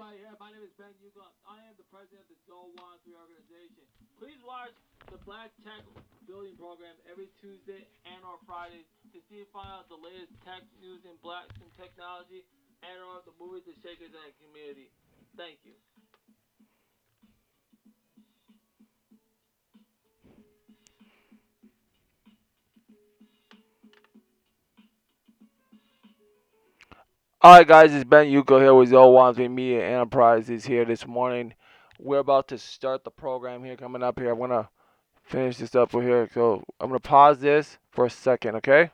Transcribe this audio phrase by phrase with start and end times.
[0.00, 0.32] everybody here.
[0.40, 1.28] My name is Ben Yuko.
[1.44, 3.84] I am the president of the Joel Wan 3 organization.
[4.16, 4.72] Please watch
[5.12, 5.84] the Black Tech
[6.24, 10.64] Building Program every Tuesday and or Friday to see and find out the latest tech
[10.80, 12.48] news in blacks and technology
[12.80, 14.88] and or the movies that shakers in the community.
[15.36, 15.76] Thank you.
[27.42, 31.54] Alright guys, it's Ben Yuko here with One Three Media Enterprises here this morning.
[31.98, 34.32] We're about to start the program here coming up here.
[34.32, 34.68] I'm gonna
[35.22, 36.28] finish this up for here.
[36.34, 38.90] So I'm gonna pause this for a second, okay?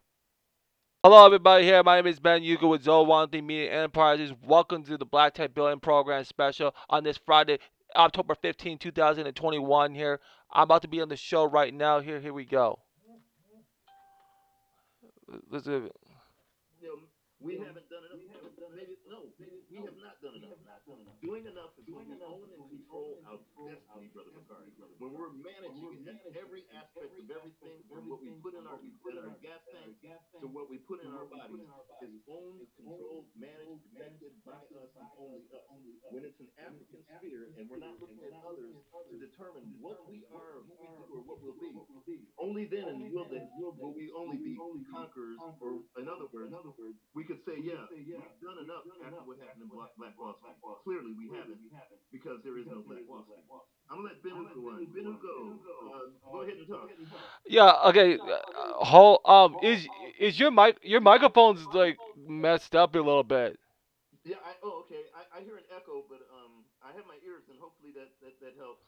[1.02, 1.82] Hello everybody here.
[1.82, 4.32] My name is Ben Yuko with Zero One Media Enterprises.
[4.44, 7.58] Welcome to the Black Tech Billion Program special on this Friday,
[7.96, 10.20] October 15, 2021 here.
[10.52, 11.98] I'm about to be on the show right now.
[11.98, 12.78] Here, here we go.
[15.50, 15.96] Let's do it.
[17.40, 18.22] we haven't done enough.
[18.76, 19.24] Maybe no,
[19.76, 20.65] we have not done enough.
[20.86, 24.70] Doing enough is when we own and control our destiny, brother Bakari.
[25.02, 26.06] When we're managing
[26.38, 29.98] every aspect of everything, from what we put in our in our gas tank
[30.38, 31.66] to what we put in our bodies,
[32.06, 35.66] is owned, controlled, managed, protected by us and only us.
[36.14, 38.78] When it's an African sphere and we're not looking at others
[39.10, 41.74] to determine what we are, who we do, or what we'll be,
[42.38, 44.54] only then and will then will we only be
[44.86, 46.54] conquerors, or in other words,
[47.10, 50.84] we could say, yeah, we've done enough after what happened in Black, Wall Street.
[50.84, 51.58] Clearly, we haven't
[52.12, 53.44] because there is no Black Wall Street.
[53.90, 54.84] I'm gonna let Ben Hugo on.
[54.92, 55.58] Ben Hugo,
[55.94, 56.90] uh, go ahead and talk.
[57.46, 57.72] Yeah.
[57.86, 58.18] Okay.
[58.18, 59.20] Uh, hold.
[59.24, 59.56] Um.
[59.62, 59.86] Is
[60.18, 63.58] is your mic your microphone's like messed up a little bit?
[64.24, 64.36] Yeah.
[64.44, 65.02] I, oh, okay.
[65.14, 68.40] I, I hear an echo, but um, I have my ears, and hopefully that that,
[68.40, 68.82] that helps.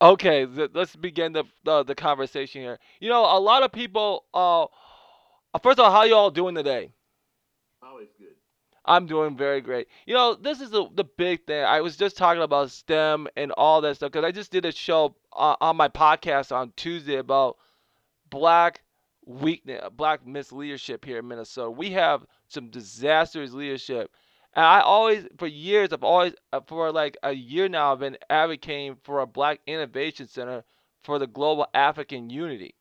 [0.00, 0.46] Okay.
[0.46, 2.78] th- let's begin the, the the conversation here.
[3.00, 4.24] You know, a lot of people.
[4.34, 4.66] Uh.
[5.62, 6.92] First of all, how you all doing today?
[8.84, 9.88] I'm doing very great.
[10.06, 11.64] You know, this is the, the big thing.
[11.64, 14.72] I was just talking about STEM and all that stuff because I just did a
[14.72, 17.58] show uh, on my podcast on Tuesday about
[18.28, 18.82] black
[19.24, 21.70] weakness, black misleadership here in Minnesota.
[21.70, 24.10] We have some disastrous leadership.
[24.54, 28.18] And I always, for years, I've always, uh, for like a year now, I've been
[28.28, 30.64] advocating for a Black Innovation Center
[31.04, 32.74] for the global African unity.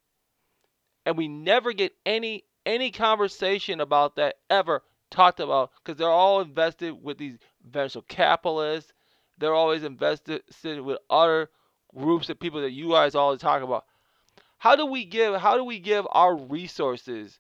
[1.05, 6.41] And we never get any any conversation about that ever talked about because they're all
[6.41, 7.37] invested with these
[7.69, 8.93] venture capitalists.
[9.37, 11.49] They're always invested with other
[11.95, 13.85] groups of people that you guys always talk about.
[14.57, 17.39] How do we give how do we give our resources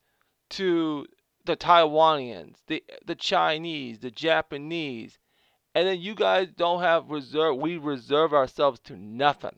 [0.51, 1.05] to
[1.45, 5.17] the Taiwanians, the the Chinese, the Japanese,
[5.73, 9.57] and then you guys don't have reserve we reserve ourselves to nothing.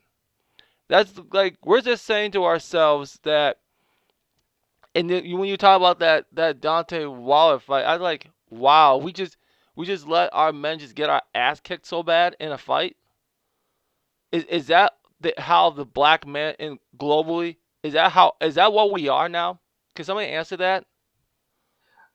[0.88, 3.58] That's like we're just saying to ourselves that
[4.94, 8.96] and then when you talk about that that Deontay Wilder fight, I was like, wow,
[8.96, 9.36] we just
[9.76, 12.96] we just let our men just get our ass kicked so bad in a fight.
[14.32, 18.72] Is is that the, how the black man in globally is that how is that
[18.72, 19.60] what we are now?
[19.94, 20.84] Can somebody answer that?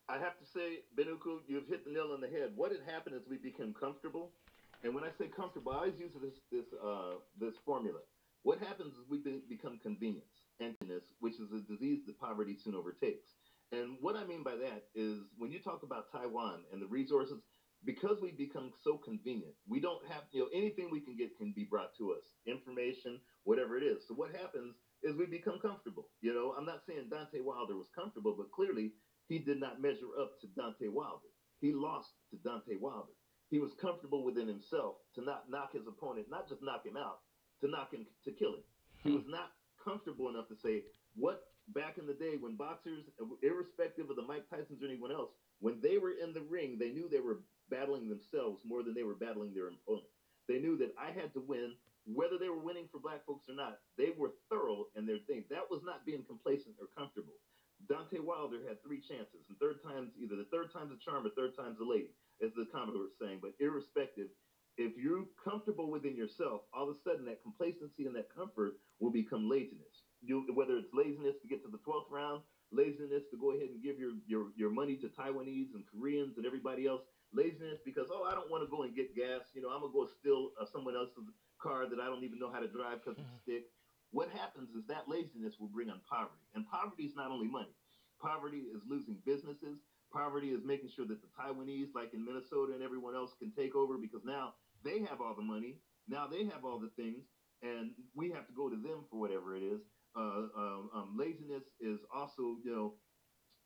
[0.10, 2.52] I have to say, Benuku, you've hit the nail on the head.
[2.56, 4.32] What had happened is we became comfortable,
[4.84, 8.00] and when I say comfortable, I always use this this uh, this formula.
[8.44, 12.76] What happens is we be, become convenience, emptiness, which is a disease that poverty soon
[12.76, 13.30] overtakes.
[13.72, 17.40] And what I mean by that is when you talk about Taiwan and the resources,
[17.86, 21.54] because we become so convenient, we don't have you know anything we can get can
[21.56, 24.04] be brought to us, information, whatever it is.
[24.08, 26.10] So what happens is we become comfortable.
[26.22, 28.92] You know, I'm not saying Deontay Wilder was comfortable, but clearly
[29.28, 31.30] he did not measure up to Deontay Wilder.
[31.62, 33.14] He lost to Deontay Wilder.
[33.50, 37.20] He was comfortable within himself to not knock his opponent, not just knock him out,
[37.62, 38.64] to knock him to kill him.
[39.04, 39.16] He hmm.
[39.16, 39.52] was not
[39.84, 40.84] comfortable enough to say
[41.16, 43.06] what back in the day when boxers,
[43.44, 46.90] irrespective of the Mike Tyson's or anyone else, when they were in the ring, they
[46.90, 50.10] knew they were battling themselves more than they were battling their opponent.
[50.48, 51.76] They knew that I had to win,
[52.06, 53.80] whether they were winning for black folks or not.
[53.98, 55.46] They were thorough in their thing.
[55.50, 57.38] That was not being complacent or comfortable.
[57.88, 61.32] Deontay Wilder had three chances, and third time's either the third time's a charm or
[61.32, 62.12] third time's a lady,
[62.44, 63.40] as the Commodore was saying.
[63.42, 64.28] But irrespective,
[64.80, 69.12] if you're comfortable within yourself, all of a sudden that complacency and that comfort will
[69.12, 70.08] become laziness.
[70.24, 73.84] You, whether it's laziness to get to the 12th round, laziness to go ahead and
[73.84, 77.04] give your, your, your money to Taiwanese and Koreans and everybody else,
[77.36, 79.52] laziness because, oh, I don't want to go and get gas.
[79.52, 81.28] You know, I'm going to go steal uh, someone else's
[81.60, 83.68] car that I don't even know how to drive because it's stick.
[84.16, 86.48] What happens is that laziness will bring on poverty.
[86.56, 87.76] And poverty is not only money.
[88.24, 89.84] Poverty is losing businesses.
[90.12, 93.76] Poverty is making sure that the Taiwanese, like in Minnesota and everyone else, can take
[93.76, 95.82] over because now they have all the money.
[96.08, 97.26] Now they have all the things,
[97.62, 99.82] and we have to go to them for whatever it is.
[100.16, 102.96] Uh, um, um, laziness is also, you know,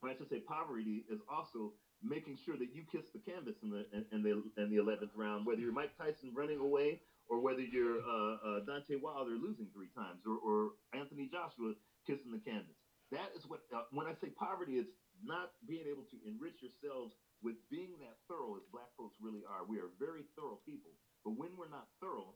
[0.04, 3.86] I should say, poverty is also making sure that you kiss the canvas in the
[4.12, 8.02] in, the in the eleventh round, whether you're Mike Tyson running away or whether you're
[8.02, 11.76] uh, uh, Deontay Wilder losing three times or, or Anthony Joshua
[12.06, 12.78] kissing the canvas.
[13.12, 14.92] That is what uh, when I say poverty, it's
[15.24, 19.68] not being able to enrich yourselves with being that thorough as black folks really are.
[19.68, 20.96] We are very thorough people,
[21.28, 22.34] but when we're not thorough,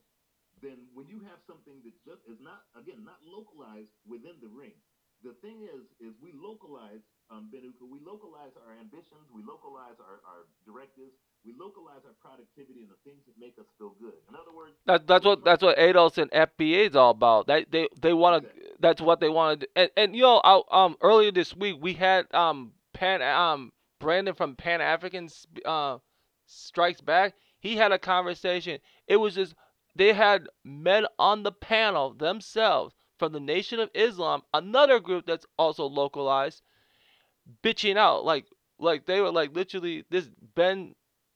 [0.62, 4.75] then when you have something that just is not again not localized within the ring,
[5.24, 7.01] the thing is is we localize
[7.31, 11.15] um, Benuka, we localize our ambitions, we localize our, our directives,
[11.45, 14.15] we localize our productivity and the things that make us feel good.
[14.30, 17.48] In other words, That that's what that's what ADOS and FBA is all about.
[17.48, 18.50] They they they want to.
[18.50, 18.75] Exactly.
[18.80, 19.71] That's what they want to do.
[19.75, 24.33] And and you know, I, um, earlier this week we had um Pan um Brandon
[24.33, 25.29] from Pan African
[25.65, 25.97] uh
[26.45, 27.33] Strikes Back.
[27.59, 28.79] He had a conversation.
[29.07, 29.55] It was just
[29.95, 35.45] they had men on the panel themselves from the Nation of Islam, another group that's
[35.57, 36.61] also localized,
[37.63, 38.45] bitching out like
[38.79, 40.94] like they were like literally this Ben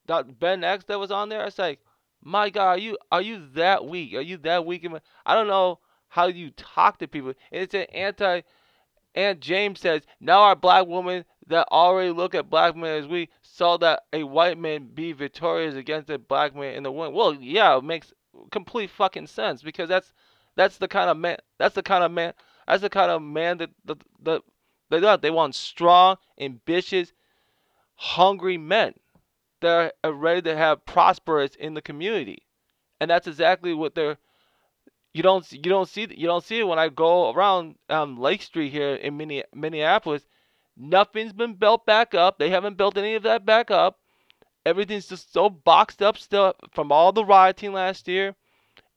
[0.07, 1.45] that Ben X that was on there.
[1.45, 1.79] It's like,
[2.23, 4.13] my God, are you are you that weak?
[4.13, 4.85] Are you that weak?
[5.25, 5.79] I don't know
[6.09, 7.33] how you talk to people.
[7.51, 8.41] And it's an anti.
[9.15, 13.29] And James says now our black women that already look at black men as we
[13.41, 17.13] saw that a white man be victorious against a black man in the win.
[17.13, 18.13] Well, yeah, it makes
[18.51, 20.13] complete fucking sense because that's
[20.55, 21.37] that's the kind of man.
[21.59, 22.33] That's the kind of man.
[22.67, 24.41] That's the kind of man that the the
[24.89, 25.21] they want.
[25.21, 27.13] They want strong, ambitious,
[27.95, 28.93] hungry men
[29.61, 32.43] that are ready to have prosperous in the community,
[32.99, 34.17] and that's exactly what they're.
[35.13, 38.41] You don't you don't see you don't see it when I go around um, Lake
[38.41, 39.17] Street here in
[39.53, 40.25] Minneapolis.
[40.77, 42.39] Nothing's been built back up.
[42.39, 43.99] They haven't built any of that back up.
[44.65, 48.35] Everything's just so boxed up still from all the rioting last year,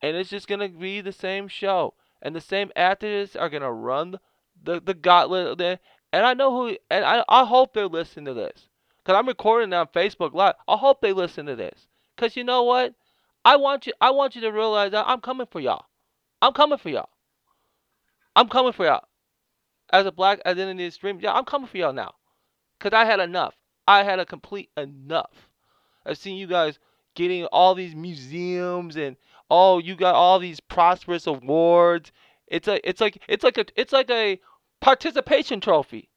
[0.02, 1.94] and it's just gonna be the same show.
[2.22, 4.20] And the same actors are gonna run
[4.62, 5.80] the the gauntlet.
[6.12, 6.76] And I know who.
[6.90, 8.68] And I I hope they're listening to this.
[9.04, 10.54] Cause I'm recording on Facebook Live.
[10.68, 11.88] I hope they listen to this.
[12.16, 12.94] Cause you know what?
[13.44, 13.92] I want you.
[14.00, 15.86] I want you to realize that I'm coming for y'all.
[16.42, 17.08] I'm coming for y'all.
[18.36, 19.04] I'm coming for y'all.
[19.92, 22.14] As a black identity stream, yeah, I'm coming for y'all now.
[22.80, 23.54] Cause I had enough.
[23.86, 25.48] I had a complete enough.
[26.04, 26.78] I've seen you guys
[27.14, 29.16] getting all these museums and
[29.50, 32.12] oh, you got all these prosperous awards.
[32.46, 34.40] It's a, it's like, it's like a, it's like a
[34.80, 36.10] participation trophy.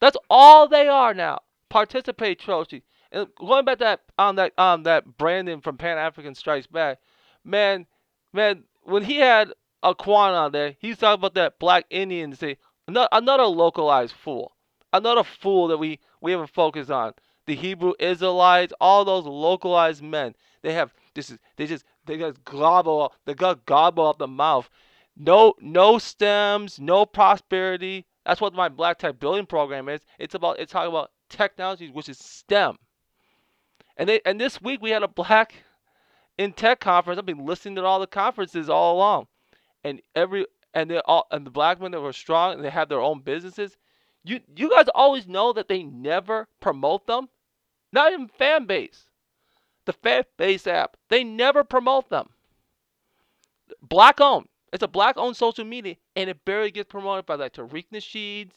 [0.00, 1.40] That's all they are now
[1.74, 2.84] participate trophy.
[3.10, 6.98] And going back to that um that um that Brandon from Pan African Strikes Back,
[7.44, 7.86] man,
[8.32, 9.52] man, when he had
[9.82, 12.56] a Quan on there, he's talking about that black Indian say
[12.88, 14.52] another, another localized fool.
[14.92, 17.14] Another fool that we, we haven't focused on.
[17.46, 20.34] The Hebrew Israelites, all those localized men.
[20.62, 24.70] They have this is they just they just gobble they got gobble up the mouth.
[25.16, 28.06] No no stems, no prosperity.
[28.24, 30.00] That's what my black tech building program is.
[30.18, 32.78] It's about it's talking about technologies, which is STEM.
[33.96, 35.54] And they and this week we had a black
[36.38, 37.18] in tech conference.
[37.18, 39.26] I've been listening to all the conferences all along,
[39.82, 42.88] and every and they all and the black men that were strong and they have
[42.88, 43.76] their own businesses.
[44.24, 47.28] You you guys always know that they never promote them,
[47.92, 49.06] not even fan base.
[49.86, 52.30] The fan base app they never promote them.
[53.82, 54.48] Black owned.
[54.72, 58.50] It's a black owned social media, and it barely gets promoted by like Tariq Nasheed,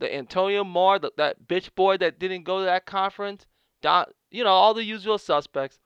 [0.00, 3.46] the Antonio Moore, the, that bitch boy that didn't go to that conference,
[3.80, 5.78] Don, you know, all the usual suspects.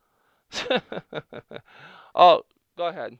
[2.14, 2.44] oh,
[2.76, 3.16] go ahead.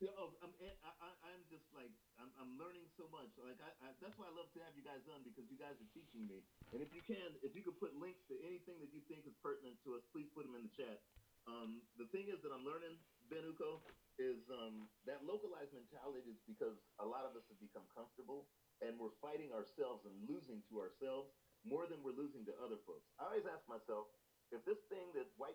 [0.00, 3.28] Yeah, oh, I'm, I, am just like I'm, I'm, learning so much.
[3.36, 5.76] Like I, I, that's why I love to have you guys on because you guys
[5.76, 6.40] are teaching me.
[6.72, 9.36] And if you can, if you could put links to anything that you think is
[9.44, 11.04] pertinent to us, please put them in the chat.
[11.44, 12.96] Um, the thing is that I'm learning,
[13.28, 13.80] Ben Uko,
[14.20, 18.44] is um, that localized mentality is because a lot of us have become comfortable
[18.84, 21.32] and we're fighting ourselves and losing to ourselves
[21.64, 23.08] more than we're losing to other folks.
[23.20, 24.08] I always ask myself,
[24.50, 25.49] if this thing that white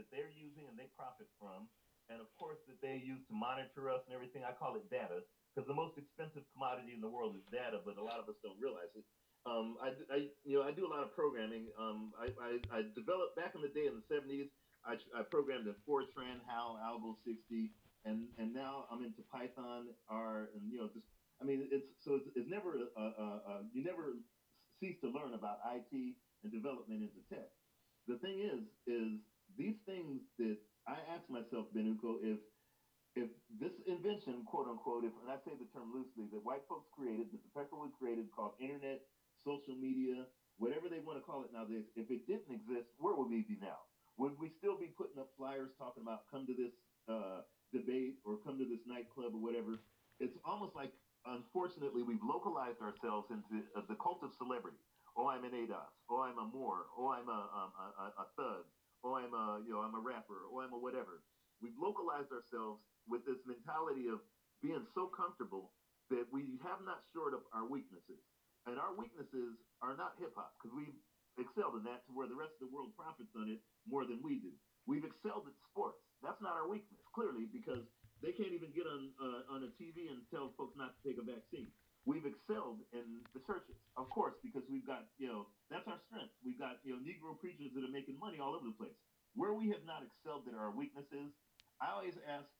[0.00, 1.68] that they're using and they profit from,
[2.08, 5.20] and of course that they use to monitor us and everything, I call it data,
[5.52, 8.40] because the most expensive commodity in the world is data, but a lot of us
[8.40, 9.04] don't realize it.
[9.44, 11.68] Um, I, I, you know, I do a lot of programming.
[11.76, 14.48] Um, I, I, I developed back in the day in the 70s.
[14.84, 17.72] I, I programmed in Fortran, HAL, ALGOL 60,
[18.08, 21.04] and and now I'm into Python, R, and you know just
[21.40, 24.20] I mean, it's so it's, it's never uh, uh, uh, you never
[24.80, 27.48] cease to learn about IT and development into tech.
[28.08, 29.20] The thing is, is
[29.56, 32.38] these things that I ask myself, Benuko, if
[33.16, 33.28] if
[33.58, 37.26] this invention, quote unquote, if and I say the term loosely, that white folks created,
[37.32, 39.00] that the Peckerwood created, called internet,
[39.44, 40.26] social media,
[40.58, 43.58] whatever they want to call it nowadays, if it didn't exist, where would we be
[43.60, 43.82] now?
[44.18, 46.70] Would we still be putting up flyers talking about come to this
[47.08, 47.40] uh,
[47.72, 49.80] debate or come to this nightclub or whatever?
[50.20, 50.92] It's almost like
[51.26, 54.78] unfortunately, we've localized ourselves into uh, the cult of celebrity.
[55.16, 58.64] Oh, I'm an ADOS, Oh, I'm a Moor, Oh, I'm a, um, a, a thug,
[59.02, 61.24] or I'm a, you know, I'm a rapper, or I'm a whatever.
[61.60, 64.20] We've localized ourselves with this mentality of
[64.60, 65.72] being so comfortable
[66.10, 68.20] that we have not shored up our weaknesses.
[68.68, 70.98] And our weaknesses are not hip hop because we've
[71.40, 74.20] excelled in that to where the rest of the world profits on it more than
[74.20, 74.52] we do.
[74.84, 75.96] We've excelled at sports.
[76.20, 77.88] That's not our weakness, clearly, because
[78.20, 81.16] they can't even get on uh, on a TV and tell folks not to take
[81.16, 81.72] a vaccine.
[82.10, 86.34] We've excelled in the churches, of course, because we've got you know that's our strength.
[86.42, 88.98] We've got you know Negro preachers that are making money all over the place.
[89.38, 91.30] Where we have not excelled at our weaknesses,
[91.78, 92.50] I always ask,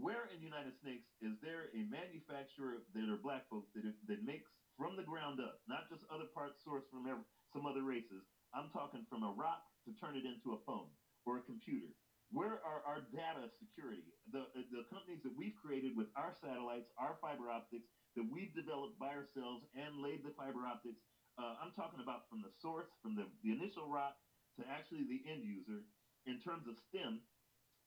[0.00, 4.48] where in United States is there a manufacturer that are black folks that that makes
[4.80, 7.04] from the ground up, not just other parts sourced from
[7.52, 8.24] some other races?
[8.56, 10.88] I'm talking from a rock to turn it into a phone
[11.28, 11.92] or a computer
[12.30, 14.14] where are our data security?
[14.30, 18.98] The, the companies that we've created with our satellites, our fiber optics, that we've developed
[18.98, 21.00] by ourselves and laid the fiber optics.
[21.38, 24.18] Uh, I'm talking about from the source, from the, the initial rock
[24.58, 25.86] to actually the end user.
[26.28, 27.24] In terms of STEM,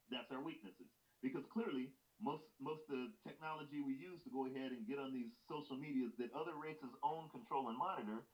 [0.10, 0.90] that's our weaknesses.
[1.22, 5.14] Because clearly, most most of the technology we use to go ahead and get on
[5.14, 8.26] these social medias that other races own, control, and monitor,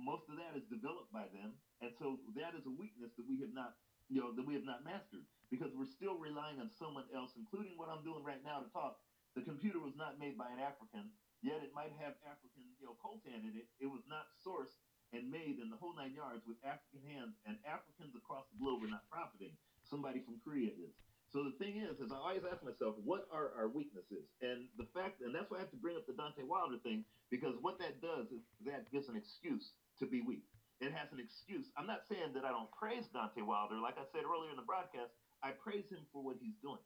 [0.00, 1.54] most of that is developed by them.
[1.80, 3.78] And so that is a weakness that we have not,
[4.10, 7.78] you know, that we have not mastered because we're still relying on someone else, including
[7.78, 8.98] what I'm doing right now to talk.
[9.38, 11.10] The computer was not made by an African,
[11.44, 13.68] yet it might have African, you know, coltan in it.
[13.76, 14.80] It was not sourced
[15.12, 18.82] and made in the whole nine yards with African hands, and Africans across the globe
[18.82, 19.52] are not profiting.
[19.84, 20.96] Somebody from Korea is.
[21.28, 24.26] So the thing is, is I always ask myself, what are our weaknesses?
[24.40, 27.04] And the fact, and that's why I have to bring up the Deontay Wilder thing,
[27.28, 30.46] because what that does is that gives an excuse to be weak.
[30.80, 31.68] It has an excuse.
[31.76, 33.78] I'm not saying that I don't praise Deontay Wilder.
[33.78, 36.82] Like I said earlier in the broadcast, I praise him for what he's doing.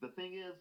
[0.00, 0.54] The thing is,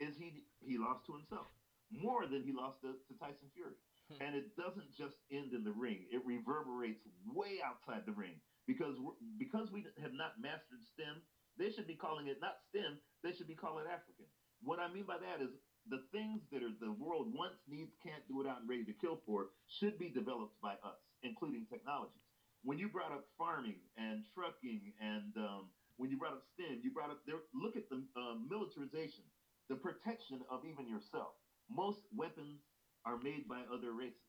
[0.00, 1.48] is he he lost to himself
[1.92, 3.76] more than he lost to, to Tyson Fury.
[4.10, 4.18] Hmm.
[4.20, 8.98] and it doesn't just end in the ring; it reverberates way outside the ring because
[9.38, 11.22] because we have not mastered STEM.
[11.58, 14.26] They should be calling it not STEM; they should be calling it African.
[14.62, 15.50] What I mean by that is
[15.86, 18.92] the things that are the world wants, needs, can't do it out and ready to
[18.94, 22.22] kill for should be developed by us, including technologies.
[22.62, 26.92] When you brought up farming and trucking and um, when you brought up STEM, you
[26.92, 27.42] brought up there.
[27.54, 29.24] Look at the uh, militarization,
[29.68, 31.34] the protection of even yourself.
[31.70, 32.60] Most weapons
[33.04, 34.22] are made by other races.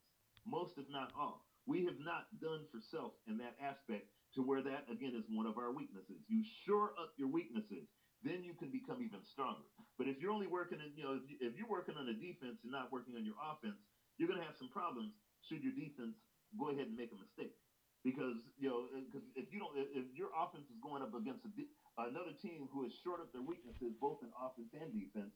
[0.46, 1.46] Most, if not all.
[1.66, 5.48] We have not done for self in that aspect to where that again is one
[5.48, 6.20] of our weaknesses.
[6.28, 7.88] You shore up your weaknesses,
[8.24, 9.64] then you can become even stronger.
[9.98, 12.72] But if you're only working in, you know, if you're working on a defense and
[12.74, 13.80] not working on your offense,
[14.18, 15.14] you're going to have some problems
[15.44, 16.16] should your defense
[16.56, 17.56] go ahead and make a mistake
[18.04, 21.44] because you know uh, because if you don't if your offense is going up against
[21.48, 21.52] a,
[22.04, 25.34] another team who has shored up their weaknesses both in offense and defense,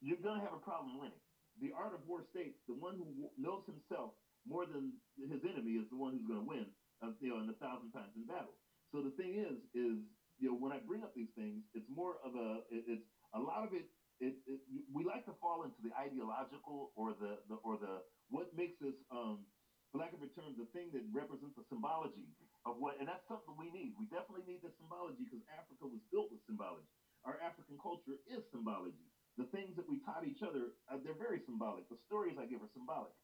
[0.00, 1.20] you're going to have a problem winning.
[1.60, 4.12] The art of war states the one who knows himself
[4.46, 6.66] more than his enemy is the one who's going to win.
[7.02, 8.58] Uh, you know, in a thousand times in battle.
[8.90, 10.02] So the thing is, is
[10.38, 13.40] you know, when I bring up these things, it's more of a, it, it's a
[13.40, 13.86] lot of it,
[14.18, 14.60] it, it,
[14.90, 18.94] we like to fall into the ideological or the, the or the what makes us
[19.14, 19.46] um,
[19.92, 22.28] for lack of a term, the thing that represents the symbology
[22.66, 23.94] of what, and that's something we need.
[23.96, 26.88] We definitely need the symbology because Africa was built with symbology.
[27.24, 29.07] Our African culture is symbology.
[29.38, 31.86] The things that we taught each other, uh, they're very symbolic.
[31.86, 33.14] The stories I give are symbolic.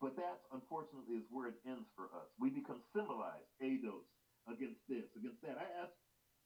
[0.00, 2.32] But that, unfortunately, is where it ends for us.
[2.40, 4.08] We become symbolized, ADOS,
[4.48, 5.60] against this, against that.
[5.60, 5.92] I ask,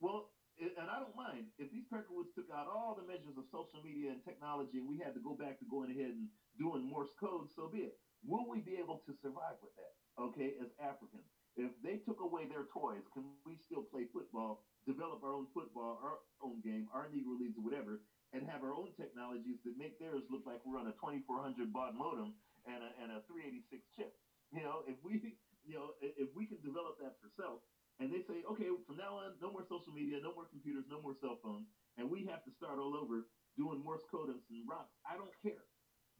[0.02, 3.78] well, and I don't mind if these Peckerwoods took out all the measures of social
[3.86, 6.26] media and technology, and we had to go back to going ahead and
[6.58, 7.94] doing Morse code, so be it.
[8.26, 9.94] Will we be able to survive with that?
[10.18, 15.22] Okay, as Africans, if they took away their toys, can we still play football, develop
[15.22, 18.92] our own football, our own game, our Negro leagues or whatever, and have our own
[18.96, 22.36] technologies that make theirs look like we're on a 2400 baud modem
[22.68, 24.12] and a, and a 386 chip?
[24.52, 25.20] You know, if we,
[25.64, 27.60] you know, if we can develop that for self,
[27.98, 31.02] and they say, okay, from now on, no more social media, no more computers, no
[31.02, 31.66] more cell phones,
[31.98, 33.26] and we have to start all over
[33.58, 34.94] doing Morse code and rocks.
[35.02, 35.66] I don't care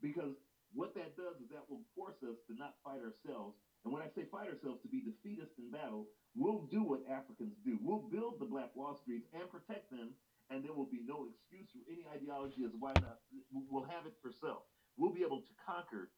[0.02, 0.34] because
[0.74, 3.56] what that does is that will force us to not fight ourselves.
[3.86, 7.54] And when I say fight ourselves, to be defeatist in battle, we'll do what Africans
[7.64, 7.78] do.
[7.80, 10.12] We'll build the Black Wall Streets and protect them,
[10.50, 13.22] and there will be no excuse for any ideology as why not.
[13.50, 14.64] We'll have it for self.
[14.96, 16.12] We'll be able to conquer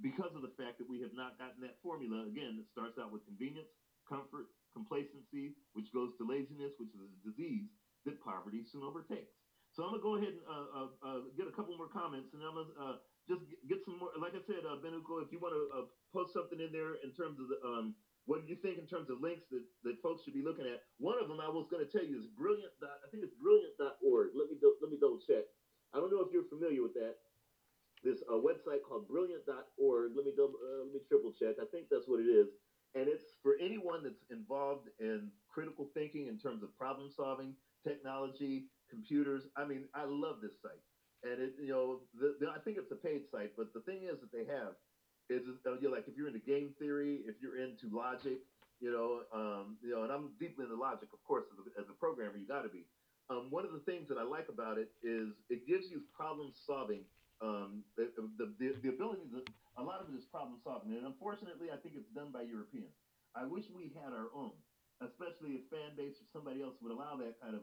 [0.00, 2.26] because of the fact that we have not gotten that formula.
[2.26, 3.70] Again, it starts out with convenience,
[4.08, 7.70] comfort, complacency, which goes to laziness, which is a disease
[8.04, 9.34] that poverty soon overtakes.
[9.72, 12.42] So I'm gonna go ahead and uh, uh, uh, get a couple more comments, and
[12.42, 14.12] I'm gonna uh, just get some more.
[14.18, 17.12] Like I said, uh, Benuko, if you want to uh, post something in there in
[17.12, 17.96] terms of the, um,
[18.26, 20.82] what do you think in terms of links that, that folks should be looking at?
[20.98, 22.72] One of them I was going to tell you is brilliant.
[22.82, 24.28] I think it's brilliant.org.
[24.36, 25.44] Let me do, let me double check.
[25.94, 27.16] I don't know if you're familiar with that.
[28.04, 30.12] This uh, website called brilliant.org.
[30.16, 31.56] Let me double, uh, let me triple check.
[31.60, 32.48] I think that's what it is.
[32.94, 37.54] and it's for anyone that's involved in critical thinking in terms of problem solving,
[37.86, 39.44] technology, computers.
[39.56, 40.82] I mean, I love this site,
[41.22, 44.02] and it you know the, the, I think it's a paid site, but the thing
[44.10, 44.74] is that they have
[45.30, 48.42] is uh, you know, like if you're into game theory, if you're into logic,
[48.80, 51.86] you know, um, you know, and I'm deeply into logic, of course, as a, as
[51.88, 52.84] a programmer, you got to be.
[53.30, 56.50] Um, one of the things that I like about it is it gives you problem
[56.66, 57.06] solving.
[57.40, 58.26] Um, the, the,
[58.58, 59.40] the, the ability to,
[59.78, 60.92] a lot of it is problem solving.
[60.92, 62.92] And unfortunately, I think it's done by Europeans.
[63.32, 64.52] I wish we had our own,
[65.00, 67.62] especially a fan base or somebody else would allow that kind of,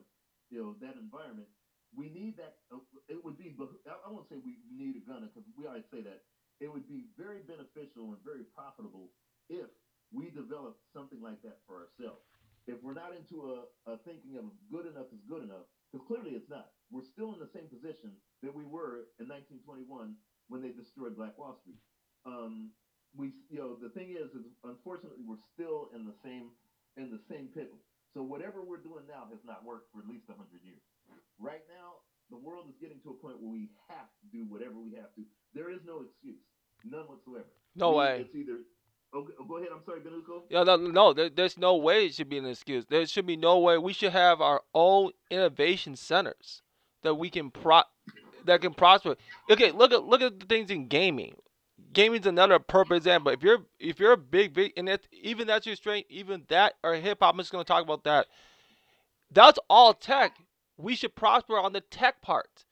[0.49, 1.51] you know, that environment.
[1.93, 2.63] We need that.
[2.71, 2.81] Uh,
[3.11, 3.53] it would be,
[3.85, 6.23] I won't say we need a gunner because we always say that.
[6.59, 9.13] It would be very beneficial and very profitable
[9.49, 9.69] if
[10.11, 12.25] we developed something like that for ourselves
[12.67, 16.31] if we're not into a, a thinking of good enough is good enough, because clearly
[16.35, 16.75] it's not.
[16.91, 21.37] We're still in the same position that we were in 1921 when they destroyed Black
[21.37, 21.79] Wall Street.
[22.25, 22.75] Um,
[23.15, 26.57] we, you know, the thing is, is unfortunately we're still in the same
[26.97, 27.79] in the same pickle.
[28.13, 30.81] So whatever we're doing now has not worked for at least 100 years.
[31.39, 34.81] Right now, the world is getting to a point where we have to do whatever
[34.81, 35.23] we have to.
[35.53, 36.41] There is no excuse,
[36.85, 37.45] none whatsoever.
[37.75, 38.21] No way.
[38.21, 38.59] It's either
[39.15, 39.69] Okay, oh, go ahead.
[39.73, 40.43] I'm sorry, Benuco.
[40.49, 42.85] Yeah, no, no there, there's no way it should be an excuse.
[42.85, 43.77] There should be no way.
[43.77, 46.61] We should have our own innovation centers
[47.03, 47.83] that we can pro
[48.45, 49.15] that can prosper.
[49.49, 51.35] Okay, look at look at the things in gaming.
[51.93, 53.31] Gaming's another perfect example.
[53.31, 56.95] If you're if you're a big big and even that's your strength, even that or
[56.95, 58.27] hip hop, I'm just gonna talk about that.
[59.31, 60.37] That's all tech.
[60.77, 62.65] We should prosper on the tech part.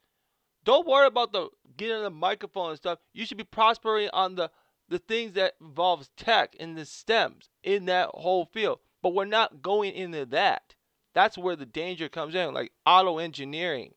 [0.66, 2.98] Don't worry about the getting the microphone and stuff.
[3.14, 4.50] You should be prospering on the
[4.88, 8.80] the things that involves tech and the stems in that whole field.
[9.02, 10.74] But we're not going into that.
[11.14, 13.94] That's where the danger comes in, like auto engineering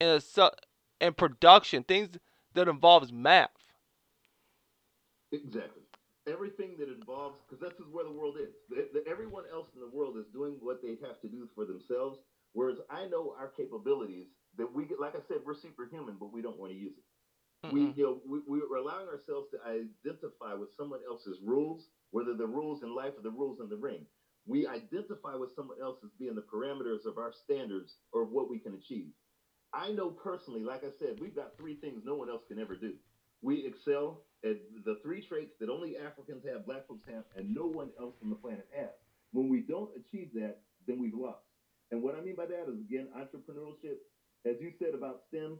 [0.00, 0.22] and
[1.00, 2.16] and production, things
[2.54, 3.50] that involves math.
[5.30, 5.82] Exactly.
[6.26, 8.54] Everything that involves, because this is where the world is.
[8.70, 11.64] The, the, everyone else in the world is doing what they have to do for
[11.64, 12.18] themselves,
[12.52, 14.26] whereas I know our capabilities
[14.58, 15.00] that we get.
[15.00, 17.66] Like I said, we're superhuman, but we don't want to use it.
[17.66, 17.72] Mm-mm.
[17.72, 22.46] We, you know, we, we're allowing ourselves to identify with someone else's rules, whether the
[22.46, 24.06] rules in life or the rules in the ring.
[24.46, 28.58] We identify with someone else as being the parameters of our standards or what we
[28.58, 29.12] can achieve.
[29.72, 32.74] I know personally, like I said, we've got three things no one else can ever
[32.74, 32.94] do.
[33.40, 37.66] We excel at the three traits that only Africans have, black folks have, and no
[37.66, 38.90] one else on the planet has.
[39.32, 41.46] When we don't achieve that, then we've lost.
[41.90, 43.98] And what I mean by that is, again, entrepreneurship.
[44.44, 45.58] As you said about STEM,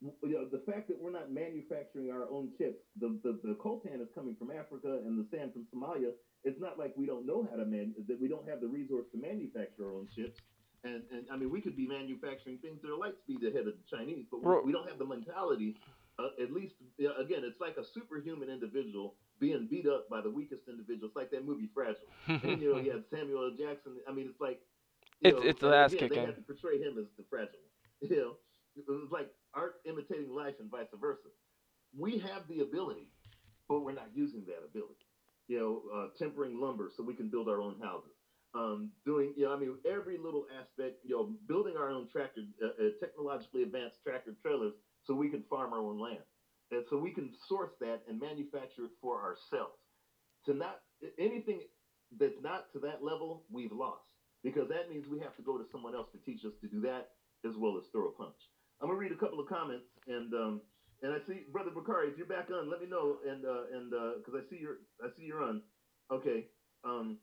[0.00, 4.00] you know, the fact that we're not manufacturing our own chips, the, the, the coltan
[4.00, 6.10] is coming from Africa and the sand from Somalia.
[6.44, 9.06] It's not like we don't know how to man, that we don't have the resource
[9.12, 10.40] to manufacture our own chips.
[10.82, 13.74] And, and I mean, we could be manufacturing things that are light speed ahead of
[13.78, 15.76] the Chinese, but we, we don't have the mentality.
[16.18, 20.20] Uh, at least, you know, again, it's like a superhuman individual being beat up by
[20.20, 21.06] the weakest individual.
[21.06, 22.10] It's like that movie Fragile.
[22.26, 23.56] and, you know, he had Samuel L.
[23.56, 23.96] Jackson.
[24.08, 24.60] I mean, it's like,
[25.20, 26.22] it's, know, it's the last again, kicking.
[26.22, 27.62] They had to portray him as the fragile.
[28.02, 28.36] You know,
[28.76, 31.28] it was like art imitating life and vice versa.
[31.96, 33.10] We have the ability,
[33.68, 35.06] but we're not using that ability.
[35.48, 38.16] You know, uh, tempering lumber so we can build our own houses.
[38.54, 42.42] Um, doing, you know, I mean, every little aspect, you know, building our own tractor,
[42.62, 46.22] uh, uh, technologically advanced tractor trailers so we can farm our own land.
[46.70, 49.78] And so we can source that and manufacture it for ourselves.
[50.46, 50.80] To not,
[51.18, 51.60] anything
[52.18, 54.08] that's not to that level, we've lost.
[54.42, 56.80] Because that means we have to go to someone else to teach us to do
[56.82, 57.08] that
[57.44, 58.50] as well as throw a punch.
[58.80, 60.62] I'm gonna read a couple of comments, and um,
[61.02, 63.90] and I see brother Bakari, if you're back on, let me know, and uh, and
[63.90, 65.62] because uh, I see you're I see you're on.
[66.10, 66.50] Okay.
[66.84, 67.18] Um,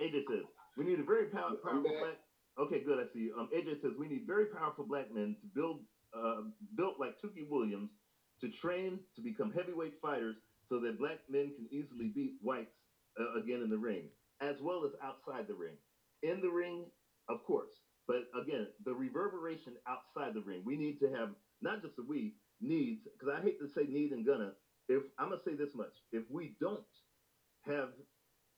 [0.00, 0.44] AJ says
[0.76, 2.18] we need a very pow- powerful black.
[2.58, 2.98] Okay, good.
[3.00, 3.34] I see you.
[3.36, 6.42] Um, AJ says we need very powerful black men to build uh,
[6.76, 7.90] built like Tookie Williams
[8.40, 12.86] to train to become heavyweight fighters so that black men can easily beat whites
[13.18, 15.78] uh, again in the ring, as well as outside the ring.
[16.22, 16.92] In the ring,
[17.28, 21.30] of course, but again, the reverberation outside the ring, we need to have
[21.62, 24.52] not just the we needs, because I hate to say need and gonna.
[24.88, 26.84] If I'm gonna say this much, if we don't
[27.62, 27.90] have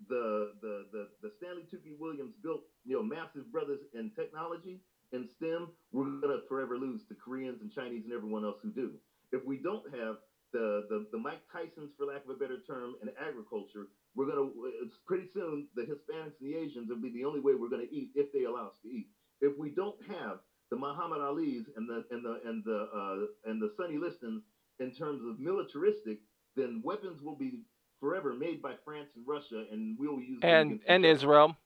[0.09, 4.83] the the the, the Stanley Tookie Williams built, you know, massive brothers in technology
[5.13, 8.99] and STEM, we're gonna forever lose to Koreans and Chinese and everyone else who do.
[9.31, 10.17] If we don't have
[10.53, 14.51] the, the, the Mike Tysons, for lack of a better term, in agriculture, we're gonna.
[14.83, 17.91] It's pretty soon the Hispanics and the Asians will be the only way we're gonna
[17.91, 19.07] eat if they allow us to eat
[19.41, 20.39] if we don't have
[20.71, 24.43] the Muhammad Ali's and the and the and the uh, and the Sonny Listons
[24.81, 26.19] in terms of militaristic,
[26.57, 27.61] then weapons will be
[28.01, 31.57] forever made by France and Russia, and we'll use and and Israel.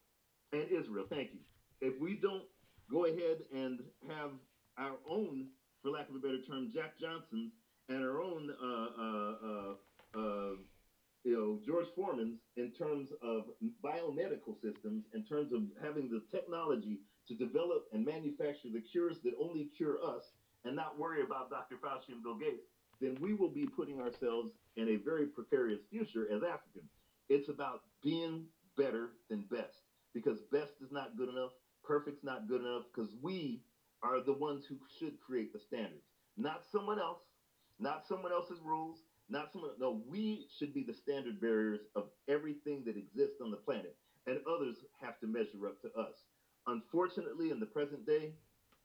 [0.53, 1.41] And Israel, thank you.
[1.81, 2.45] If we don't
[2.91, 4.31] go ahead and have
[4.77, 5.47] our own,
[5.83, 7.53] for lack of a better term, Jack Johnsons
[7.89, 10.55] and our own uh, uh, uh, uh
[11.23, 13.45] you know, George Foreman's in terms of
[13.85, 19.35] biomedical systems, in terms of having the technology to develop and manufacture the cures that
[19.41, 20.25] only cure us
[20.65, 21.77] and not worry about Dr.
[21.77, 22.67] Fauci and Bill Gates,
[23.01, 26.91] then we will be putting ourselves in a very precarious future as Africans.
[27.29, 29.79] It's about being better than best
[30.13, 31.53] because best is not good enough,
[31.85, 33.63] perfect's not good enough because we
[34.03, 36.05] are the ones who should create the standards,
[36.37, 37.21] not someone else,
[37.79, 39.71] not someone else's rules, not someone.
[39.79, 44.41] No, we should be the standard bearers of everything that exists on the planet, and
[44.47, 46.17] others have to measure up to us.
[46.71, 48.37] Unfortunately, in the present day,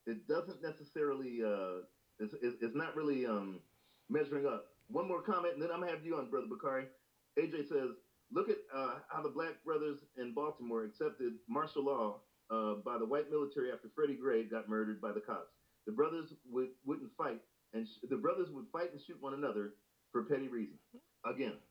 [0.08, 1.43] it doesn't necessarily.
[1.43, 1.84] Uh,
[2.19, 3.62] it's, it's not really um,
[4.10, 4.65] measuring up.
[4.89, 6.89] One more comment, and then I'm gonna have you on, brother Bakari.
[7.38, 7.98] AJ says,
[8.32, 12.21] look at uh, how the black brothers in Baltimore accepted martial law
[12.52, 15.58] uh, by the white military after Freddie Gray got murdered by the cops.
[15.88, 17.43] The brothers would, wouldn't fight,
[17.74, 19.76] and sh- the brothers would fight and shoot one another
[20.12, 20.82] for petty reasons.
[21.26, 21.62] Again,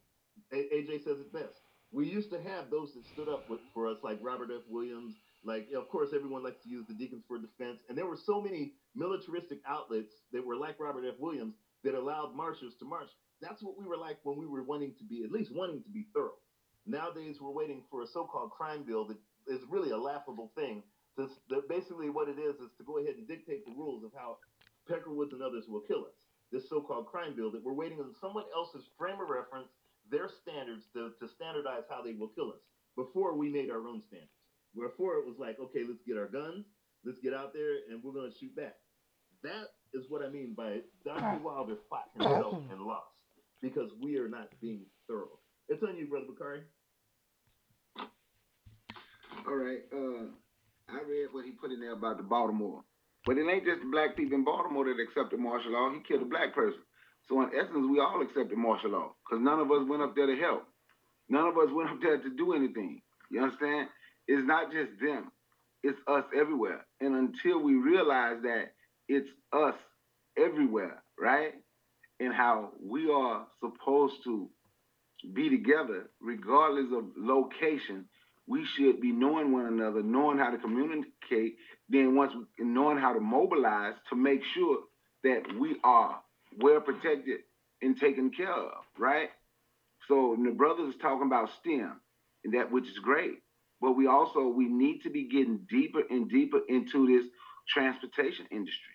[0.53, 1.63] A- AJ says it best.
[1.94, 4.62] We used to have those that stood up with, for us, like Robert F.
[4.68, 5.14] Williams.
[5.44, 8.40] Like, of course, everyone likes to use the Deacons for Defense, and there were so
[8.40, 11.20] many militaristic outlets that were like Robert F.
[11.20, 11.54] Williams
[11.85, 13.11] that allowed marchers to march.
[13.40, 15.90] That's what we were like when we were wanting to be, at least wanting to
[15.90, 16.40] be thorough.
[16.87, 20.83] Nowadays, we're waiting for a so-called crime bill that is really a laughable thing.
[21.16, 21.28] The,
[21.68, 24.38] basically, what it is is to go ahead and dictate the rules of how
[24.90, 26.16] Peckerwoods and others will kill us.
[26.50, 29.68] This so-called crime bill that we're waiting on someone else's frame of reference,
[30.10, 32.62] their standards to, to standardize how they will kill us.
[32.96, 34.30] Before we made our own standards.
[34.74, 36.66] Before it was like, okay, let's get our guns,
[37.04, 38.74] let's get out there, and we're going to shoot back.
[39.42, 41.42] That is what I mean by Dr.
[41.44, 43.14] Wilder fought himself and lost
[43.62, 45.38] because we are not being thorough.
[45.68, 46.60] It's on you, brother Bakari.
[49.46, 49.84] All right.
[49.92, 50.32] Uh,
[50.88, 52.82] I read what he put in there about the Baltimore.
[53.26, 55.92] But it ain't just the black people in Baltimore that accepted martial law.
[55.92, 56.80] He killed a black person.
[57.28, 60.26] So in essence, we all accepted martial law because none of us went up there
[60.26, 60.64] to help.
[61.28, 63.00] None of us went up there to do anything.
[63.30, 63.88] You understand?
[64.28, 65.32] It's not just them.
[65.82, 66.87] It's us everywhere.
[67.00, 68.72] And until we realize that
[69.08, 69.74] it's us
[70.37, 71.52] everywhere, right?
[72.20, 74.48] And how we are supposed to
[75.32, 78.06] be together, regardless of location,
[78.46, 81.56] we should be knowing one another, knowing how to communicate,
[81.88, 84.78] then once knowing how to mobilize to make sure
[85.22, 86.20] that we are
[86.58, 87.40] well protected
[87.82, 89.30] and taken care of, right?
[90.08, 92.00] So the brothers is talking about STEM,
[92.44, 93.38] and that which is great.
[93.80, 97.30] But we also we need to be getting deeper and deeper into this
[97.68, 98.94] transportation industry.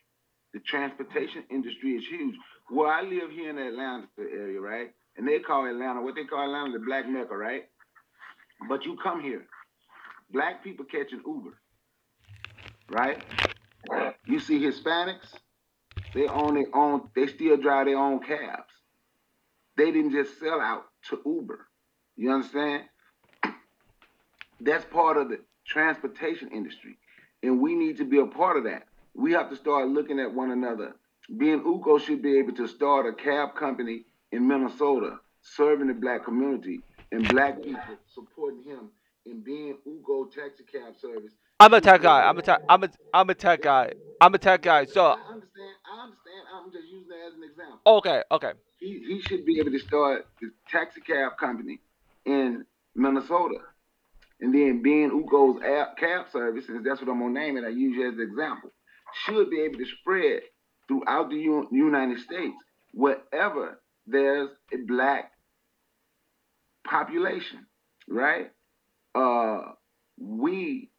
[0.54, 2.36] The transportation industry is huge.
[2.70, 4.90] Where I live here in the Atlanta area, right?
[5.18, 7.64] And they call Atlanta what they call Atlanta the Black Mecca, right?
[8.68, 9.46] But you come here,
[10.32, 11.58] black people catching Uber,
[12.90, 13.24] right?
[14.26, 15.34] You see Hispanics,
[16.14, 18.74] they own their own, they still drive their own cabs.
[19.78, 21.68] They didn't just sell out to Uber.
[22.18, 22.84] You understand?
[24.60, 26.98] That's part of the transportation industry.
[27.44, 28.88] And we need to be a part of that.
[29.14, 30.96] We have to start looking at one another.
[31.30, 36.26] Ben Ugo should be able to start a cab company in Minnesota serving the black
[36.26, 37.80] community and black people
[38.14, 38.90] supporting him
[39.26, 41.34] in being Ugo taxi cab service.
[41.60, 42.28] I'm a tech guy.
[42.28, 42.62] I'm a tech.
[42.70, 42.90] I'm a.
[43.14, 43.92] I'm a tech guy.
[44.22, 44.86] I'm a tech guy.
[44.86, 45.18] So
[46.00, 46.44] I understand.
[46.56, 47.80] I'm just using that as an example.
[47.86, 48.52] okay, okay.
[48.80, 51.80] He he should be able to start the taxi cab company
[52.26, 53.60] in Minnesota,
[54.40, 57.66] and then being Ugo's app cab service, and that's what I'm gonna name it.
[57.66, 58.72] I use you as an example.
[59.26, 60.42] Should be able to spread
[60.88, 62.56] throughout the U- United States
[62.94, 65.32] wherever there's a black
[66.86, 67.66] population,
[68.08, 68.52] right?
[69.16, 69.74] Uh,
[70.18, 70.92] we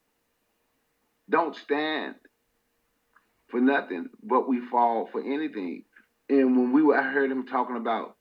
[1.31, 2.17] don't stand
[3.51, 5.85] for nothing, but we fall for anything.
[6.29, 8.17] And when we were, I heard him talking about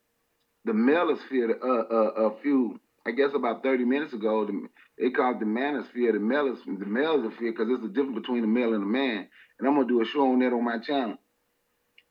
[0.64, 4.46] the manosphere uh, uh, a few, I guess about 30 minutes ago.
[4.46, 8.74] The, they called the manosphere, the melos, the because there's a difference between a male
[8.74, 9.28] and a man.
[9.58, 11.16] And I'm gonna do a show on that on my channel.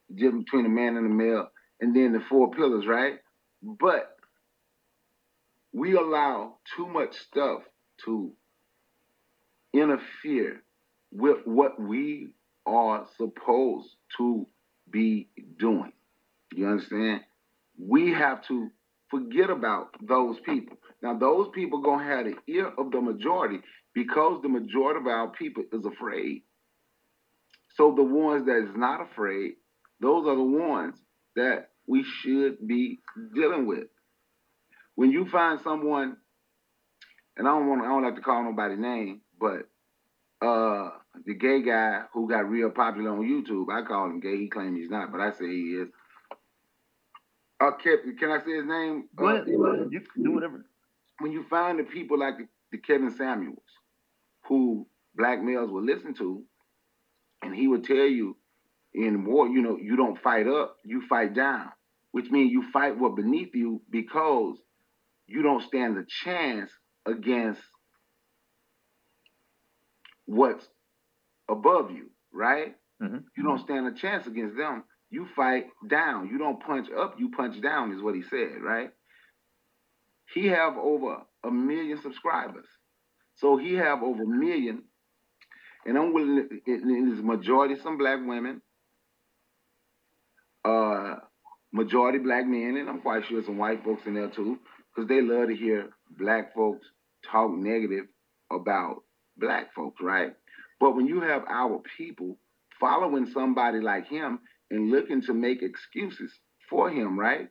[0.08, 1.48] The difference between a man and a male,
[1.80, 3.18] and then the four pillars, right?
[3.62, 4.16] But
[5.72, 7.62] we allow too much stuff
[8.04, 8.32] to
[9.72, 10.62] interfere
[11.12, 12.30] with what we
[12.66, 14.46] are supposed to
[14.90, 15.92] be doing.
[16.54, 17.22] You understand?
[17.78, 18.70] We have to
[19.10, 20.76] forget about those people.
[21.02, 23.60] Now, those people gonna have the ear of the majority
[23.94, 26.42] because the majority of our people is afraid.
[27.76, 29.54] So the ones that is not afraid,
[30.00, 30.96] those are the ones
[31.36, 32.98] that we should be
[33.34, 33.86] dealing with.
[34.94, 36.16] When you find someone,
[37.36, 39.68] and I don't want, I don't like to call nobody name, but
[40.46, 40.90] uh,
[41.26, 44.36] the gay guy who got real popular on YouTube, I call him gay.
[44.36, 45.88] He claims he's not, but I say he is.
[47.60, 49.08] Uh, Kevin, can I say his name?
[49.14, 49.46] Go Uh, ahead.
[49.46, 49.88] Go ahead.
[49.90, 50.64] You can do whatever.
[51.18, 53.58] when you find the people like the, the Kevin Samuels,
[54.48, 56.42] who black males will listen to,
[57.42, 58.36] and he would tell you
[58.94, 61.68] in war, you know, you don't fight up, you fight down,
[62.12, 64.56] which means you fight what beneath you because
[65.26, 66.70] you don't stand a chance
[67.06, 67.60] against
[70.26, 70.66] what's
[71.50, 72.76] above you, right?
[73.02, 73.24] Mhm.
[73.36, 74.84] You don't stand a chance against them.
[75.10, 76.28] You fight down.
[76.28, 78.92] You don't punch up, you punch down, is what he said, right?
[80.32, 82.66] He have over a million subscribers.
[83.36, 84.84] So he have over a million,
[85.86, 88.62] and I'm willing to, it, it is majority some black women,
[90.64, 91.16] uh,
[91.72, 94.58] majority black men, and I'm quite sure some white folks in there too,
[94.94, 96.86] because they love to hear black folks
[97.30, 98.06] talk negative
[98.50, 99.04] about
[99.36, 100.34] black folks, right?
[100.80, 102.38] But when you have our people
[102.80, 104.40] following somebody like him
[104.70, 106.32] and looking to make excuses
[106.68, 107.48] for him, right?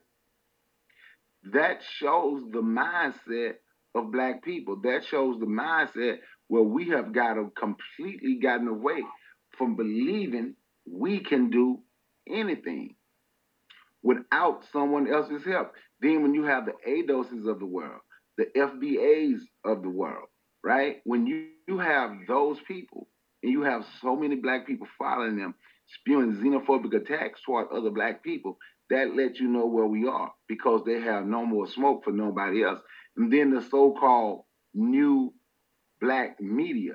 [1.52, 3.54] That shows the mindset
[3.94, 4.80] of black people.
[4.82, 9.02] That shows the mindset where we have got completely gotten away
[9.56, 11.78] from believing we can do
[12.28, 12.96] anything
[14.02, 15.72] without someone else's help.
[16.00, 18.00] Then when you have the ADOSs of the world,
[18.36, 20.28] the FBAs of the world,
[20.64, 20.96] right?
[21.04, 23.06] When you, you have those people
[23.42, 25.54] and you have so many black people following them,
[26.00, 28.58] spewing xenophobic attacks toward other black people,
[28.90, 32.64] that lets you know where we are because they have no more smoke for nobody
[32.64, 32.80] else.
[33.16, 35.32] And then the so-called new
[36.00, 36.94] black media,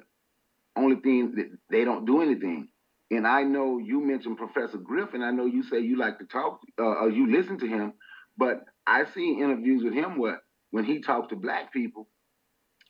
[0.76, 2.68] only thing that they don't do anything.
[3.12, 5.22] And I know you mentioned Professor Griffin.
[5.22, 7.94] I know you say you like to talk, uh, or you listen to him,
[8.38, 12.10] but I see interviews with him where when he talks to black people,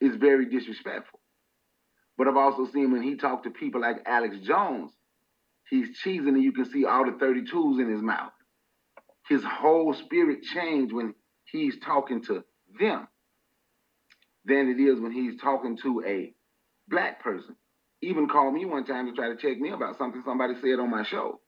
[0.02, 1.20] it's very disrespectful.
[2.18, 4.92] But I've also seen when he talked to people like Alex Jones,
[5.70, 8.32] he's cheesing and you can see all the 32s in his mouth.
[9.28, 11.14] His whole spirit changed when
[11.52, 12.44] he's talking to
[12.80, 13.08] them
[14.46, 16.34] than it is when he's talking to a
[16.88, 17.56] black person.
[18.02, 20.92] Even called me one time to try to check me about something somebody said on
[20.92, 21.40] my show.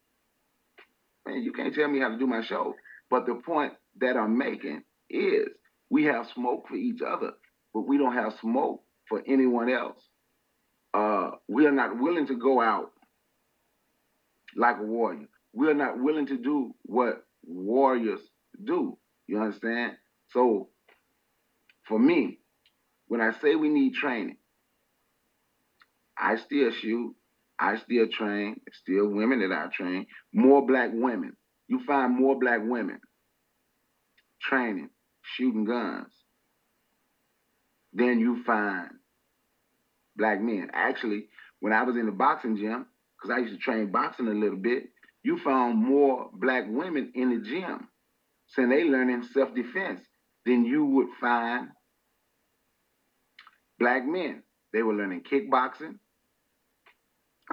[1.25, 2.73] Man, you can't tell me how to do my show.
[3.09, 5.47] But the point that I'm making is
[5.89, 7.31] we have smoke for each other,
[7.73, 9.99] but we don't have smoke for anyone else.
[10.97, 12.91] Uh, we are not willing to go out
[14.55, 15.27] like a warrior.
[15.53, 18.21] We are not willing to do what warriors
[18.63, 18.97] do.
[19.27, 19.93] You understand?
[20.31, 20.69] So,
[21.87, 22.39] for me,
[23.07, 24.37] when I say we need training,
[26.17, 27.15] I still shoot.
[27.59, 28.59] I still train.
[28.81, 30.07] Still women that I train.
[30.33, 31.33] More black women.
[31.67, 32.99] You find more black women
[34.41, 34.89] training,
[35.21, 36.11] shooting guns,
[37.93, 38.89] than you find
[40.17, 40.69] black men.
[40.73, 41.27] Actually,
[41.59, 42.85] when I was in the boxing gym,
[43.17, 44.89] because I used to train boxing a little bit,
[45.23, 47.87] you found more black women in the gym
[48.47, 50.01] saying they learning self-defense
[50.45, 51.69] than you would find
[53.79, 54.43] black men.
[54.73, 55.99] They were learning kickboxing.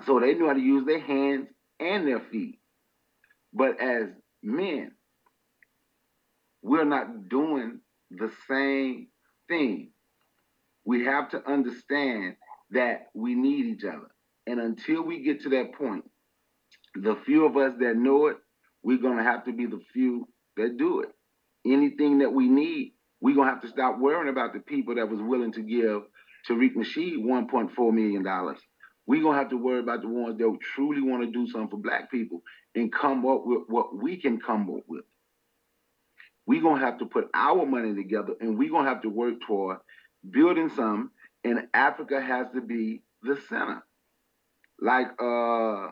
[0.07, 1.49] So they knew how to use their hands
[1.81, 2.59] and their feet.
[3.53, 4.09] But as
[4.43, 4.93] men,
[6.63, 9.09] we're not doing the same
[9.49, 9.91] thing.
[10.85, 12.37] We have to understand
[12.75, 14.11] that we need each other.
[14.47, 16.05] And until we get to that point,
[16.95, 18.37] the few of us that know it,
[18.83, 21.09] we're going to have to be the few that do it.
[21.67, 25.09] Anything that we need, we're going to have to stop worrying about the people that
[25.09, 26.03] was willing to give
[26.49, 28.23] Tariq Nasheed $1.4 million.
[29.07, 31.71] We're going to have to worry about the ones that truly want to do something
[31.71, 32.43] for black people
[32.75, 35.05] and come up with what we can come up with.
[36.47, 39.09] We're going to have to put our money together and we're going to have to
[39.09, 39.79] work toward
[40.31, 41.11] building some,
[41.45, 43.85] and Africa has to be the center.
[44.81, 45.91] Like, uh,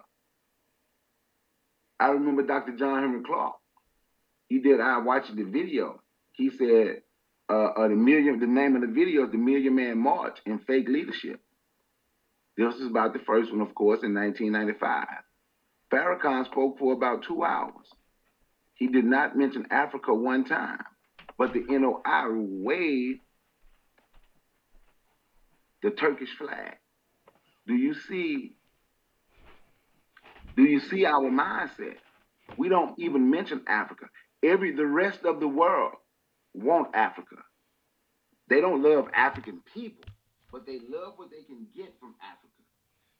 [2.01, 2.77] I remember Dr.
[2.77, 3.55] John Henrik Clarke.
[4.49, 6.01] He did, I watched the video.
[6.33, 7.03] He said,
[7.49, 10.59] uh, uh, the million, the name of the video is the Million Man March in
[10.61, 11.41] Fake Leadership.
[12.57, 15.07] This is about the first one, of course, in 1995.
[15.91, 17.87] Farrakhan spoke for about two hours.
[18.75, 20.83] He did not mention Africa one time,
[21.39, 23.21] but the NOI waved
[25.83, 26.77] the Turkish flag.
[27.67, 28.55] Do you see?
[30.57, 31.97] Do you see our mindset?
[32.57, 34.07] We don't even mention Africa.
[34.43, 35.95] Every the rest of the world
[36.55, 37.37] want Africa.
[38.49, 40.05] They don't love African people,
[40.51, 42.61] but they love what they can get from Africa.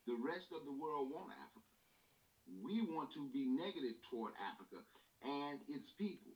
[0.07, 1.65] The rest of the world want Africa.
[2.63, 4.83] We want to be negative toward Africa
[5.23, 6.35] and its people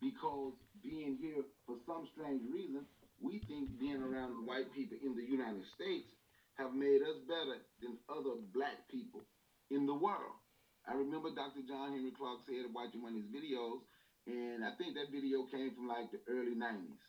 [0.00, 2.82] because being here for some strange reason,
[3.20, 6.06] we think being around white people in the United States
[6.58, 9.26] have made us better than other black people
[9.70, 10.38] in the world.
[10.86, 11.64] I remember Dr.
[11.66, 13.80] John Henrik Clarke said, watching one of his videos,
[14.24, 17.00] And I think that video came from like the early 90s,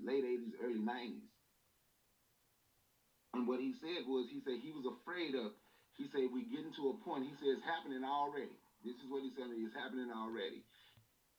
[0.00, 1.28] late 80s, early 90s.
[3.36, 5.52] And what he said was, he said he was afraid of,
[5.96, 8.56] he said, we're getting to a point, he said, it's happening already.
[8.80, 10.64] This is what he said, it's happening already.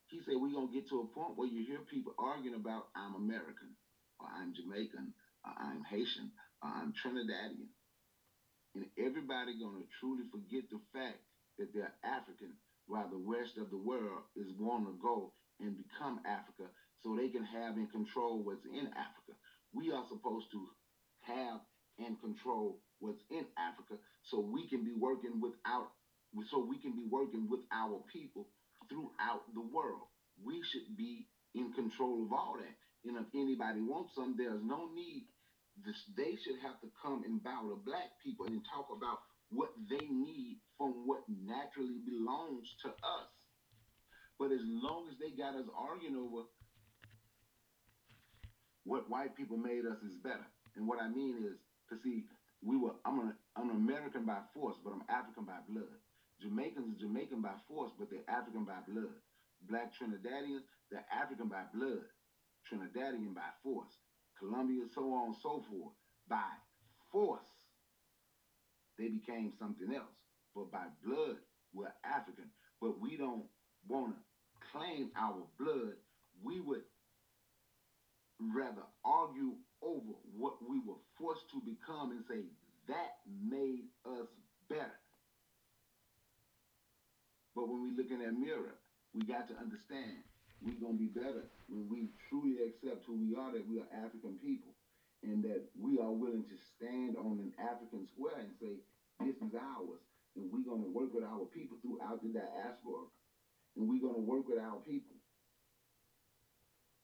[0.09, 2.93] He said, we're going to get to a point where you hear people arguing about,
[2.93, 3.73] I'm American,
[4.23, 5.13] or I'm Jamaican,
[5.45, 6.31] or I'm Haitian,
[6.63, 7.67] or I'm Trinidadian.
[8.75, 11.19] And everybody going to truly forget the fact
[11.59, 12.55] that they're African
[12.87, 16.71] while the rest of the world is wanting to go and become Africa
[17.03, 19.35] so they can have and control what's in Africa.
[19.73, 20.67] We are supposed to
[21.21, 21.61] have
[21.99, 25.91] and control what's in Africa so we can be working without
[26.49, 28.47] so we can be working with our people
[28.89, 30.07] throughout the world.
[30.43, 32.75] We should be in control of all that.
[33.05, 35.27] And if anybody wants some, there's no need.
[35.83, 39.73] This, they should have to come and bow to black people and talk about what
[39.89, 43.29] they need from what naturally belongs to us.
[44.39, 46.45] But as long as they got us arguing over
[48.83, 50.45] what white people made us is better.
[50.75, 51.57] And what I mean is
[51.89, 52.25] to see
[52.63, 55.95] we were I'm an I'm an American by force, but I'm African by blood.
[56.41, 59.15] Jamaicans are Jamaican by force, but they're African by blood.
[59.69, 62.03] Black Trinidadians, they're African by blood.
[62.69, 63.91] Trinidadian by force.
[64.39, 65.93] Colombia, so on and so forth.
[66.27, 66.51] By
[67.11, 67.41] force,
[68.97, 70.17] they became something else.
[70.55, 71.37] But by blood,
[71.73, 72.49] we're African.
[72.81, 73.43] But we don't
[73.87, 75.95] want to claim our blood.
[76.43, 76.83] We would
[78.39, 82.43] rather argue over what we were forced to become and say
[82.87, 84.27] that made us
[84.69, 84.99] better.
[87.55, 88.75] But when we look in that mirror,
[89.13, 90.23] we got to understand
[90.63, 93.89] we're going to be better when we truly accept who we are, that we are
[93.91, 94.71] African people,
[95.23, 98.79] and that we are willing to stand on an African square and say,
[99.19, 99.99] this is ours.
[100.35, 103.05] And we're going to work with our people throughout the diaspora.
[103.75, 105.15] And we're going to work with our people.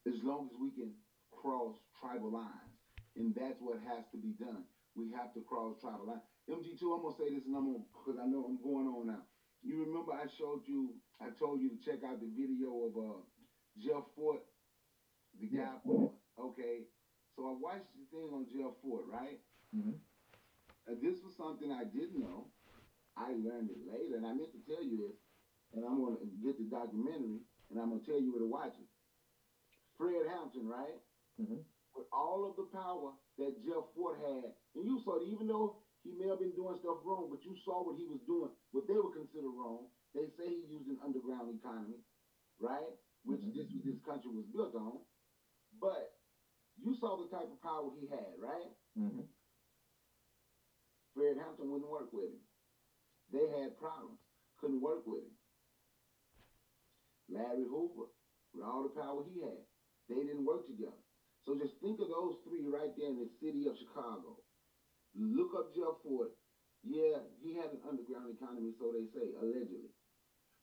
[0.08, 0.95] As long as we can
[1.30, 2.76] cross tribal lines.
[3.15, 4.63] And that's what has to be done.
[4.95, 6.26] We have to cross tribal lines.
[6.50, 8.88] MG2, I'm going to say this and I'm going to, because I know I'm going
[8.88, 9.24] on now.
[9.62, 13.19] You remember I showed you, I told you to check out the video of uh,
[13.80, 14.44] Jeff Fort,
[15.39, 15.72] the guy.
[15.84, 16.08] Yeah.
[16.39, 16.88] Okay,
[17.36, 19.39] so I watched the thing on Jeff Fort, right?
[19.76, 19.96] Mm-hmm.
[20.88, 22.48] Uh, this was something I didn't know.
[23.18, 25.18] I learned it later, and I meant to tell you this,
[25.76, 28.48] and I'm going to get the documentary, and I'm going to tell you where to
[28.48, 28.89] watch it.
[30.00, 30.96] Fred Hampton, right?
[31.36, 31.60] Mm-hmm.
[31.96, 35.84] With all of the power that Jeff Fort had, and you saw that even though
[36.08, 38.88] he may have been doing stuff wrong, but you saw what he was doing, what
[38.88, 39.92] they would consider wrong.
[40.15, 42.00] They say he used an underground economy,
[42.58, 42.96] right?
[43.26, 43.58] Which mm-hmm.
[43.58, 45.04] this this country was built on.
[45.80, 46.16] But
[46.80, 48.72] you saw the type of power he had, right?
[48.98, 49.28] Mm-hmm.
[51.14, 52.44] Fred Hampton wouldn't work with him.
[53.32, 54.18] They had problems,
[54.58, 55.36] couldn't work with him.
[57.30, 58.10] Larry Hoover,
[58.56, 59.62] with all the power he had,
[60.10, 60.98] they didn't work together.
[61.46, 64.42] So just think of those three right there in the city of Chicago.
[65.14, 66.34] Look up Jeff Fort.
[66.82, 69.92] Yeah, he had an underground economy, so they say, allegedly.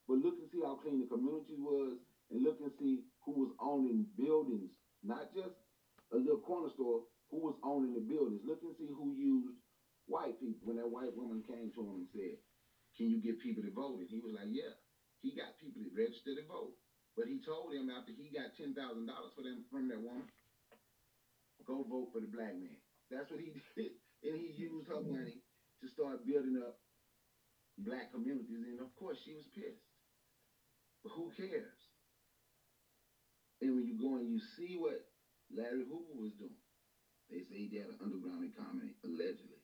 [0.09, 1.99] But look and see how clean the community was,
[2.30, 4.70] and look and see who was owning buildings,
[5.02, 5.54] not just
[6.12, 8.42] a little corner store, who was owning the buildings.
[8.46, 9.58] Look and see who used
[10.06, 10.66] white people.
[10.66, 12.38] When that white woman came to him and said,
[12.96, 14.00] Can you get people to vote?
[14.00, 14.74] And he was like, Yeah.
[15.22, 16.76] He got people to register to vote.
[17.16, 20.28] But he told him after he got ten thousand dollars for them from that woman,
[21.66, 22.76] go vote for the black man.
[23.10, 25.38] That's what he did and he used her money
[25.80, 26.78] to start building up
[27.78, 28.64] black communities.
[28.66, 29.84] And of course, she was pissed.
[31.02, 31.75] But who cares?
[33.61, 35.01] And when you go and you see what
[35.49, 36.61] Larry Hoover was doing,
[37.31, 39.61] they say he had an underground economy, allegedly.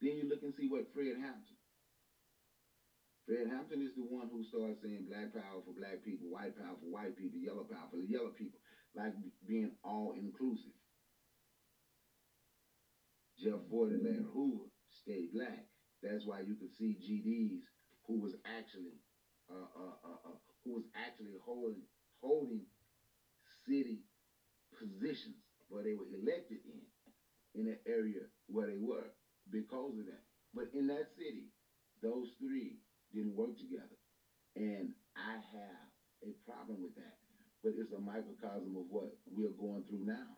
[0.00, 1.58] Then you look and see what Fred Hampton.
[3.28, 6.76] Fred Hampton is the one who started saying black power for black people, white power
[6.76, 8.60] for white people, yellow power for the yellow people,
[8.94, 9.12] like
[9.46, 10.76] being all inclusive.
[13.38, 15.64] Jeff Fort and Larry Hoover stayed black.
[16.02, 17.64] That's why you could see GDs
[18.06, 19.00] who was actually
[19.48, 21.84] uh, uh, uh, uh, who was actually holding
[22.20, 22.64] holding
[23.68, 24.04] city
[24.78, 25.36] positions
[25.68, 26.80] where they were elected in
[27.54, 29.10] in the area where they were
[29.50, 30.22] because of that.
[30.54, 31.50] But in that city,
[32.02, 32.78] those three
[33.12, 33.98] didn't work together.
[34.56, 35.86] And I have
[36.22, 37.16] a problem with that.
[37.62, 40.36] But it's a microcosm of what we're going through now.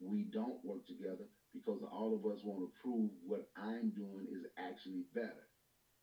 [0.00, 4.46] We don't work together because all of us want to prove what I'm doing is
[4.58, 5.46] actually better.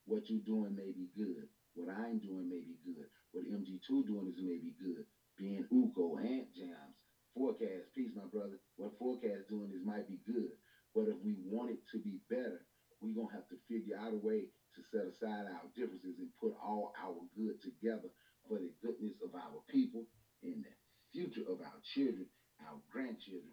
[0.06, 1.46] What you're doing may be good.
[1.74, 3.06] What I'm doing may be good.
[3.32, 5.04] What MG2 doing is may be good.
[5.38, 6.96] Ben Uko, Ant Jams,
[7.34, 8.58] Forecast, peace, my brother.
[8.76, 10.56] What Forecast doing is might be good.
[10.94, 12.64] But if we want it to be better,
[13.00, 16.56] we're to have to figure out a way to set aside our differences and put
[16.56, 18.08] all our good together
[18.48, 20.04] for the goodness of our people
[20.42, 20.72] and the
[21.12, 22.26] future of our children,
[22.64, 23.52] our grandchildren,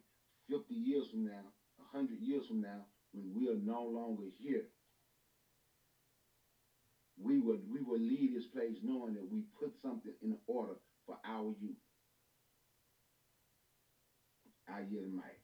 [0.50, 1.44] 50 years from now,
[1.92, 4.66] 100 years from now, when we are no longer here,
[7.22, 10.74] we will we will leave this place knowing that we put something in order
[11.06, 11.80] for our youth.
[14.68, 15.42] I yield the mic.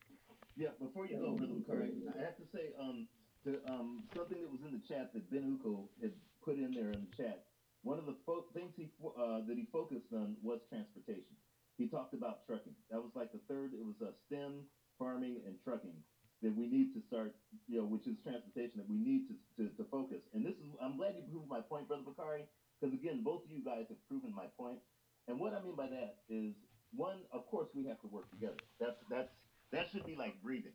[0.56, 3.10] Yeah, before you go, Brother Bakari, I have to say, um,
[3.44, 6.92] to, um, something that was in the chat that Ben Uko had put in there
[6.92, 7.48] in the chat.
[7.82, 11.38] One of the fo- things he fo- uh, that he focused on was transportation.
[11.78, 12.84] He talked about trucking.
[12.90, 13.74] That was like the third.
[13.74, 16.06] It was uh, STEM, farming, and trucking
[16.42, 17.40] that we need to start.
[17.68, 20.28] You know, which is transportation that we need to, to, to focus.
[20.34, 20.76] And this is.
[20.82, 22.50] I'm glad you proved my point, Brother Bakari,
[22.80, 24.84] because again, both of you guys have proven my point.
[25.30, 26.56] And what I mean by that is,
[26.92, 28.58] one, of course, we have to work together.
[28.82, 29.30] That's that's
[29.72, 30.74] that should be like breathing.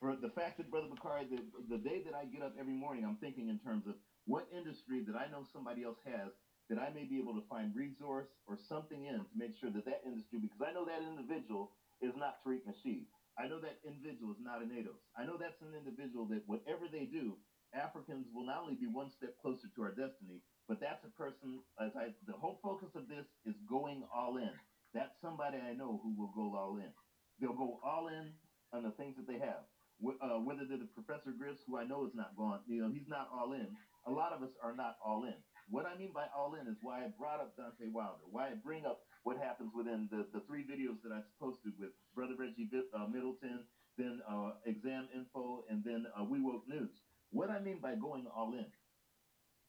[0.00, 3.04] For the fact that Brother Bakari, the, the day that I get up every morning,
[3.04, 6.32] I'm thinking in terms of what industry that I know somebody else has
[6.70, 9.84] that I may be able to find resource or something in to make sure that
[9.84, 13.04] that industry, because I know that individual is not Tariq Nasheed.
[13.36, 14.96] I know that individual is not a NATO.
[15.18, 17.36] I know that's an individual that whatever they do,
[17.74, 21.60] Africans will not only be one step closer to our destiny, but that's a person,
[21.78, 24.50] as I, the whole focus of this is going all in.
[24.94, 26.90] That's somebody I know who will go all in.
[27.38, 28.34] They'll go all in
[28.72, 29.66] on the things that they have.
[30.00, 33.08] Uh, whether they're the Professor Griffs, who I know is not gone, you know, he's
[33.08, 33.68] not all in.
[34.06, 35.36] A lot of us are not all in.
[35.68, 38.54] What I mean by all in is why I brought up Deontay Wilder, why I
[38.64, 42.70] bring up what happens within the, the three videos that I posted with Brother Reggie
[42.96, 43.60] uh, Middleton,
[43.98, 46.90] then uh, Exam Info, and then uh, We Woke News.
[47.30, 48.66] What I mean by going all in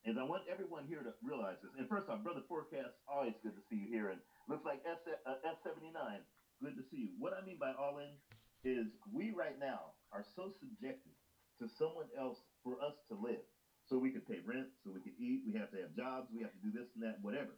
[0.03, 1.71] is I want everyone here to realize this.
[1.77, 4.09] And first off, Brother Forecast, always good to see you here.
[4.09, 6.25] And looks like S, uh, S79,
[6.61, 7.11] good to see you.
[7.21, 8.17] What I mean by all in
[8.65, 11.13] is we right now are so subjected
[11.61, 13.45] to someone else for us to live.
[13.85, 16.41] So we could pay rent, so we could eat, we have to have jobs, we
[16.41, 17.53] have to do this and that, whatever.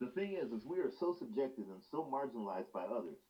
[0.00, 3.20] The thing is, is we are so subjected and so marginalized by others.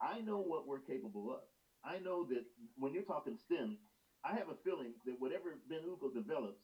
[0.00, 1.42] I know what we're capable of.
[1.82, 2.44] I know that
[2.76, 3.78] when you're talking STEM,
[4.26, 6.58] I have a feeling that whatever Ben Ugo develops,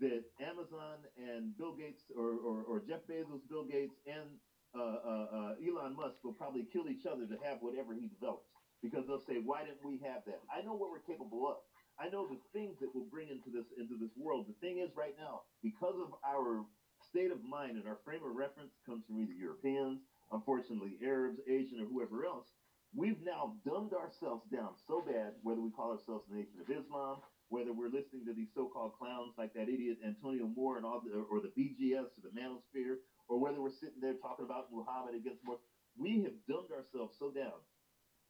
[0.00, 4.36] that Amazon and Bill Gates or, or, or Jeff Bezos, Bill Gates, and
[4.76, 8.52] uh, uh, uh, Elon Musk will probably kill each other to have whatever he develops
[8.82, 11.56] because they'll say, "Why didn't we have that?" I know what we're capable of.
[11.96, 14.44] I know the things that we'll bring into this into this world.
[14.52, 16.66] The thing is, right now, because of our
[17.08, 21.80] state of mind and our frame of reference comes from either Europeans, unfortunately Arabs, Asian,
[21.80, 22.55] or whoever else.
[22.96, 27.20] We've now dumbed ourselves down so bad, whether we call ourselves the Nation of Islam,
[27.52, 31.12] whether we're listening to these so-called clowns like that idiot Antonio Moore and all the,
[31.28, 35.44] or the BGS or the Manosphere, or whether we're sitting there talking about Muhammad against
[35.44, 35.60] Moore.
[36.00, 37.60] We have dumbed ourselves so down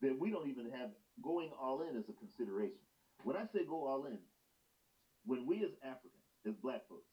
[0.02, 0.90] that we don't even have
[1.22, 2.82] going all in as a consideration.
[3.22, 4.18] When I say go all in,
[5.30, 7.06] when we as Africans, as black folks,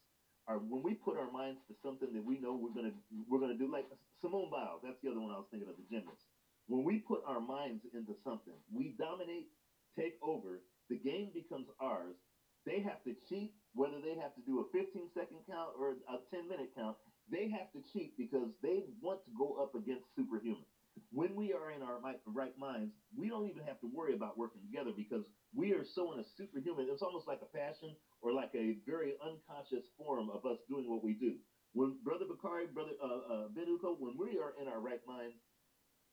[0.50, 2.98] are when we put our minds to something that we know we're gonna
[3.30, 3.86] we're gonna do, like
[4.20, 6.33] Simone Biles, that's the other one I was thinking of, the gymnast.
[6.68, 9.50] When we put our minds into something, we dominate,
[9.96, 12.16] take over, the game becomes ours.
[12.66, 16.18] They have to cheat, whether they have to do a 15 second count or a
[16.32, 16.96] 10 minute count,
[17.30, 20.64] they have to cheat because they want to go up against superhuman.
[21.12, 24.62] When we are in our right minds, we don't even have to worry about working
[24.62, 26.88] together because we are so in a superhuman.
[26.90, 31.04] It's almost like a passion or like a very unconscious form of us doing what
[31.04, 31.36] we do.
[31.74, 35.36] When Brother Bakari, Brother uh, uh, Benuko, when we are in our right minds,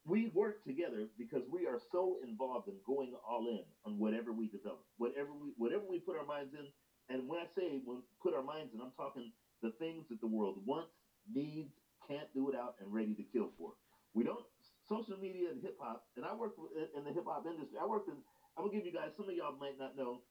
[0.06, 4.48] we work together because we are so involved in going all in on whatever we
[4.48, 6.66] develop, whatever we whatever we put our minds in.
[7.08, 9.32] And when I say when put our minds in, I'm talking
[9.62, 10.92] the things that the world wants,
[11.28, 11.74] needs,
[12.08, 13.72] can't do without, and ready to kill for.
[14.14, 14.44] We don't
[14.88, 16.54] social media and hip hop, and I work
[16.96, 17.78] in the hip hop industry.
[17.80, 18.16] I worked in.
[18.56, 19.12] I'm gonna give you guys.
[19.16, 20.22] Some of y'all might not know.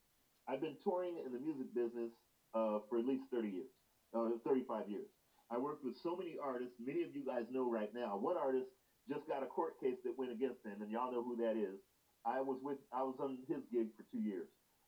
[0.48, 2.12] I've been touring in the music business
[2.56, 3.70] uh, for at least 30 years,
[4.16, 5.08] uh, 35 years.
[5.52, 6.76] I worked with so many artists.
[6.80, 8.18] Many of you guys know right now.
[8.18, 8.70] One artist
[9.10, 11.82] just got a court case that went against him, and y'all know who that is.
[12.26, 12.78] I was with.
[12.94, 14.48] I was on his gig for two years.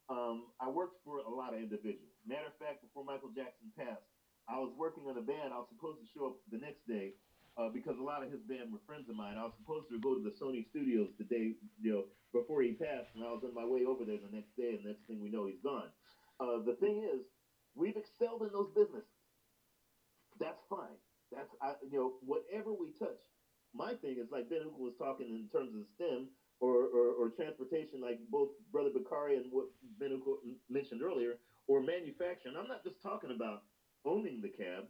[0.10, 2.14] Um, I worked for a lot of individuals.
[2.28, 4.06] Matter of fact, before Michael Jackson passed,
[4.46, 5.56] I was working on a band.
[5.56, 7.16] I was supposed to show up the next day
[7.58, 9.40] uh, because a lot of his band were friends of mine.
[9.40, 12.04] I was supposed to go to the Sony studios the day, you know,
[12.36, 14.86] before he passed, and I was on my way over there the next day, and
[14.86, 15.90] next thing we know, he's gone.
[16.40, 17.24] Uh, the thing is,
[17.76, 19.16] we've excelled in those businesses.
[20.40, 21.00] That's fine.
[21.32, 23.20] That's I, you know, whatever we touch.
[23.74, 26.28] My thing is like Ben was talking in terms of STEM
[26.60, 29.68] or, or, or transportation, like both Brother Bakari and what
[30.00, 30.22] Ben
[30.70, 32.56] mentioned earlier, or manufacturing.
[32.58, 33.64] I'm not just talking about
[34.06, 34.86] owning the cab.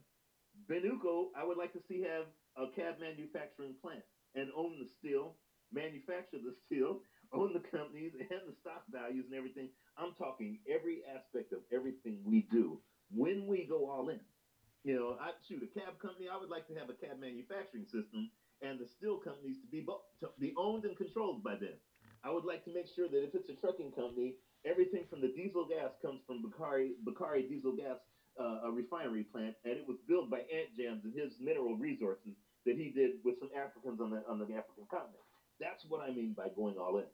[0.70, 2.26] Benuco, I would like to see have
[2.58, 4.04] a cab manufacturing plant
[4.36, 5.38] and own the steel,
[5.72, 7.02] manufacture the steel,
[7.34, 9.70] own the companies and the stock values and everything.
[9.98, 12.80] I'm talking every aspect of everything we do
[13.16, 14.20] when we go all in.
[14.84, 16.28] You know, I shoot a cab company.
[16.28, 19.82] I would like to have a cab manufacturing system and the steel companies to be
[19.82, 21.78] bo- to be owned and controlled by them.
[22.24, 24.36] I would like to make sure that if it's a trucking company,
[24.66, 27.97] everything from the diesel gas comes from Bakari Bakari Diesel Gas
[28.39, 32.36] uh, a refinery plant, and it was built by Ant Jams and his mineral resources
[32.66, 35.24] that he did with some Africans on the on the African continent.
[35.59, 37.05] That's what I mean by going all in.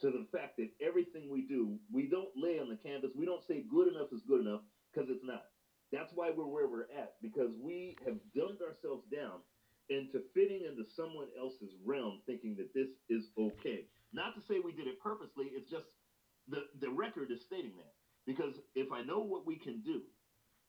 [0.00, 3.12] To the fact that everything we do, we don't lay on the canvas.
[3.14, 5.44] We don't say good enough is good enough because it's not.
[5.92, 9.40] That's why we're where we're at because we have dumbed ourselves down
[9.90, 13.86] into fitting into someone else's realm, thinking that this is okay.
[14.14, 15.50] Not to say we did it purposely.
[15.52, 15.86] It's just
[16.48, 17.94] the the record is stating that
[18.26, 20.02] because if I know what we can do,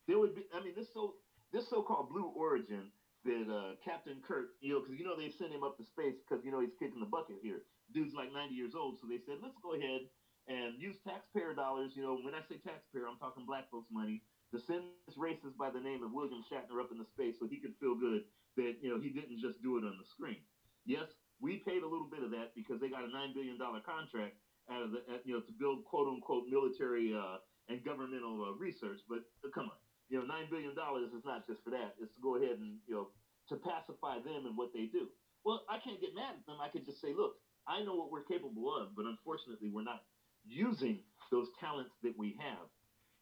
[0.08, 0.46] there would be.
[0.54, 1.16] I mean, this so
[1.54, 2.90] this so-called blue origin
[3.24, 6.18] that uh, Captain Kirk, you know, because you know they sent him up to space
[6.22, 7.62] because you know he's kicking the bucket here.
[7.94, 10.10] Dude's like 90 years old, so they said let's go ahead
[10.50, 11.94] and use taxpayer dollars.
[11.94, 15.56] You know, when I say taxpayer, I'm talking black folks' money to send this racist
[15.56, 18.26] by the name of William Shatner up into space so he could feel good
[18.58, 20.46] that you know he didn't just do it on the screen.
[20.86, 21.08] Yes,
[21.40, 24.36] we paid a little bit of that because they got a nine billion dollar contract
[24.70, 29.00] out of the you know to build quote unquote military uh, and governmental uh, research.
[29.08, 29.78] But uh, come on,
[30.10, 31.96] you know nine billion dollars is not just for that.
[32.00, 33.10] It's to go ahead and you know
[33.50, 35.10] to pacify them and what they do.
[35.44, 36.62] Well, I can't get mad at them.
[36.62, 37.36] I could just say, look,
[37.68, 40.02] I know what we're capable of, but unfortunately, we're not
[40.44, 42.70] using those talents that we have.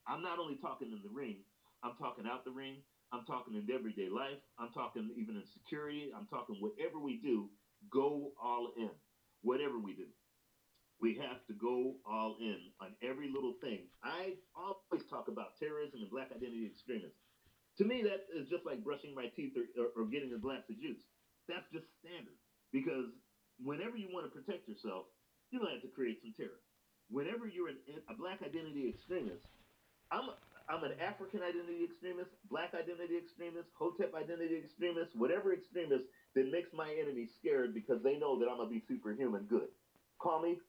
[0.07, 1.45] I'm not only talking in the ring,
[1.83, 6.11] I'm talking out the ring, I'm talking in everyday life, I'm talking even in security,
[6.15, 7.49] I'm talking whatever we do,
[7.91, 8.91] go all in.
[9.41, 10.05] Whatever we do,
[10.99, 13.87] we have to go all in on every little thing.
[14.03, 17.15] I always talk about terrorism and black identity extremism.
[17.79, 20.67] To me, that is just like brushing my teeth or, or, or getting a glass
[20.69, 20.99] of juice.
[21.47, 22.35] That's just standard
[22.75, 23.07] because
[23.63, 25.07] whenever you want to protect yourself,
[25.49, 26.59] you're going to have to create some terror.
[27.09, 27.79] Whenever you're an,
[28.11, 29.47] a black identity extremist,
[30.11, 30.29] I'm
[30.69, 36.05] I'm an African identity extremist, black identity extremist, Hotep identity extremist, whatever extremist
[36.37, 39.73] that makes my enemy scared because they know that I'm gonna be superhuman good.
[40.21, 40.61] Call me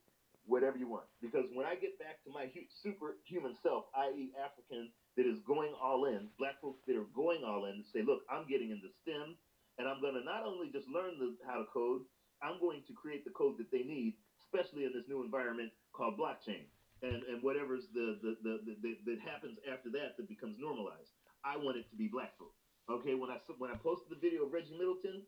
[0.48, 1.04] whatever you want.
[1.20, 2.48] Because when I get back to my
[2.80, 4.88] superhuman self, i.e., African
[5.20, 8.48] that is going all in, black folks that are going all in, say, look, I'm
[8.48, 9.36] getting into STEM,
[9.76, 12.08] and I'm gonna not only just learn the, how to code,
[12.40, 14.16] I'm going to create the code that they need,
[14.48, 16.72] especially in this new environment called blockchain
[17.02, 21.12] and and whatever's the the, the, the, the that happens after that that becomes normalized.
[21.44, 22.52] I want it to be black folk.
[22.90, 25.24] Okay, when I when I posted the video of Reggie Middleton,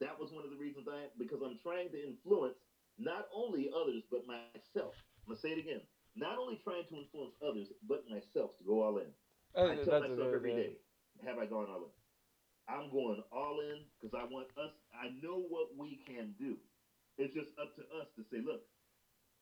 [0.00, 2.58] that was one of the reasons I because I'm trying to influence
[2.98, 4.94] not only others but myself.
[5.24, 5.80] I'm gonna say it again.
[6.16, 9.10] Not only trying to influence others but myself to go all in.
[9.56, 10.72] I tell myself every day,
[11.22, 11.94] have I gone all in?
[12.66, 14.72] I'm going all in because I want us.
[14.94, 16.56] I know what we can do.
[17.18, 18.66] It's just up to us to say, look,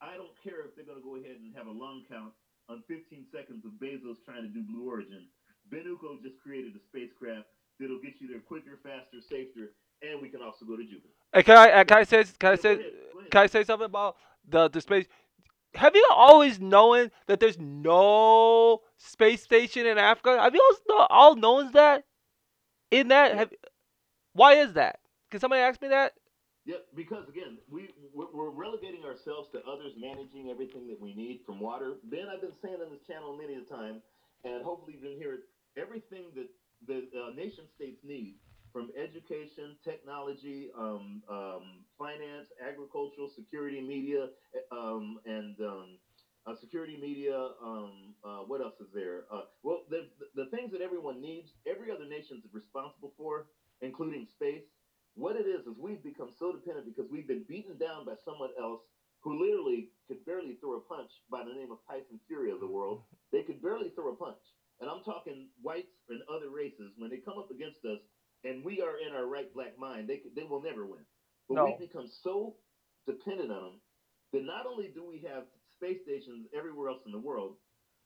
[0.03, 2.35] I don't care if they're going to go ahead and have a long count
[2.69, 5.27] on 15 seconds of Bezos trying to do Blue Origin.
[5.71, 7.47] Ben Uko just created a spacecraft
[7.79, 9.73] that'll get you there quicker, faster, safer,
[10.03, 11.15] and we can also go to Jupiter.
[11.33, 12.93] Hey, can I uh, can I say can I Yeah, go say ahead.
[13.13, 13.31] Go ahead.
[13.31, 14.17] can I say something about
[14.49, 15.07] the the space?
[15.75, 20.39] Have you always known that there's no space station in Africa?
[20.41, 20.77] Have you
[21.11, 22.05] all known that?
[22.91, 23.53] In that, have,
[24.35, 25.01] why is that?
[25.31, 26.13] Can somebody ask me that?
[26.65, 31.61] Yeah, because again, we we're, relegating ourselves to others managing everything that we need from
[31.61, 31.97] water.
[32.05, 34.03] Ben, I've been saying on this channel many a time,
[34.45, 35.41] and hopefully you've been hearing
[35.77, 36.49] Everything that
[36.87, 38.37] the uh, nation states need,
[38.75, 45.99] from education, technology, um, um, finance, agricultural, security, media, eh, um, and um,
[46.47, 47.39] uh, security, media.
[47.63, 49.25] Um, uh, what else is there?
[49.33, 53.47] Uh, well, the the things that everyone needs, every other nation is responsible for,
[53.81, 54.65] including space.
[55.15, 58.51] What it is is we've become so dependent because we've been beaten down by someone
[58.59, 58.81] else
[59.23, 62.67] who literally could barely throw a punch by the name of Tyson Fury of the
[62.67, 63.05] world.
[63.31, 64.41] They could barely throw a punch.
[64.81, 68.01] And I'm talking whites and other races when they come up against us
[68.45, 71.05] and we are in our right black mind, they they will never win.
[71.49, 71.65] But No.
[71.67, 72.57] we've become so
[73.07, 73.81] dependent on them
[74.33, 77.57] that not only do we have space stations everywhere else in the world,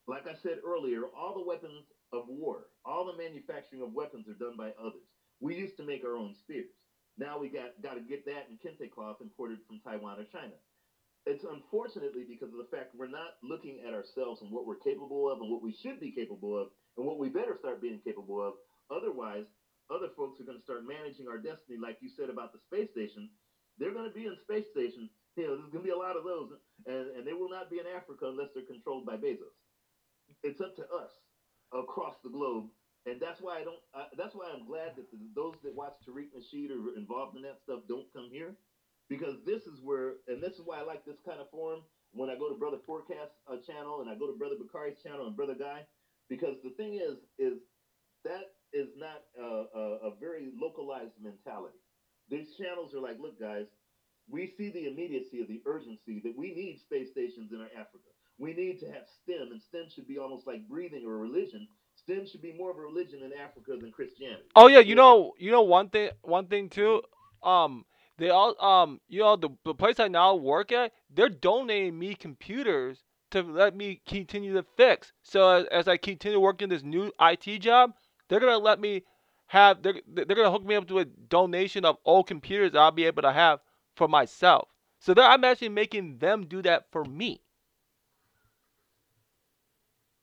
[0.07, 4.35] like I said earlier, all the weapons of war, all the manufacturing of weapons are
[4.35, 5.09] done by others.
[5.41, 6.75] We used to make our own spears.
[7.19, 10.57] Now we got got to get that in kente cloth imported from Taiwan or China.
[11.27, 15.31] It's unfortunately because of the fact we're not looking at ourselves and what we're capable
[15.33, 18.41] of and what we should be capable of and what we better start being capable
[18.47, 18.55] of.
[18.91, 19.47] Otherwise,
[19.91, 22.91] other folks are going to start managing our destiny, like you said about the space
[22.91, 23.31] station.
[23.79, 25.11] They're going to be in space stations.
[25.37, 26.51] You know, there's going to be a lot of those,
[26.87, 29.55] and, and they will not be in Africa unless they're controlled by Bezos.
[30.43, 31.11] It's up to us
[31.73, 32.71] across the globe
[33.07, 33.81] and that's why I don't.
[33.95, 37.37] Uh, that's why I'm glad that the, those that watch Tariq Nasheed or are involved
[37.37, 38.57] in that stuff don't come here,
[39.09, 41.83] because this is where, and this is why I like this kind of forum.
[42.13, 45.27] When I go to Brother Forecast uh, channel and I go to Brother Bakari's channel
[45.27, 45.85] and Brother Guy,
[46.29, 47.61] because the thing is, is
[48.25, 51.79] that is not a, a, a very localized mentality.
[52.29, 53.67] these channels are like, look, guys,
[54.29, 58.11] we see the immediacy of the urgency that we need space stations in our Africa.
[58.39, 61.69] We need to have STEM, and STEM should be almost like breathing or religion.
[62.07, 64.45] STEM should be more of a religion in Africa than Christianity.
[64.55, 67.03] Oh yeah, you know, you know one thing, one thing too.
[67.43, 67.85] Um,
[68.17, 72.15] they all, um, you know, the the place I now work at, they're donating me
[72.15, 73.03] computers
[73.33, 75.13] to let me continue to fix.
[75.25, 77.93] So as, as I continue working this new IT job,
[78.29, 79.03] they're gonna let me
[79.49, 82.93] have they're they're gonna hook me up to a donation of old computers that I'll
[82.93, 83.59] be able to have
[83.97, 84.69] for myself.
[85.01, 87.41] So they're, I'm actually making them do that for me.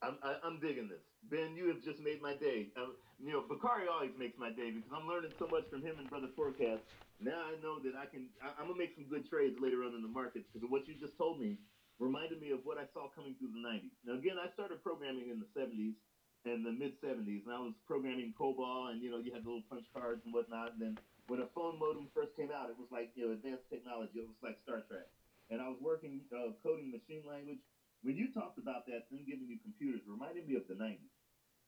[0.02, 1.13] I'm, I, I'm digging this.
[1.32, 2.68] Ben, you have just made my day.
[2.76, 5.96] Um, you know, Bakari always makes my day because I'm learning so much from him
[6.00, 6.84] and Brother Forecast.
[7.22, 9.88] Now I know that I can, I, I'm going to make some good trades later
[9.88, 11.56] on in the markets because what you just told me
[12.00, 13.96] reminded me of what I saw coming through the 90s.
[14.04, 15.96] Now, again, I started programming in the 70s
[16.44, 19.50] and the mid 70s, and I was programming COBOL, and you know, you had the
[19.50, 20.76] little punch cards and whatnot.
[20.76, 20.94] And then
[21.32, 24.20] when a phone modem first came out, it was like you know, advanced technology.
[24.20, 25.08] It was like Star Trek,
[25.48, 27.64] and I was working uh, coding machine language.
[28.04, 31.13] When you talked about that, them giving you computers, reminded me of the 90s.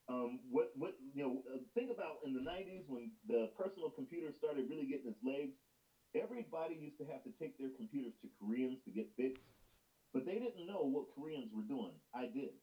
[0.07, 1.41] Um, what what you know?
[1.49, 5.57] Uh, think about in the '90s when the personal computer started really getting its legs.
[6.13, 9.43] Everybody used to have to take their computers to Koreans to get fixed,
[10.13, 11.91] but they didn't know what Koreans were doing.
[12.13, 12.53] I did.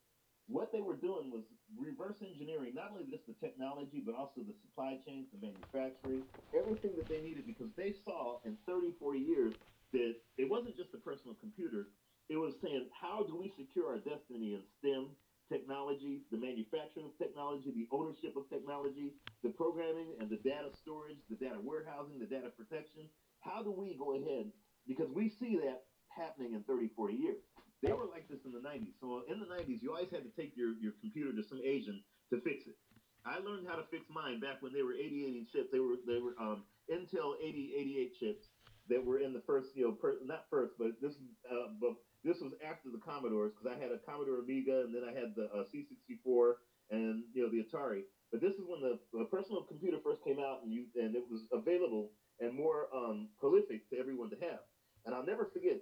[0.46, 1.44] What they were doing was
[1.76, 6.24] reverse engineering not only just the technology, but also the supply chains, the manufacturing,
[6.54, 9.54] everything that they needed because they saw in 30, 40 years
[9.92, 11.86] that it wasn't just the personal computer.
[12.28, 15.14] It was saying, how do we secure our destiny in STEM,
[15.52, 19.12] technology, the manufacturing of technology, the ownership of technology,
[19.44, 23.04] the programming and the data storage, the data warehousing, the data protection.
[23.44, 24.48] How do we go ahead?
[24.88, 27.44] Because we see that happening in 30, 40 years.
[27.82, 28.96] They were like this in the 90s.
[29.00, 32.00] So in the 90s, you always had to take your, your computer to some Asian
[32.30, 32.78] to fix it.
[33.26, 35.68] I learned how to fix mine back when they were 8080 chips.
[35.70, 38.50] They were they were um, Intel 8088 chips
[38.88, 41.14] that were in the first, you know, per, not first, but this
[41.46, 41.94] uh, but
[42.24, 45.34] this was after the Commodores because I had a Commodore Amiga and then I had
[45.34, 46.54] the uh, C64
[46.90, 48.02] and you know the Atari.
[48.30, 51.24] But this is when the, the, personal computer first came out and you and it
[51.28, 54.62] was available and more um, prolific to everyone to have.
[55.04, 55.78] And I'll never forget.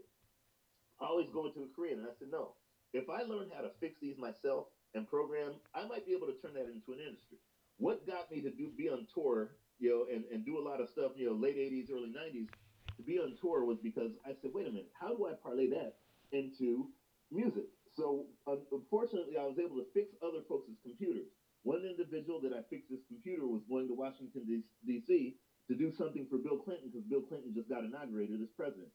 [1.00, 2.56] I always go into a Korean and I said, no,
[2.92, 6.36] if I learn how to fix these myself and program, I might be able to
[6.42, 7.38] turn that into an industry.
[7.78, 10.80] What got me to do be on tour, you know, and, and do a lot
[10.80, 12.48] of stuff, you know, late 80s, early 90s,
[12.96, 15.70] to be on tour was because I said, wait a minute, how do I parlay
[15.70, 15.96] that
[16.32, 16.92] into
[17.30, 17.66] music.
[17.96, 21.28] So unfortunately, I was able to fix other folks' computers.
[21.62, 25.36] One individual that I fixed his computer was going to Washington D.C.
[25.68, 28.90] to do something for Bill Clinton because Bill Clinton just got inaugurated as president.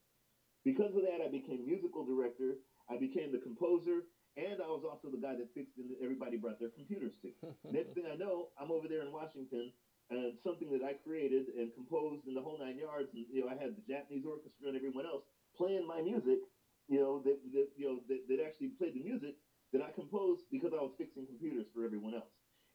[0.63, 2.57] Because of that, I became musical director.
[2.89, 4.03] I became the composer,
[4.37, 7.31] and I was also the guy that fixed and everybody brought their computers to.
[7.71, 9.71] Next thing I know, I'm over there in Washington,
[10.09, 13.13] and something that I created and composed in the whole nine yards.
[13.13, 15.23] And you know, I had the Japanese orchestra and everyone else
[15.55, 16.39] playing my music
[16.87, 19.35] you know, that, that you know that, that actually played the music
[19.73, 22.31] that I composed because I was fixing computers for everyone else.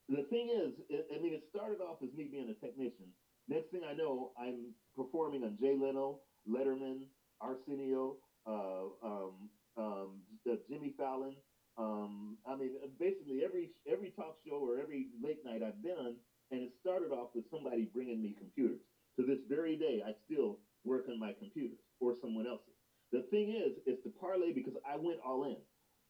[0.08, 3.06] The thing is, it, I mean, it started off as me being a technician.
[3.46, 7.06] Next thing I know, I'm performing on Jay Leno, Letterman,
[7.40, 10.22] Arsenio, uh, um, um,
[10.68, 11.34] Jimmy Fallon.
[11.78, 16.14] Um, I mean, basically every every talk show or every late night I've been on,
[16.50, 18.80] and it started off with somebody bringing me computers.
[19.18, 22.79] To this very day, I still work on my computers or someone else's.
[23.12, 25.58] The thing is, is to parlay because I went all in.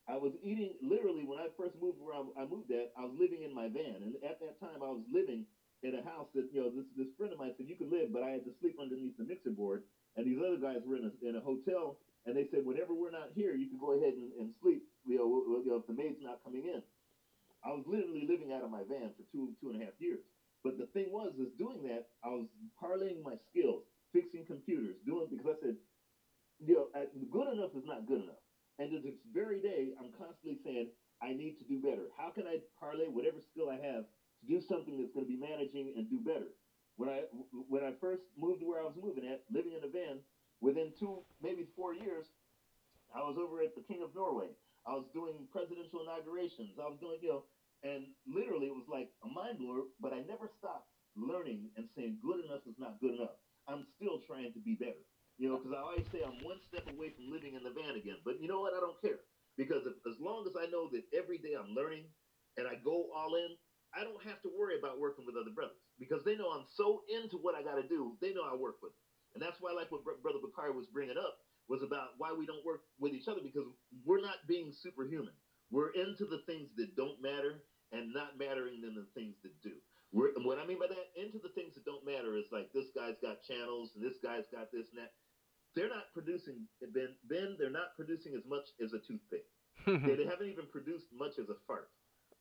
[0.09, 2.92] I was eating literally when I first moved where I, moved at.
[2.98, 5.46] I was living in my van, and at that time, I was living
[5.80, 8.12] in a house that you know this this friend of mine said you could live,
[8.12, 9.84] but I had to sleep underneath the mixer board.
[10.16, 11.96] And these other guys were in a in a hotel,
[12.26, 14.84] and they said whenever we're not here, you can go ahead and, and sleep.
[15.07, 15.28] You know,
[15.64, 16.82] you know, if the maid's not coming in.
[17.61, 20.20] I was literally living out of my van for two two and a half years.
[20.64, 22.44] But the thing was, is doing that, I was
[22.76, 23.80] parlaying my skills,
[24.12, 25.76] fixing computers, doing because I said
[26.61, 28.42] you know, uh, good enough is not good enough.
[28.78, 30.88] And to this very day, I'm constantly saying,
[31.22, 32.08] I need to do better.
[32.16, 34.04] How can I parlay whatever skill I have
[34.40, 36.48] to do something that's going to be managing and do better?
[36.96, 37.24] When I
[37.68, 40.20] when I first moved to where I was moving at, living in a van,
[40.61, 42.26] within two maybe four years,
[43.14, 44.48] I was over at the King of Norway.
[44.86, 46.78] I was doing presidential inaugurations.
[46.80, 47.44] I was doing you know,
[47.84, 49.84] and literally it was like a mind blower.
[50.00, 53.36] But I never stopped learning and saying good enough is not good enough.
[53.68, 55.04] I'm still trying to be better.
[55.41, 57.97] You know, because I always say I'm one step away from living in the van
[57.97, 58.20] again.
[58.28, 58.76] But you know what?
[58.76, 59.24] I don't care
[59.57, 62.05] because if, as long as I know that every day I'm learning
[62.61, 63.57] and I go all in,
[63.97, 67.09] I don't have to worry about working with other brothers because they know I'm so
[67.09, 68.20] into what I got to do.
[68.20, 70.93] They know I work with them, and that's why, I like what Brother Bakari was
[70.93, 71.34] bringing up,
[71.72, 73.66] was about why we don't work with each other because
[74.05, 75.34] we're not being superhuman.
[75.72, 77.64] We're into the things that don't matter
[77.97, 79.74] and not mattering than the things that do.
[80.12, 82.91] We're, what I mean by that, into the things that don't matter is like this
[82.95, 85.14] guy's got channels and this guy's got this and that.
[85.77, 87.14] They're not producing Ben.
[87.29, 89.45] Ben, they're not producing as much as a toothpick.
[89.87, 91.91] they, they haven't even produced much as a fart.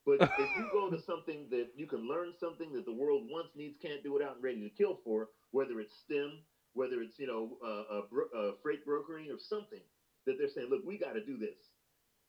[0.06, 3.52] But if you go to something that you can learn something that the world wants,
[3.56, 6.40] needs, can't do without, and ready to kill for, whether it's STEM,
[6.74, 9.82] whether it's you know uh, bro- uh, freight brokering or something
[10.26, 11.58] that they're saying, look, we got to do this.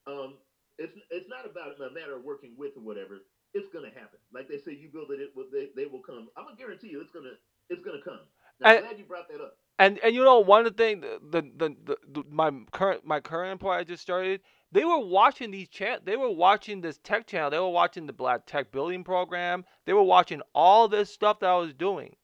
[0.06, 0.34] Um,
[0.78, 3.20] it's it's not about a matter of working with or whatever.
[3.54, 4.20] It's gonna happen.
[4.32, 6.28] Like they say, you build it, it will, they, they will come.
[6.36, 7.36] I'm gonna guarantee you, it's gonna
[7.68, 8.20] it's gonna come.
[8.60, 9.56] Now, I'm glad you brought that up.
[9.80, 13.18] And and you know one of the things the, the the, the my current my
[13.18, 17.26] current employer I just started they were watching these chan they were watching this tech
[17.26, 21.40] channel they were watching the black tech building program they were watching all this stuff
[21.40, 22.14] that I was doing.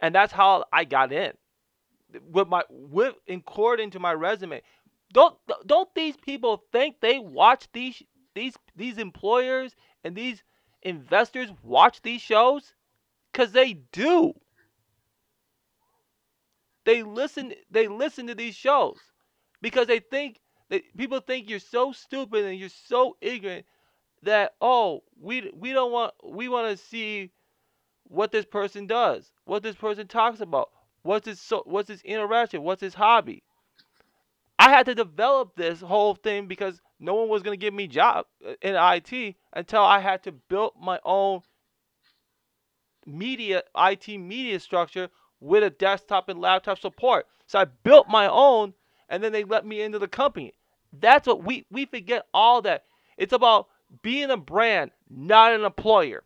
[0.00, 1.32] And that's how I got in.
[2.30, 4.62] With my with according to my resume.
[5.12, 8.02] Don't don't these people think they watch these
[8.34, 9.74] these these employers
[10.04, 10.44] and these
[10.82, 12.74] investors watch these shows?
[13.34, 14.32] Cuz they do
[16.88, 18.96] they listen they listen to these shows
[19.60, 23.66] because they think that people think you're so stupid and you're so ignorant
[24.22, 27.30] that oh we we don't want we want to see
[28.04, 30.70] what this person does what this person talks about
[31.02, 33.42] what's his so what's his interaction what's his hobby.
[34.58, 37.86] I had to develop this whole thing because no one was going to give me
[37.86, 41.42] job uh, in it until i had to build my own
[43.06, 45.10] media it media structure
[45.40, 47.26] with a desktop and laptop support.
[47.46, 48.74] So I built my own
[49.08, 50.52] and then they let me into the company.
[50.92, 52.84] That's what we we forget all that.
[53.16, 53.68] It's about
[54.02, 56.22] being a brand, not an employer.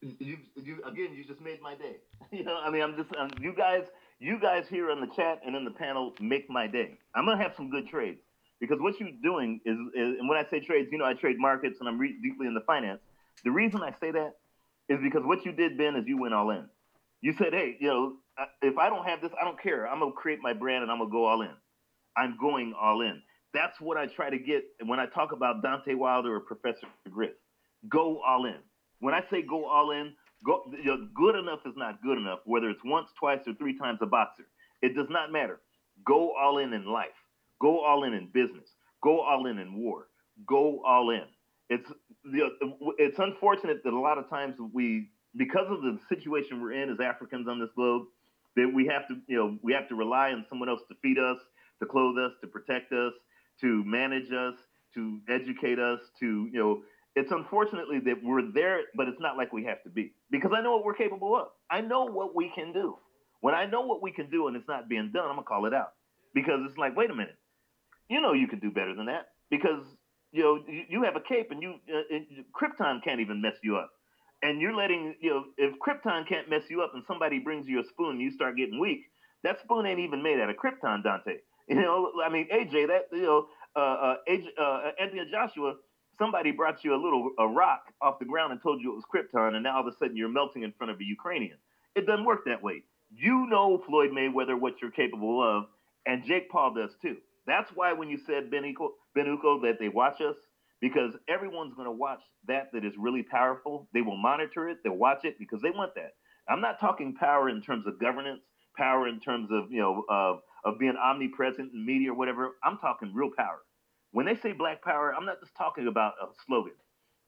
[0.00, 1.14] You, you again.
[1.14, 1.96] You just made my day.
[2.30, 3.84] You know, I mean, I'm just you guys.
[4.18, 6.98] You guys here on the chat and in the panel make my day.
[7.14, 8.18] I'm gonna have some good trades
[8.58, 11.36] because what you're doing is, is and when I say trades, you know, I trade
[11.38, 13.00] markets and I'm re- deeply into finance.
[13.44, 14.36] The reason I say that
[14.88, 16.66] is because what you did, Ben, is you went all in.
[17.20, 18.16] You said, hey, you know,
[18.62, 19.88] if I don't have this, I don't care.
[19.88, 21.54] I'm gonna create my brand and I'm gonna go all in.
[22.16, 23.22] I'm going all in.
[23.54, 27.32] That's what I try to get when I talk about Deontay Wilder or Professor Griff.
[27.88, 28.58] Go all in.
[29.00, 30.12] When I say go all in,
[30.44, 33.78] go you know, good enough is not good enough, whether it's once, twice, or three
[33.78, 34.44] times a boxer.
[34.82, 35.60] It does not matter.
[36.04, 37.16] Go all in in life.
[37.60, 38.68] Go all in in business.
[39.02, 40.08] Go all in in war.
[40.46, 41.24] Go all in.
[41.70, 41.90] It's
[42.98, 47.00] it's unfortunate that a lot of times we, because of the situation we're in as
[47.00, 48.04] Africans on this globe,
[48.56, 51.18] that we have to you know we have to rely on someone else to feed
[51.18, 51.38] us,
[51.80, 53.12] to clothe us, to protect us,
[53.60, 54.54] to manage us,
[54.94, 56.82] to educate us, to you know.
[57.16, 60.60] It's unfortunately that we're there, but it's not like we have to be because I
[60.60, 61.48] know what we're capable of.
[61.70, 62.96] I know what we can do.
[63.40, 65.66] When I know what we can do and it's not being done, I'm gonna call
[65.66, 65.92] it out
[66.34, 67.38] because it's like, wait a minute,
[68.08, 69.84] you know you can do better than that because
[70.34, 73.54] you know you, you have a cape and you uh, and Krypton can't even mess
[73.62, 73.90] you up,
[74.42, 77.80] and you're letting you know if Krypton can't mess you up and somebody brings you
[77.80, 79.02] a spoon and you start getting weak,
[79.44, 81.38] that spoon ain't even made out of Krypton, Deontay.
[81.66, 85.76] You know, I mean AJ, that you know, uh, uh, AJ, uh, Anthony Joshua,
[86.18, 89.04] somebody brought you a little a rock off the ground and told you it was
[89.10, 91.56] Krypton, and now all of a sudden you're melting in front of a Ukrainian.
[91.94, 92.82] It doesn't work that way.
[93.10, 95.64] You know Floyd Mayweather what you're capable of,
[96.04, 97.16] and Jake Paul does too.
[97.46, 100.36] That's why when you said Ben Uko, ben Uko that they watch us,
[100.80, 103.88] because everyone's going to watch that that is really powerful.
[103.94, 106.14] They will monitor it, they'll watch it because they want that.
[106.48, 108.42] I'm not talking power in terms of governance,
[108.76, 112.56] power in terms of you know of of being omnipresent in media or whatever.
[112.64, 113.60] I'm talking real power.
[114.12, 116.74] When they say black power, I'm not just talking about a slogan.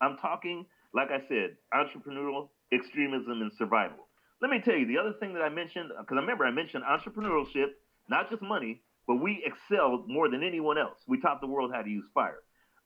[0.01, 4.07] I'm talking, like I said, entrepreneurial extremism and survival.
[4.43, 6.85] Let me tell you the other thing that I mentioned, because I remember I mentioned
[6.85, 7.69] entrepreneurship,
[8.09, 10.99] not just money, but we excelled more than anyone else.
[11.07, 12.39] We taught the world how to use fire.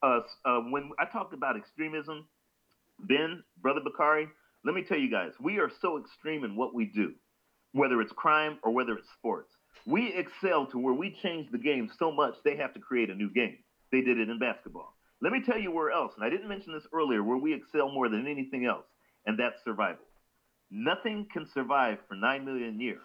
[0.03, 2.27] Uh, uh, when I talked about extremism,
[2.99, 4.29] Ben, Brother Bakari,
[4.65, 7.15] let me tell you guys, we are so extreme in what we do,
[7.73, 9.53] whether it's crime or whether it's sports.
[9.87, 13.15] We excel to where we change the game so much they have to create a
[13.15, 13.59] new game.
[13.91, 14.95] They did it in basketball.
[15.23, 17.91] Let me tell you where else, and I didn't mention this earlier, where we excel
[17.91, 18.87] more than anything else,
[19.27, 20.05] and that's survival.
[20.71, 23.03] Nothing can survive for 9 million years.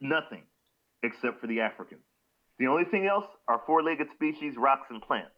[0.00, 0.42] Nothing,
[1.02, 1.98] except for the African.
[2.58, 5.30] The only thing else are four legged species, rocks, and plants.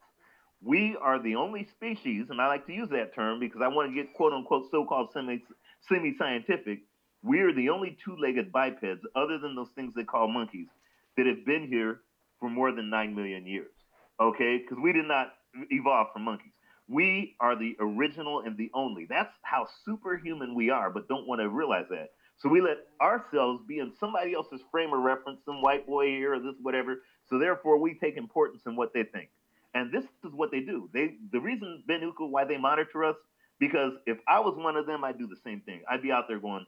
[0.63, 3.91] We are the only species, and I like to use that term because I want
[3.91, 6.81] to get quote unquote so called semi scientific.
[7.23, 10.69] We are the only two legged bipeds, other than those things they call monkeys,
[11.17, 12.01] that have been here
[12.39, 13.71] for more than 9 million years.
[14.19, 14.59] Okay?
[14.59, 15.35] Because we did not
[15.71, 16.53] evolve from monkeys.
[16.89, 19.07] We are the original and the only.
[19.09, 22.09] That's how superhuman we are, but don't want to realize that.
[22.41, 26.35] So we let ourselves be in somebody else's frame of reference, some white boy here
[26.35, 27.03] or this, whatever.
[27.29, 29.29] So therefore, we take importance in what they think.
[29.75, 30.89] And this is what they do.
[30.93, 33.17] They the reason Ben Uku, why they monitor us,
[33.61, 35.83] Because if I was one of them, I'd do the same thing.
[35.89, 36.67] I'd be out there going,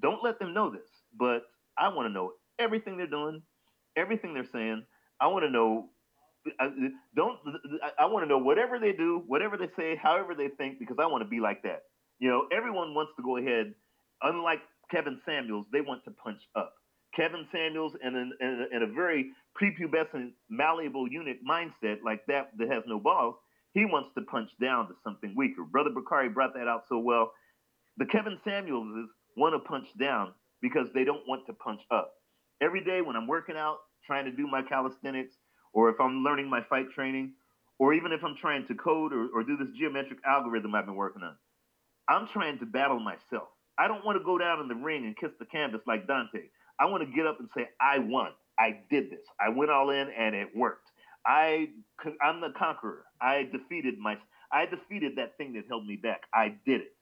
[0.00, 1.42] don't let them know this, but
[1.78, 3.42] I want to know everything they're doing,
[3.96, 4.84] everything they're saying.
[5.20, 5.90] I want to know.
[6.58, 6.70] I,
[7.14, 7.38] don't
[7.98, 11.06] I want to know whatever they do, whatever they say, however they think, because I
[11.06, 11.82] want to be like that.
[12.18, 13.74] You know, everyone wants to go ahead.
[14.22, 14.62] Unlike
[14.92, 16.74] Kevin Samuels, they want to punch up.
[17.16, 19.30] Kevin Samuels in, an, in, a, in a very
[19.60, 23.34] prepubescent, malleable unit mindset like that that has no balls,
[23.74, 25.64] he wants to punch down to something weaker.
[25.64, 27.32] Brother Bakari brought that out so well.
[27.96, 32.12] The Kevin Samuelses want to punch down because they don't want to punch up.
[32.60, 35.34] Every day when I'm working out, trying to do my calisthenics,
[35.72, 37.32] or if I'm learning my fight training,
[37.78, 40.94] or even if I'm trying to code or, or do this geometric algorithm I've been
[40.94, 41.36] working on,
[42.08, 43.48] I'm trying to battle myself.
[43.78, 46.50] I don't want to go down in the ring and kiss the canvas like Deontay.
[46.78, 48.30] I want to get up and say, I won.
[48.58, 49.20] I did this.
[49.40, 50.88] I went all in and it worked.
[51.26, 51.68] I,
[52.22, 53.04] I'm the conqueror.
[53.20, 54.16] I defeated my,
[54.52, 56.22] I defeated that thing that held me back.
[56.34, 56.94] I did it.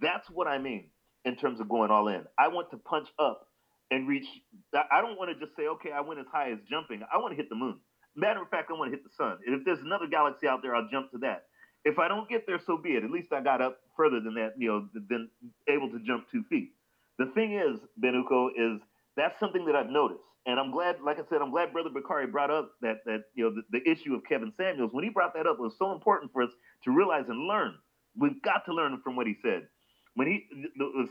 [0.00, 0.90] That's what I mean
[1.24, 2.24] in terms of going all in.
[2.38, 3.48] I want to punch up
[3.90, 4.26] and reach.
[4.74, 7.02] I don't want to just say, okay, I went as high as jumping.
[7.12, 7.78] I want to hit the moon.
[8.16, 9.38] Matter of fact, I want to hit the sun.
[9.46, 11.44] And if there's another galaxy out there, I'll jump to that.
[11.84, 13.04] If I don't get there, so be it.
[13.04, 15.28] At least I got up further than that, you know, than
[15.68, 16.72] able to jump two feet.
[17.18, 18.80] The thing is, Benuko, is
[19.16, 20.24] that's something that I've noticed.
[20.46, 23.44] And I'm glad, like I said, I'm glad Brother Bakari brought up that that you
[23.44, 24.90] know the, the issue of Kevin Samuels.
[24.92, 26.50] When he brought that up, it was so important for us
[26.84, 27.74] to realize and learn.
[28.16, 29.68] We've got to learn from what he said.
[30.14, 30.46] When he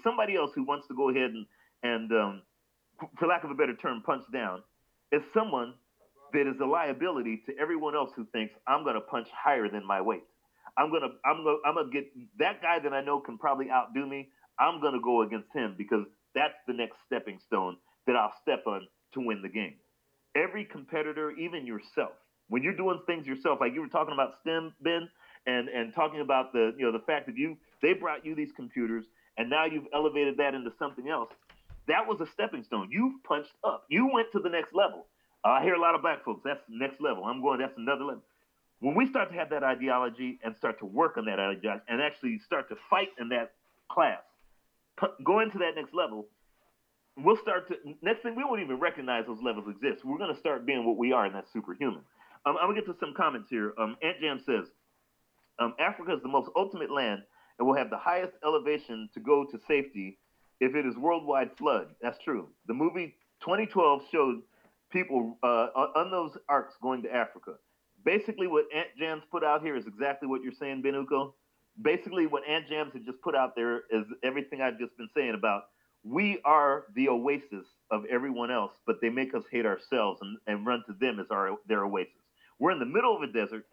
[0.03, 1.45] somebody else who wants to go ahead and
[1.81, 2.41] and um,
[3.17, 4.61] for lack of a better term, punch down,
[5.11, 5.73] is someone
[6.31, 9.85] that is a liability to everyone else who thinks I'm going to punch higher than
[9.85, 10.23] my weight.
[10.77, 14.05] I'm gonna I'm gonna I'm gonna get that guy that I know can probably outdo
[14.05, 14.29] me.
[14.59, 16.05] I'm gonna go against him because
[16.35, 19.75] that's the next stepping stone that I'll step on to win the game.
[20.35, 22.13] Every competitor, even yourself,
[22.49, 25.09] when you're doing things yourself, like you were talking about STEM, Ben,
[25.45, 28.51] and and talking about the you know the fact that you they brought you these
[28.55, 29.05] computers
[29.37, 31.29] and now you've elevated that into something else.
[31.87, 32.89] That was a stepping stone.
[32.91, 33.85] You've punched up.
[33.89, 35.05] You went to the next level.
[35.43, 36.41] Uh, I hear a lot of black folks.
[36.45, 37.25] That's next level.
[37.25, 37.59] I'm going.
[37.59, 38.23] That's another level.
[38.83, 42.01] When we start to have that ideology and start to work on that ideology and
[42.01, 43.53] actually start to fight in that
[43.89, 44.19] class,
[45.23, 46.27] go into that next level,
[47.15, 50.03] we'll start to next thing we won't even recognize those levels exist.
[50.03, 52.01] We're going to start being what we are, and that's superhuman.
[52.45, 53.73] Um, I'm gonna get to some comments here.
[53.79, 54.67] Um, Ant Jam says
[55.59, 57.21] um, Africa is the most ultimate land
[57.57, 60.17] and will have the highest elevation to go to safety
[60.59, 61.95] if it is worldwide flood.
[62.01, 62.49] That's true.
[62.67, 63.15] The movie
[63.45, 64.41] 2012 showed
[64.91, 67.53] people uh, on those arcs going to Africa.
[68.05, 71.33] Basically, what Ant Jams put out here is exactly what you're saying, Benuko.
[71.81, 75.33] Basically, what Ant Jams had just put out there is everything I've just been saying
[75.35, 75.63] about
[76.03, 80.65] we are the oasis of everyone else, but they make us hate ourselves and, and
[80.65, 82.13] run to them as our their oasis.
[82.59, 83.65] We're in the middle of a desert,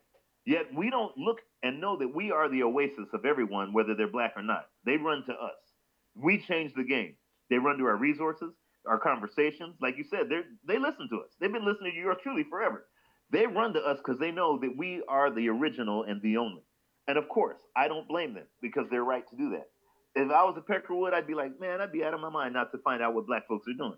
[0.46, 4.10] yet we don't look and know that we are the oasis of everyone, whether they're
[4.10, 4.66] black or not.
[4.86, 5.58] They run to us.
[6.14, 7.14] We change the game.
[7.50, 8.52] They run to our resources,
[8.86, 9.76] our conversations.
[9.80, 11.30] Like you said, they they listen to us.
[11.40, 12.86] They've been listening to you truly forever.
[13.32, 16.62] They run to us because they know that we are the original and the only.
[17.06, 19.68] And of course, I don't blame them because they're right to do that
[20.14, 22.54] if I was a Peckerwood, I'd be like, man, I'd be out of my mind
[22.54, 23.96] not to find out what black folks are doing.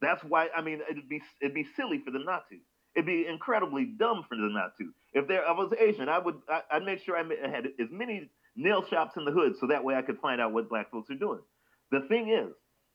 [0.00, 2.56] That's why I mean it'd be it'd be silly for them not to.
[2.96, 4.90] It'd be incredibly dumb for them not to.
[5.12, 8.84] If I was Asian, I would I, would make sure I had as many nail
[8.88, 11.14] shops in the hood so that way I could find out what black folks are
[11.14, 11.40] doing.
[11.90, 12.54] The thing is,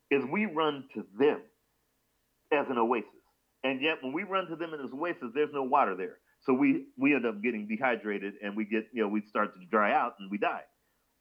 [0.09, 1.41] is we run to them
[2.51, 3.09] as an oasis,
[3.65, 6.19] and yet when we run to them in this oasis, there's no water there.
[6.45, 9.65] So we we end up getting dehydrated and we get you know we start to
[9.69, 10.63] dry out and we die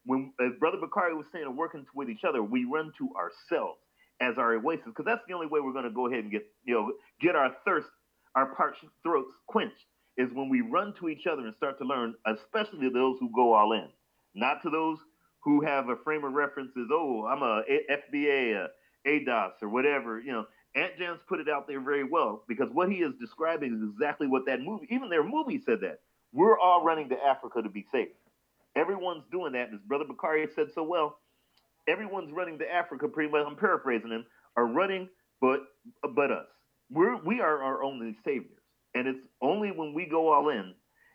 [0.05, 3.79] when as Brother Bakari was saying, working with each other, we run to ourselves
[4.21, 6.45] as our oasis, because that's the only way we're going to go ahead and get
[6.63, 7.87] you know get our thirst,
[8.35, 9.75] our parched throats quenched,
[10.17, 13.53] is when we run to each other and start to learn, especially those who go
[13.53, 13.87] all in,
[14.35, 14.99] not to those
[15.43, 18.69] who have a frame of reference as oh I'm a FBA, a
[19.07, 20.19] ADOS, or whatever.
[20.19, 23.73] You know, Ant Jams put it out there very well because what he is describing
[23.75, 26.01] is exactly what that movie, even their movie said that
[26.33, 28.09] we're all running to Africa to be safe.
[28.75, 29.69] Everyone's doing that.
[29.73, 31.19] As Brother Bakari said so well,
[31.87, 33.45] everyone's running to Africa pretty much.
[33.47, 34.25] I'm paraphrasing him,
[34.57, 35.07] are running,
[35.39, 35.61] but
[36.13, 36.47] but us.
[36.91, 38.51] We're we are our only saviors.
[38.93, 40.73] And it's only when we go all in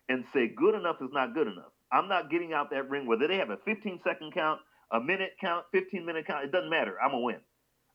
[0.09, 1.71] and say good enough is not good enough.
[1.91, 4.59] I'm not getting out that ring whether they have a 15 second count,
[4.91, 6.95] a minute count, 15 minute count, it doesn't matter.
[7.01, 7.37] I'm gonna win.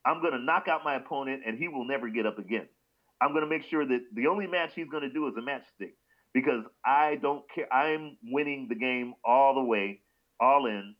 [0.06, 2.68] I'm gonna knock out my opponent and he will never get up again.
[3.20, 5.94] I'm gonna make sure that the only match he's gonna do is a matchstick
[6.32, 7.72] because I don't care.
[7.72, 10.00] I'm winning the game all the way,
[10.40, 10.94] all in,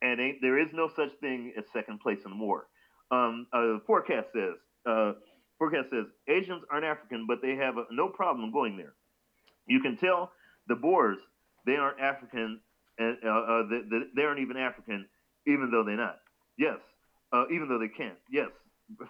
[0.00, 2.68] and there is no such thing as second place in war.
[3.10, 4.54] Um, uh, forecast says,
[4.86, 5.12] uh,
[5.58, 8.94] forecast says Asians aren't African, but they have a, no problem going there.
[9.66, 10.32] You can tell
[10.68, 11.18] the Boers
[11.66, 12.60] they aren't African
[12.98, 15.06] and uh, uh, that they aren't even African,
[15.46, 16.18] even though they're not.
[16.58, 16.78] Yes,
[17.32, 18.18] uh, even though they can't.
[18.30, 18.50] Yes,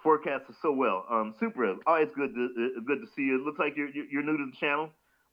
[0.01, 1.05] forecast is so well.
[1.09, 3.41] Um, super, always good to uh, good to see you.
[3.41, 4.89] It looks like you're you're new to the channel.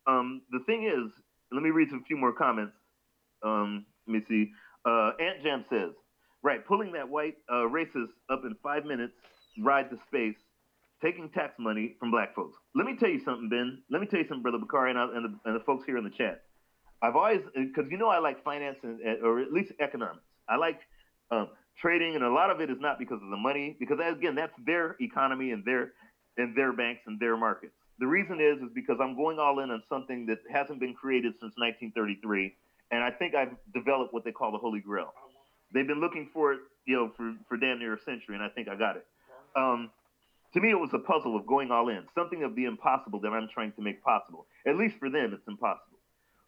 [0.07, 1.11] Um, the thing is,
[1.51, 2.73] let me read some few more comments.
[3.43, 4.51] Um, let me see.
[4.85, 5.91] Uh, Ant Jam says,
[6.43, 9.13] right, pulling that white uh, racist up in five minutes,
[9.59, 10.37] ride to space,
[11.03, 12.57] taking tax money from black folks.
[12.75, 13.83] Let me tell you something, Ben.
[13.91, 15.97] Let me tell you something, brother Bakari, and, I, and, the, and the folks here
[15.97, 16.41] in the chat.
[17.03, 20.23] I've always, because you know I like finance and, or at least economics.
[20.47, 20.79] I like
[21.31, 21.49] um,
[21.79, 24.53] trading, and a lot of it is not because of the money, because again, that's
[24.65, 25.93] their economy and their
[26.37, 27.73] and their banks and their markets.
[27.99, 31.33] The reason is is because I'm going all in on something that hasn't been created
[31.33, 32.55] since 1933,
[32.91, 35.13] and I think I've developed what they call the Holy Grail.
[35.73, 38.49] They've been looking for it, you know, for for damn near a century, and I
[38.49, 39.05] think I got it.
[39.55, 39.91] Um,
[40.53, 43.29] to me, it was a puzzle of going all in, something of the impossible that
[43.29, 44.45] I'm trying to make possible.
[44.67, 45.97] At least for them, it's impossible.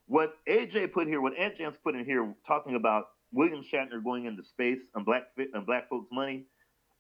[0.08, 4.26] What AJ put here, what Ant Jam's put in here, talking about William Shatner going
[4.26, 5.24] into space on black
[5.56, 6.46] on black folks' money.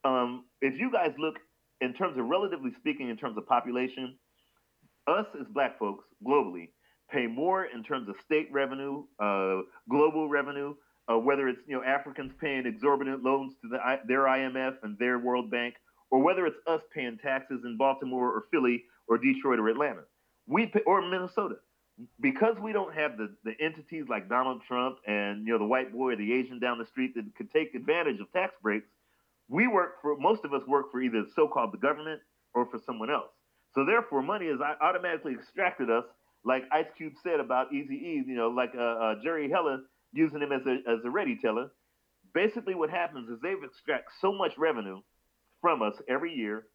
[0.03, 1.35] Um, if you guys look
[1.79, 4.17] in terms of relatively speaking, in terms of population,
[5.07, 6.69] us as black folks globally
[7.11, 9.59] pay more in terms of state revenue, uh,
[9.89, 10.73] global revenue,
[11.11, 15.19] uh, whether it's you know Africans paying exorbitant loans to the, their IMF and their
[15.19, 15.75] World Bank,
[16.09, 20.01] or whether it's us paying taxes in Baltimore or Philly or Detroit or Atlanta,
[20.47, 21.55] we pay, or Minnesota
[22.19, 25.93] because we don't have the, the entities like Donald Trump and you know the white
[25.93, 28.87] boy or the Asian down the street that could take advantage of tax breaks,
[29.47, 32.21] we work for most of us work for either so-called the government
[32.53, 33.31] or for someone else.
[33.73, 36.05] So therefore, money is automatically extracted us,
[36.43, 38.23] like Ice Cube said about Easy E.
[38.25, 39.79] You know, like uh, uh, Jerry Heller
[40.11, 41.71] using him as a as a ready teller.
[42.33, 45.01] Basically, what happens is they extract so much revenue
[45.61, 46.65] from us every year,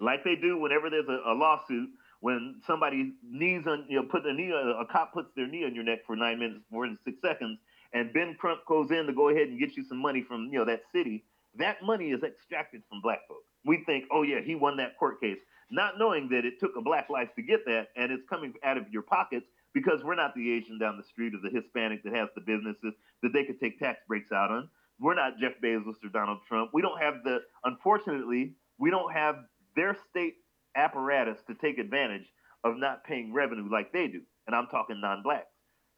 [0.00, 1.88] like they do whenever there's a, a lawsuit
[2.22, 5.64] when somebody knees on you know put a knee uh, a cop puts their knee
[5.64, 7.58] on your neck for nine minutes more than six seconds
[7.92, 10.58] and ben crump goes in to go ahead and get you some money from you
[10.58, 11.24] know that city
[11.58, 13.44] that money is extracted from black folks.
[13.66, 15.38] We think oh yeah he won that court case
[15.70, 18.78] not knowing that it took a black life to get that and it's coming out
[18.78, 22.14] of your pockets because we're not the asian down the street or the hispanic that
[22.14, 24.68] has the businesses that they could take tax breaks out on.
[25.00, 26.70] We're not jeff bezos or donald trump.
[26.72, 29.36] We don't have the unfortunately we don't have
[29.74, 30.34] their state
[30.76, 32.26] apparatus to take advantage
[32.64, 34.20] of not paying revenue like they do.
[34.46, 35.46] And I'm talking non blacks.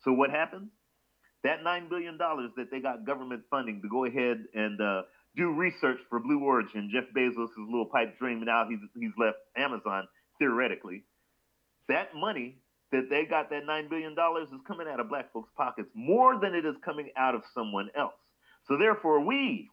[0.02, 0.70] So what happens?
[1.44, 5.02] That $9 billion that they got government funding to go ahead and uh,
[5.36, 9.36] do research for Blue Origin, Jeff Bezos' little pipe dream, and now he's, he's left
[9.56, 10.08] Amazon,
[10.38, 11.04] theoretically.
[11.88, 12.60] That money
[12.92, 14.12] that they got, that $9 billion,
[14.42, 17.90] is coming out of black folks' pockets more than it is coming out of someone
[17.94, 18.14] else.
[18.66, 19.68] So therefore, we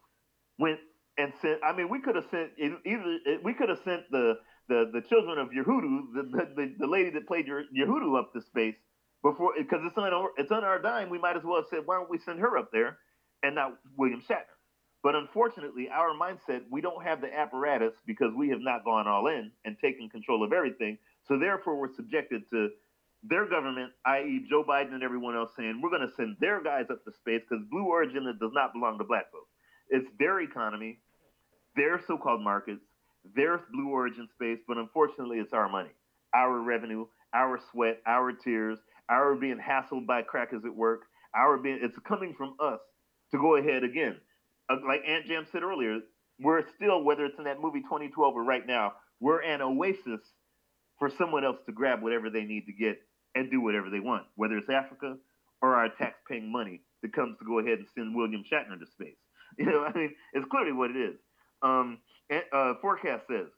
[0.58, 0.78] went
[1.16, 4.34] and sent, I mean, we could have sent, either, we could have sent the,
[4.72, 6.22] the the children of Uhura, the,
[6.56, 8.76] the, the lady that played Uhura up to space
[9.22, 11.10] before because it's on our, it's on our dime.
[11.10, 12.98] We might as well have said, why don't we send her up there
[13.42, 14.56] and not William Shatner?
[15.02, 19.26] But unfortunately, our mindset, we don't have the apparatus because we have not gone all
[19.26, 20.96] in and taken control of everything.
[21.26, 22.70] So therefore, we're subjected to
[23.24, 26.86] their government, i.e., Joe Biden and everyone else, saying we're going to send their guys
[26.90, 29.50] up to space because Blue Origin does not belong to black folks.
[29.90, 31.00] It's their economy,
[31.76, 32.82] their so-called markets,
[33.34, 35.90] there's Blue Origin space, but unfortunately, it's our money,
[36.34, 41.02] our revenue, our sweat, our tears, our being hassled by crackers at work,
[41.34, 42.80] our being, it's coming from us
[43.30, 44.16] to go ahead again.
[44.70, 45.98] Uh, like Ant Jam said earlier,
[46.40, 50.20] we're still, whether it's in that movie 2012 or right now, we're an oasis
[50.98, 52.98] for someone else to grab whatever they need to get
[53.34, 55.16] and do whatever they want, whether it's Africa
[55.62, 59.16] or our tax-paying money that comes to go ahead and send William Shatner to space.
[59.58, 61.16] You know, I mean, it's clearly what it is.
[61.60, 61.98] Um,
[62.30, 63.48] uh, forecast says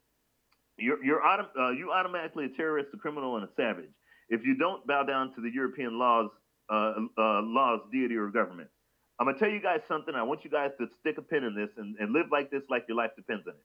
[0.77, 3.91] you're, you're uh, you automatically a terrorist, a criminal, and a savage
[4.29, 6.31] if you don't bow down to the European laws,
[6.71, 8.69] uh, uh, laws, deity, or government.
[9.19, 10.15] I'm gonna tell you guys something.
[10.15, 12.63] I want you guys to stick a pin in this and, and live like this,
[12.69, 13.65] like your life depends on it.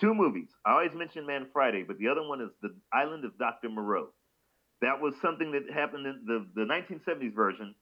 [0.00, 0.48] Two movies.
[0.64, 3.68] I always mention Man Friday, but the other one is The Island of Dr.
[3.68, 4.08] Moreau.
[4.82, 7.74] That was something that happened in the, the 1970s version.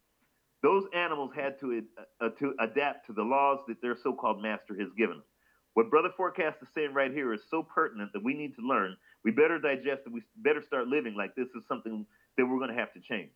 [0.62, 1.82] Those animals had to
[2.20, 5.24] uh, to adapt to the laws that their so-called master has given them.
[5.78, 8.96] What Brother Forecast is saying right here is so pertinent that we need to learn.
[9.22, 10.12] We better digest it.
[10.12, 12.04] We better start living like this is something
[12.36, 13.30] that we're going to have to change.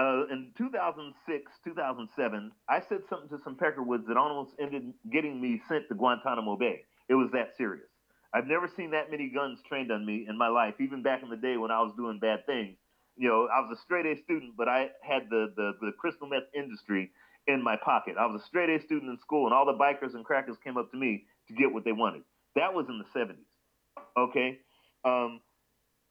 [0.00, 5.62] Uh, in 2006, 2007, I said something to some Peckerwoods that almost ended getting me
[5.68, 6.82] sent to Guantanamo Bay.
[7.08, 7.86] It was that serious.
[8.34, 11.30] I've never seen that many guns trained on me in my life, even back in
[11.30, 12.76] the day when I was doing bad things.
[13.16, 16.26] You know, I was a straight A student, but I had the, the, the crystal
[16.26, 17.12] meth industry
[17.46, 18.16] in my pocket.
[18.18, 20.76] I was a straight A student in school, and all the bikers and crackers came
[20.76, 22.22] up to me to get what they wanted.
[22.56, 23.36] That was in the 70s.
[24.18, 24.58] Okay?
[25.04, 25.40] Um,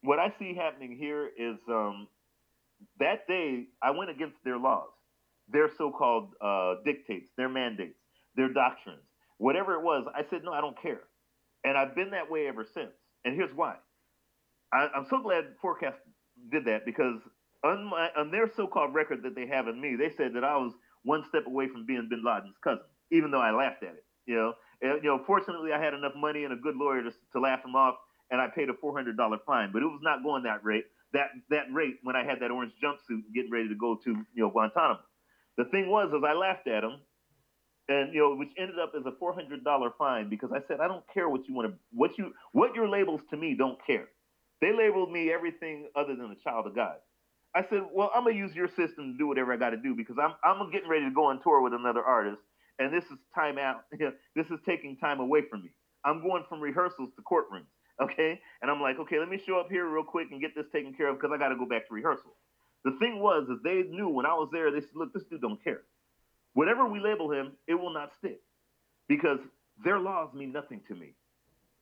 [0.02, 2.08] what I see happening here is um,
[2.98, 4.90] that day I went against their laws.
[5.52, 7.98] their so-called uh, dictates, their mandates,
[8.36, 9.02] their doctrines,
[9.38, 10.06] whatever it was.
[10.14, 11.02] I said, no, I don't care,
[11.64, 12.92] and I've been that way ever since.
[13.24, 13.76] And here's why.
[14.72, 15.98] I, am so glad Forecast
[16.50, 17.20] did that because
[17.64, 20.56] on, my, on their so-called record that they have in me, they said that I
[20.56, 20.72] was
[21.04, 24.04] one step away from being Bin Laden's cousin, even though I laughed at it.
[24.26, 25.22] You know, and, you know.
[25.26, 27.96] Fortunately, I had enough money and a good lawyer to, to laugh him off,
[28.30, 29.72] and I paid a $400 fine.
[29.72, 30.84] But it was not going that rate.
[31.12, 34.42] That that rate when I had that orange jumpsuit getting ready to go to you
[34.42, 35.00] know Guantanamo.
[35.56, 37.00] The thing was, as I laughed at him,
[37.88, 40.80] and you know, which ended up as a four hundred dollar fine because I said
[40.80, 43.78] I don't care what you want to, what you, what your labels to me don't
[43.84, 44.06] care.
[44.60, 46.96] They labeled me everything other than a child of God.
[47.54, 49.94] I said, well, I'm gonna use your system to do whatever I got to do
[49.94, 52.40] because I'm I'm getting ready to go on tour with another artist,
[52.78, 53.84] and this is time out.
[54.36, 55.70] this is taking time away from me.
[56.04, 57.68] I'm going from rehearsals to courtrooms,
[58.02, 58.40] okay?
[58.62, 60.94] And I'm like, okay, let me show up here real quick and get this taken
[60.94, 62.36] care of because I got to go back to rehearsal.
[62.84, 65.42] The thing was, is they knew when I was there, they said, look, this dude
[65.42, 65.82] don't care.
[66.54, 68.40] Whatever we label him, it will not stick
[69.08, 69.38] because
[69.84, 71.14] their laws mean nothing to me.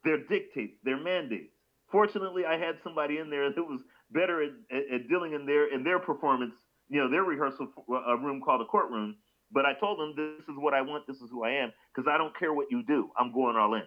[0.04, 1.52] Their dictates, their mandates.
[1.90, 3.80] Fortunately, I had somebody in there that was
[4.10, 6.54] better at, at, dealing in their in their performance,
[6.88, 9.16] you know, their rehearsal uh, room called a courtroom.
[9.50, 12.08] But I told them this is what I want, this is who I am, because
[12.08, 13.10] I don't care what you do.
[13.18, 13.84] I'm going all in.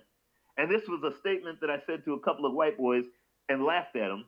[0.58, 3.06] And this was a statement that I said to a couple of white boys
[3.48, 4.26] and laughed at them,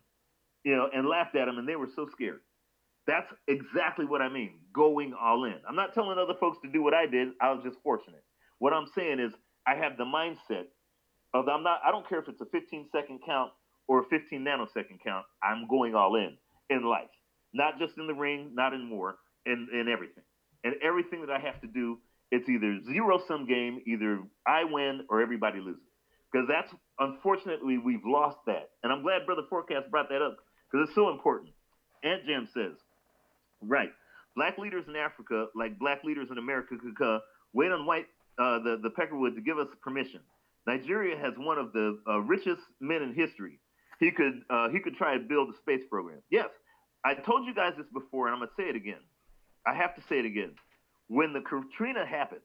[0.64, 2.42] you know, and laughed at them, and they were so scared.
[3.08, 5.56] That's exactly what I mean, going all in.
[5.68, 7.30] I'm not telling other folks to do what I did.
[7.42, 8.24] I was just fortunate.
[8.60, 9.34] What I'm saying is
[9.68, 10.66] I have the mindset
[11.34, 13.52] of I'm not I don't care if it's a 15 second count
[13.88, 15.26] or a 15 nanosecond count.
[15.42, 16.38] I'm going all in
[16.70, 17.10] in life.
[17.54, 19.16] Not just in the ring, not in war,
[19.46, 20.24] in, in everything.
[20.64, 22.00] And everything that I have to do,
[22.32, 25.84] it's either zero sum game, either I win or everybody loses.
[26.32, 28.70] Because that's unfortunately we've lost that.
[28.82, 30.38] And I'm glad Brother Forecast brought that up
[30.72, 31.52] because it's so important.
[32.04, 32.74] Ant Jam says,
[33.62, 33.92] Right.
[34.36, 37.20] Black leaders in Africa, like black leaders in America, could uh,
[37.54, 38.08] wait on white
[38.40, 40.22] uh, the the Peckerwood to give us permission.
[40.66, 43.60] Nigeria has one of the uh, richest men in history.
[44.04, 46.20] He could uh, he could try to build a space program.
[46.30, 46.50] Yes,
[47.06, 49.02] I told you guys this before, and I'm gonna say it again.
[49.66, 50.52] I have to say it again.
[51.08, 52.42] When the Katrina happened,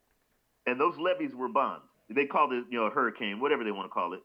[0.67, 3.87] and those levees were bonds, they called it you know a hurricane, whatever they want
[3.87, 4.21] to call it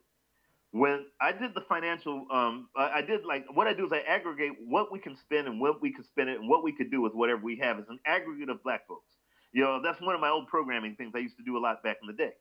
[0.74, 4.00] when I did the financial, um, I, I, did like what I do is I
[4.00, 6.90] aggregate what we can spend and what we can spend it and what we could
[6.90, 9.14] do with whatever we have as an aggregate of black folks.
[9.52, 11.84] You know, that's one of my old programming things I used to do a lot
[11.84, 12.32] back in the day.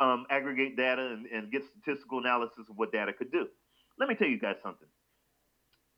[0.00, 3.46] Um, aggregate data and, and get statistical analysis of what data could do.
[3.98, 4.88] Let me tell you guys something.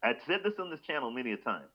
[0.03, 1.67] I've said this on this channel many a time.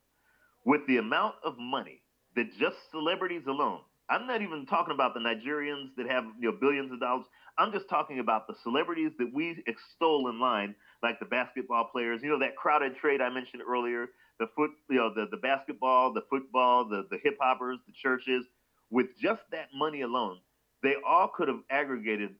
[0.66, 2.02] With the amount of money
[2.36, 6.58] that just celebrities alone, I'm not even talking about the Nigerians that have you know
[6.60, 7.26] billions of dollars.
[7.58, 12.22] I'm just talking about the celebrities that we extol in line, like the basketball players.
[12.24, 14.08] You know that crowded trade I mentioned earlier.
[14.40, 18.46] The foot, you know, the, the basketball, the football, the the hip hoppers, the churches.
[18.90, 20.40] With just that money alone,
[20.84, 22.36] they all could have aggregated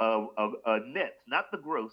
[0.00, 1.92] a, a, a net, not the gross,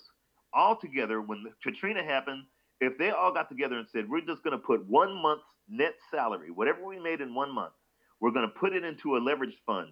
[0.53, 1.21] all together.
[1.21, 2.43] When Katrina happened,
[2.81, 5.95] if they all got together and said, "We're just going to put one month's net
[6.11, 7.73] salary, whatever we made in one month."
[8.19, 9.89] We're going to put it into a leverage fund.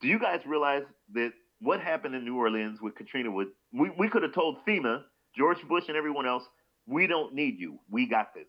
[0.00, 0.84] Do you guys realize
[1.14, 5.02] that what happened in New Orleans with Katrina would we, we could have told FEMA,
[5.36, 6.44] George Bush and everyone else,
[6.86, 7.78] we don't need you.
[7.90, 8.48] We got this.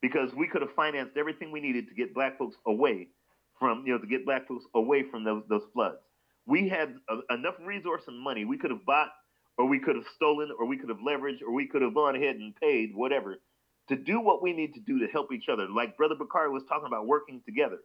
[0.00, 3.08] Because we could have financed everything we needed to get black folks away
[3.58, 5.98] from, you know, to get black folks away from those those floods.
[6.46, 8.44] We had a, enough resource and money.
[8.44, 9.10] We could have bought
[9.58, 12.16] or we could have stolen or we could have leveraged or we could have gone
[12.16, 13.36] ahead and paid whatever
[13.88, 15.66] to do what we need to do to help each other.
[15.68, 17.78] Like Brother Bakari was talking about working together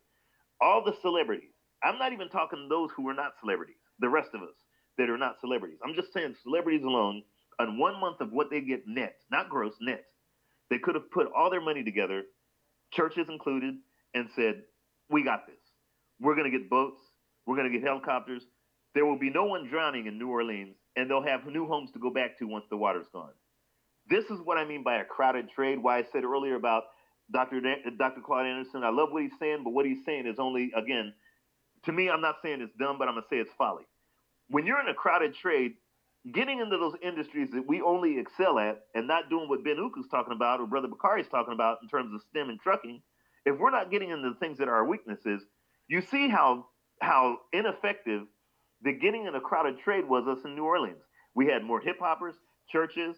[0.61, 1.51] all the celebrities.
[1.83, 4.55] I'm not even talking those who are not celebrities, the rest of us
[4.97, 5.79] that are not celebrities.
[5.83, 7.23] I'm just saying celebrities alone
[7.59, 10.05] on one month of what they get net, not gross, net.
[10.69, 12.23] They could have put all their money together,
[12.91, 13.75] churches included,
[14.13, 14.63] and said,
[15.09, 15.57] We got this.
[16.19, 17.01] We're going to get boats.
[17.45, 18.43] We're going to get helicopters.
[18.95, 21.99] There will be no one drowning in New Orleans, and they'll have new homes to
[21.99, 23.33] go back to once the water's gone.
[24.09, 25.81] This is what I mean by a crowded trade.
[25.81, 26.83] Why I said earlier about
[27.31, 27.61] Dr.
[27.97, 28.21] Dr.
[28.21, 28.83] Claude Anderson.
[28.83, 31.13] I love what he's saying, but what he's saying is only, again,
[31.85, 33.83] to me, I'm not saying it's dumb, but I'm going to say it's folly.
[34.49, 35.73] When you're in a crowded trade,
[36.31, 40.07] getting into those industries that we only excel at and not doing what Ben Uko's
[40.09, 43.01] talking about or Brother Bakari's talking about in terms of STEM and trucking,
[43.45, 45.43] if we're not getting into the things that are our weaknesses,
[45.87, 46.67] you see how
[47.01, 48.21] how ineffective
[48.83, 51.03] the getting in a crowded trade was us in New Orleans.
[51.35, 52.35] We had more hip hoppers,
[52.69, 53.17] churches,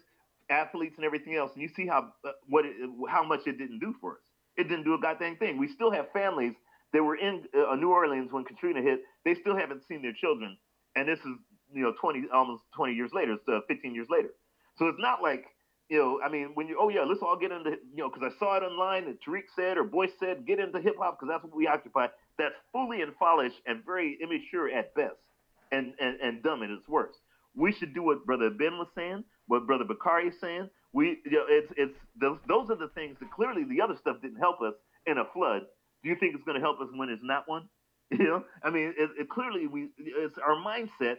[0.50, 2.74] athletes and everything else, and you see how uh, what it,
[3.10, 4.20] how much it didn't do for us.
[4.56, 5.58] It didn't do a goddamn thing.
[5.58, 6.54] We still have families
[6.92, 9.00] that were in uh, New Orleans when Katrina hit.
[9.24, 10.58] They still haven't seen their children,
[10.96, 11.36] and this is
[11.74, 14.30] you know 20 almost 20 years later, so 15 years later.
[14.78, 15.44] So it's not like
[15.90, 18.32] You know, I mean, when you, oh yeah, let's all get into, you know, because
[18.34, 21.30] I saw it online that Tariq said or Boyce said, get into hip hop because
[21.32, 22.08] that's what we occupy.
[22.38, 25.20] That's fully and foolish and very immature at best,
[25.72, 27.18] and and and dumb at its worst.
[27.54, 30.68] We should do what Brother Ben was saying, what Brother Bakari is saying.
[30.92, 34.16] We, you know, it's it's those those are the things that clearly the other stuff
[34.22, 34.74] didn't help us
[35.06, 35.62] in a flood.
[36.02, 37.68] Do you think it's going to help us when it's not one?
[38.08, 41.16] You know, I mean, it, it clearly we it's our mindset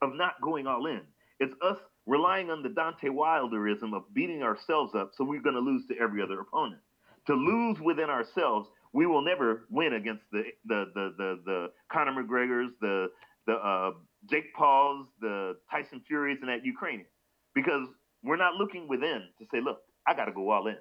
[0.00, 1.02] of not going all in.
[1.40, 1.76] It's us
[2.06, 5.98] relying on the Deontay Wilderism of beating ourselves up, so we're going to lose to
[5.98, 6.80] every other opponent.
[7.26, 12.24] To lose within ourselves, we will never win against the the the the, the Conor
[12.24, 13.08] McGregor's, the
[13.46, 13.92] the uh,
[14.28, 17.06] Jake Pauls, the Tyson Furies, and that Ukrainian,
[17.54, 17.86] because
[18.22, 20.76] we're not looking within to say, look, I got to go all in.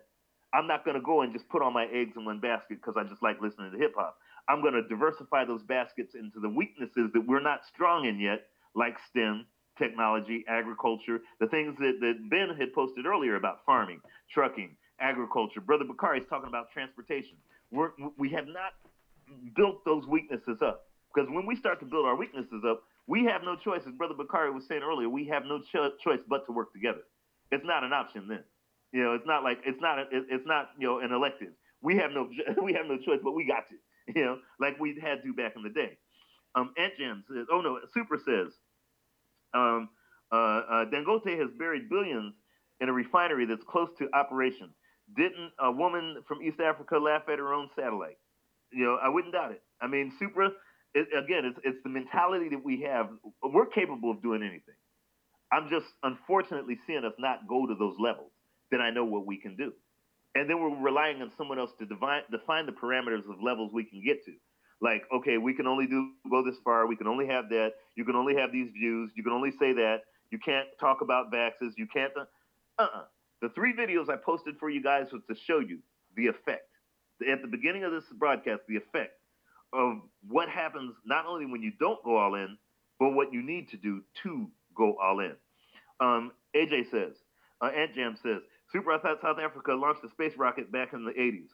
[0.54, 2.96] I'm not going to go and just put all my eggs in one basket because
[2.98, 4.18] I just like listening to hip hop.
[4.48, 8.48] I'm going to diversify those baskets into the weaknesses that we're not strong in yet,
[8.74, 9.46] like STEM,
[9.78, 14.00] technology, agriculture, the things that, that Ben had posted earlier about farming,
[14.32, 15.60] trucking, agriculture.
[15.60, 17.36] Brother Bakari is talking about transportation.
[17.72, 18.74] We're, we have not
[19.56, 20.85] built those weaknesses up
[21.16, 23.82] because when we start to build our weaknesses up, we have no choice.
[23.88, 27.02] As Brother Bakari was saying earlier, we have no cho- choice but to work together.
[27.52, 28.44] It's not an option then.
[28.92, 31.54] You know, it's not like it's not a, it's not you know an elective.
[31.82, 32.30] We have no
[32.64, 33.76] we have no choice, but we got to.
[34.16, 35.98] You know, like we had to back in the day.
[36.54, 38.54] Um, Ant Jam says, oh no, Super says,
[39.56, 39.90] um,
[40.32, 42.36] uh, uh, Dangote has buried billions
[42.82, 44.70] in a refinery that's close to operation.
[45.18, 48.20] Didn't a woman from East Africa laugh at her own satellite?
[48.72, 49.64] You know, I wouldn't doubt it.
[49.82, 50.52] I mean, Supra,
[50.96, 53.10] it, again, it's, it's the mentality that we have.
[53.44, 54.76] We're capable of doing anything.
[55.52, 58.32] I'm just unfortunately seeing us not go to those levels.
[58.72, 59.74] Then I know what we can do.
[60.34, 63.84] And then we're relying on someone else to define, define the parameters of levels we
[63.84, 64.32] can get to.
[64.82, 66.88] Like okay we can only do go this far.
[66.88, 67.74] We can only have that.
[67.96, 69.12] You can only have these views.
[69.16, 70.00] You can only say that.
[70.32, 72.26] You can't talk about vaxes you can't uh,
[72.80, 73.04] uh-uh.
[73.42, 75.80] The three videos i posted for you guys was to show you
[76.18, 76.68] the effect.
[77.32, 79.14] At the beginning of this broadcast the effect
[79.76, 79.98] of
[80.28, 82.58] what happens not only when you don't go all in
[83.00, 85.34] but what you need to do to go all in
[86.00, 87.16] um, aj says
[87.62, 88.42] uh, ant jam says
[88.72, 91.50] super south africa launched a space rocket back in the 80s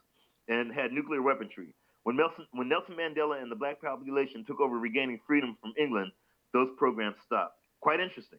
[0.48, 1.74] and had nuclear weaponry
[2.04, 6.10] when Nelson, when Nelson Mandela and the black population took over regaining freedom from England,
[6.52, 7.56] those programs stopped.
[7.80, 8.38] Quite interesting.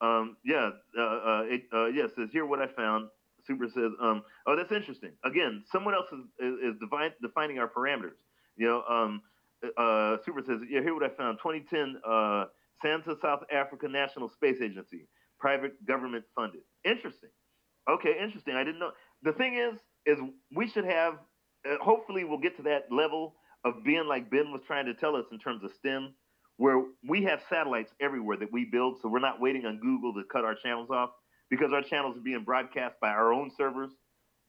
[0.00, 3.08] Um, yeah, uh, uh, it, uh, yeah, says here what I found.
[3.46, 5.12] Super says, um, oh, that's interesting.
[5.24, 8.16] Again, someone else is, is, is divine, defining our parameters.
[8.56, 9.22] You know, um,
[9.76, 11.38] uh, Super says, yeah, here what I found.
[11.42, 12.46] 2010, uh,
[13.20, 15.06] South Africa National Space Agency,
[15.38, 16.62] private government funded.
[16.84, 17.30] Interesting.
[17.90, 18.54] Okay, interesting.
[18.54, 18.92] I didn't know.
[19.22, 20.18] The thing is, is
[20.54, 21.18] we should have
[21.68, 25.16] uh, hopefully we'll get to that level of being like Ben was trying to tell
[25.16, 26.14] us in terms of STEM,
[26.56, 30.22] where we have satellites everywhere that we build, so we're not waiting on Google to
[30.30, 31.10] cut our channels off
[31.50, 33.90] because our channels are being broadcast by our own servers.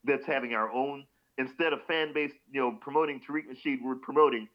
[0.03, 1.05] That's having our own
[1.37, 4.47] instead of fan base, you know, promoting Tariq Nasheed, we're promoting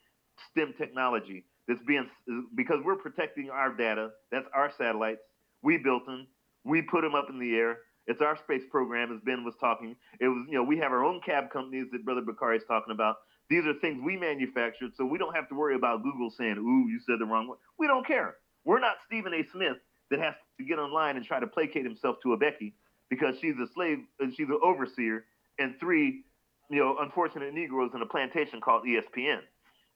[0.51, 2.09] STEM technology that's being
[2.55, 4.11] because we're protecting our data.
[4.31, 5.21] That's our satellites.
[5.63, 6.27] We built them.
[6.65, 7.79] We put them up in the air.
[8.07, 9.97] It's our space program, as Ben was talking.
[10.21, 12.93] It was, you know, we have our own cab companies that Brother Bakari is talking
[12.95, 13.17] about.
[13.51, 16.89] These are things we manufactured, so we don't have to worry about Google saying, "Ooh,
[16.89, 18.37] you said the wrong one." We don't care.
[18.65, 19.45] We're not Stephen A.
[19.45, 19.77] Smith
[20.11, 22.75] that has to get online and try to placate himself to a Becky
[23.09, 25.25] because she's a slave and she's an overseer
[25.59, 26.25] and three,
[26.71, 29.41] you know, unfortunate Negroes in a plantation called ESPN.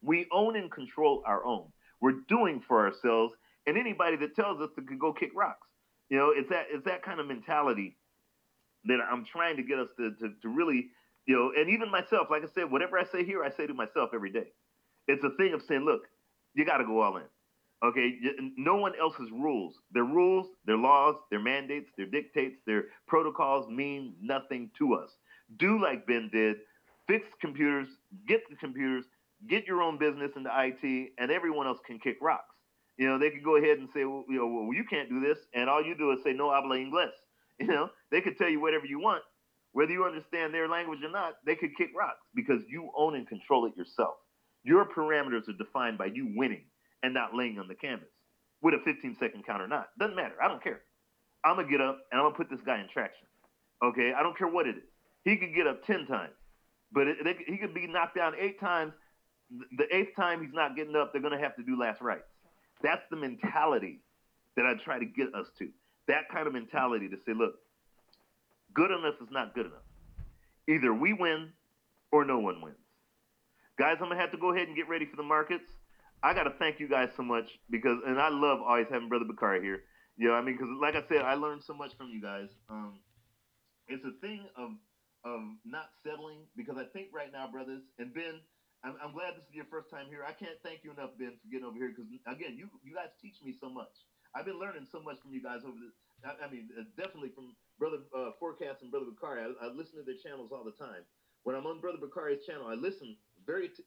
[0.02, 1.66] We own and control our own.
[2.00, 3.34] We're doing for ourselves,
[3.66, 5.66] and anybody that tells us to go kick rocks.
[6.08, 7.96] You know, it's that it's that kind of mentality
[8.84, 10.88] that I'm trying to get us to, to, to really,
[11.26, 13.74] you know, and even myself, like I said, whatever I say here, I say to
[13.74, 14.52] myself every day.
[15.06, 16.02] It's a thing of saying, look,
[16.54, 17.24] you got to go all in.
[17.82, 18.18] Okay,
[18.58, 19.74] no one else's rules.
[19.92, 25.10] Their rules, their laws, their mandates, their dictates, their protocols mean nothing to us.
[25.56, 26.56] Do like Ben did,
[27.06, 27.88] fix computers,
[28.26, 29.04] get the computers,
[29.48, 32.54] get your own business into IT, and everyone else can kick rocks.
[32.96, 35.20] You know, they could go ahead and say, well, you know, well, you can't do
[35.20, 37.10] this, and all you do is say no habla inglés.
[37.58, 39.22] You know, they could tell you whatever you want,
[39.72, 41.34] whether you understand their language or not.
[41.44, 44.14] They could kick rocks because you own and control it yourself.
[44.64, 46.64] Your parameters are defined by you winning
[47.02, 48.08] and not laying on the canvas
[48.62, 49.88] with a 15 second count or not.
[49.98, 50.34] Doesn't matter.
[50.42, 50.80] I don't care.
[51.44, 53.26] I'm gonna get up and I'm gonna put this guy in traction.
[53.82, 54.89] Okay, I don't care what it is.
[55.24, 56.34] He could get up 10 times,
[56.92, 58.94] but it, it, he could be knocked down eight times.
[59.76, 62.30] The eighth time he's not getting up, they're gonna have to do last rites.
[62.82, 64.00] That's the mentality
[64.56, 65.68] that I try to get us to
[66.06, 67.54] that kind of mentality to say, look,
[68.74, 69.84] good enough is not good enough.
[70.68, 71.52] Either we win
[72.12, 72.76] or no one wins.
[73.78, 75.70] Guys, I'm gonna have to go ahead and get ready for the markets.
[76.22, 79.62] I gotta thank you guys so much because, and I love always having Brother Bakari
[79.62, 79.82] here.
[80.16, 82.48] You know, I mean, because like I said, I learned so much from you guys.
[82.68, 82.98] Um,
[83.88, 84.70] It's a thing of
[85.24, 88.46] of not settling because I think right now, brothers, and Ben,
[88.82, 90.24] I'm, I'm glad this is your first time here.
[90.24, 93.10] I can't thank you enough, Ben, for getting over here because again, you you guys
[93.20, 94.06] teach me so much.
[94.34, 95.92] I've been learning so much from you guys over the.
[96.24, 99.42] I, I mean, uh, definitely from Brother uh, Forecast and Brother Bakari.
[99.42, 101.06] I, I listen to their channels all the time.
[101.44, 103.84] When I'm on Brother Bakari's channel, I listen very t-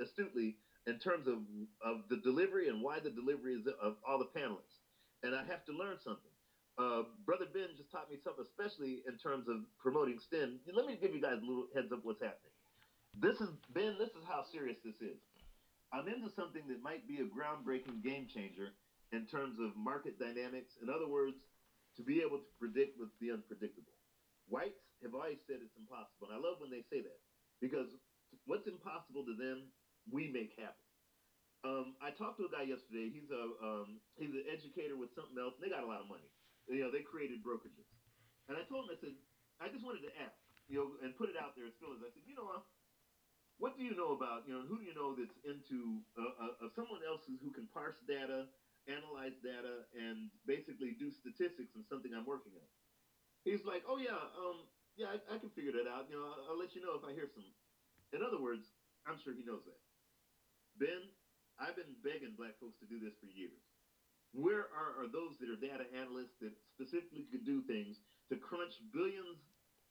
[0.00, 1.46] astutely in terms of
[1.82, 4.84] of the delivery and why the delivery is of all the panelists,
[5.24, 6.35] and I have to learn something.
[6.76, 10.60] Uh, Brother Ben just taught me something, especially in terms of promoting STEM.
[10.68, 12.52] Let me give you guys a little heads up what's happening.
[13.16, 13.96] This is Ben.
[13.96, 15.16] This is how serious this is.
[15.88, 18.76] I'm into something that might be a groundbreaking game changer
[19.12, 20.76] in terms of market dynamics.
[20.82, 21.40] In other words,
[21.96, 23.96] to be able to predict with the unpredictable.
[24.52, 27.18] Whites have always said it's impossible, and I love when they say that
[27.64, 27.88] because
[28.44, 29.72] what's impossible to them,
[30.12, 30.84] we make happen.
[31.64, 33.08] Um, I talked to a guy yesterday.
[33.08, 35.56] He's a um, he's an educator with something else.
[35.56, 36.28] They got a lot of money
[36.68, 37.86] you know, they created brokerages.
[38.48, 39.16] And I told him, I said,
[39.60, 40.38] I just wanted to ask,
[40.68, 42.64] you know, and put it out there as as I said, you know, what
[43.58, 46.68] What do you know about, you know, who do you know that's into uh, uh,
[46.68, 48.48] someone else who can parse data,
[48.86, 52.68] analyze data, and basically do statistics in something I'm working on?
[53.44, 56.08] He's like, oh yeah, um, yeah, I, I can figure that out.
[56.10, 57.54] You know, I'll, I'll let you know if I hear some.
[58.12, 58.76] In other words,
[59.06, 59.80] I'm sure he knows that.
[60.76, 61.12] Ben,
[61.58, 63.75] I've been begging black folks to do this for years.
[64.36, 67.96] Where are, are those that are data analysts that specifically could do things
[68.28, 69.40] to crunch billions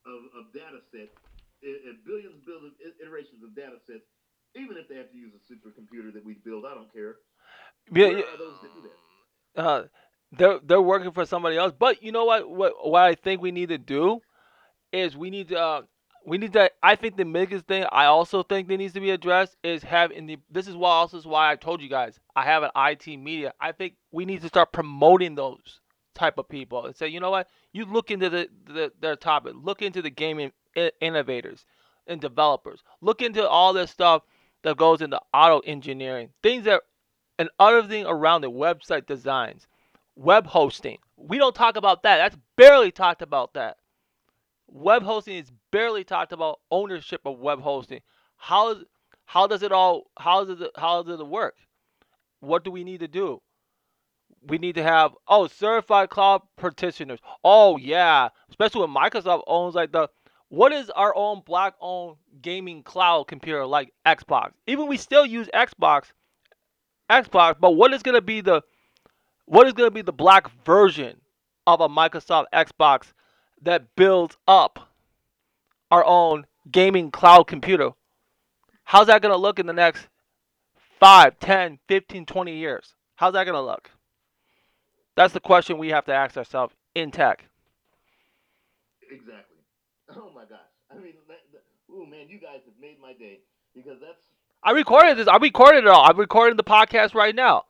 [0.05, 1.17] of, of data sets,
[1.65, 4.05] uh, billions, billions iterations of data sets,
[4.53, 7.17] even if they have to use a supercomputer that we build, I don't care.
[7.91, 9.61] Yeah, Where are those that do that?
[9.61, 9.83] Uh,
[10.31, 11.73] they're they're working for somebody else.
[11.77, 12.49] But you know what?
[12.49, 14.21] What what I think we need to do
[14.91, 15.81] is we need to uh,
[16.25, 16.71] we need to.
[16.81, 20.25] I think the biggest thing I also think that needs to be addressed is having
[20.25, 20.37] the.
[20.49, 23.53] This is why also is why I told you guys I have an IT media.
[23.59, 25.81] I think we need to start promoting those
[26.15, 29.53] type of people and say, you know what, you look into the, the their topic,
[29.55, 30.51] look into the gaming
[30.99, 31.65] innovators
[32.07, 34.23] and developers, look into all this stuff
[34.63, 36.81] that goes into auto engineering, things that
[37.37, 39.67] and other thing around the website designs,
[40.15, 40.97] web hosting.
[41.17, 42.17] We don't talk about that.
[42.17, 43.77] That's barely talked about that.
[44.67, 48.01] Web hosting is barely talked about ownership of web hosting.
[48.37, 48.75] How
[49.25, 51.55] how does it all how does it how does it work?
[52.39, 53.41] What do we need to do?
[54.47, 57.19] We need to have oh certified cloud practitioners.
[57.43, 60.09] Oh yeah, especially when Microsoft owns like the
[60.49, 64.51] what is our own black owned gaming cloud computer like Xbox?
[64.67, 66.11] Even we still use Xbox
[67.09, 68.61] Xbox, but what is gonna be the
[69.45, 71.21] what is gonna be the black version
[71.67, 73.13] of a Microsoft Xbox
[73.65, 74.91] that builds up
[75.91, 77.91] our own gaming cloud computer.
[78.83, 80.07] How's that going to look in the next
[80.99, 82.93] 5, 10, 15, 20 years?
[83.15, 83.91] How's that going to look?
[85.15, 87.45] That's the question we have to ask ourselves in tech.
[89.09, 89.41] Exactly.
[90.17, 90.59] Oh my gosh.
[90.91, 91.13] I mean,
[91.91, 93.39] oh man, you guys have made my day
[93.73, 94.21] because that's.
[94.63, 95.27] I recorded this.
[95.27, 96.05] I recorded it all.
[96.05, 97.65] I'm recording the podcast right now.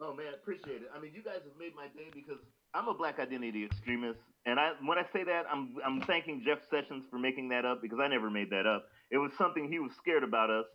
[0.00, 0.90] Oh man, appreciate it.
[0.94, 2.38] I mean, you guys have made my day because
[2.76, 6.58] I'm a black identity extremist, and I when I say that, I'm I'm thanking Jeff
[6.70, 8.84] Sessions for making that up because I never made that up.
[9.10, 10.66] It was something he was scared about us,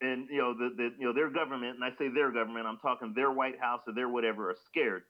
[0.00, 2.78] and you know the, the you know their government, and I say their government, I'm
[2.78, 5.02] talking their White House or their whatever, are scared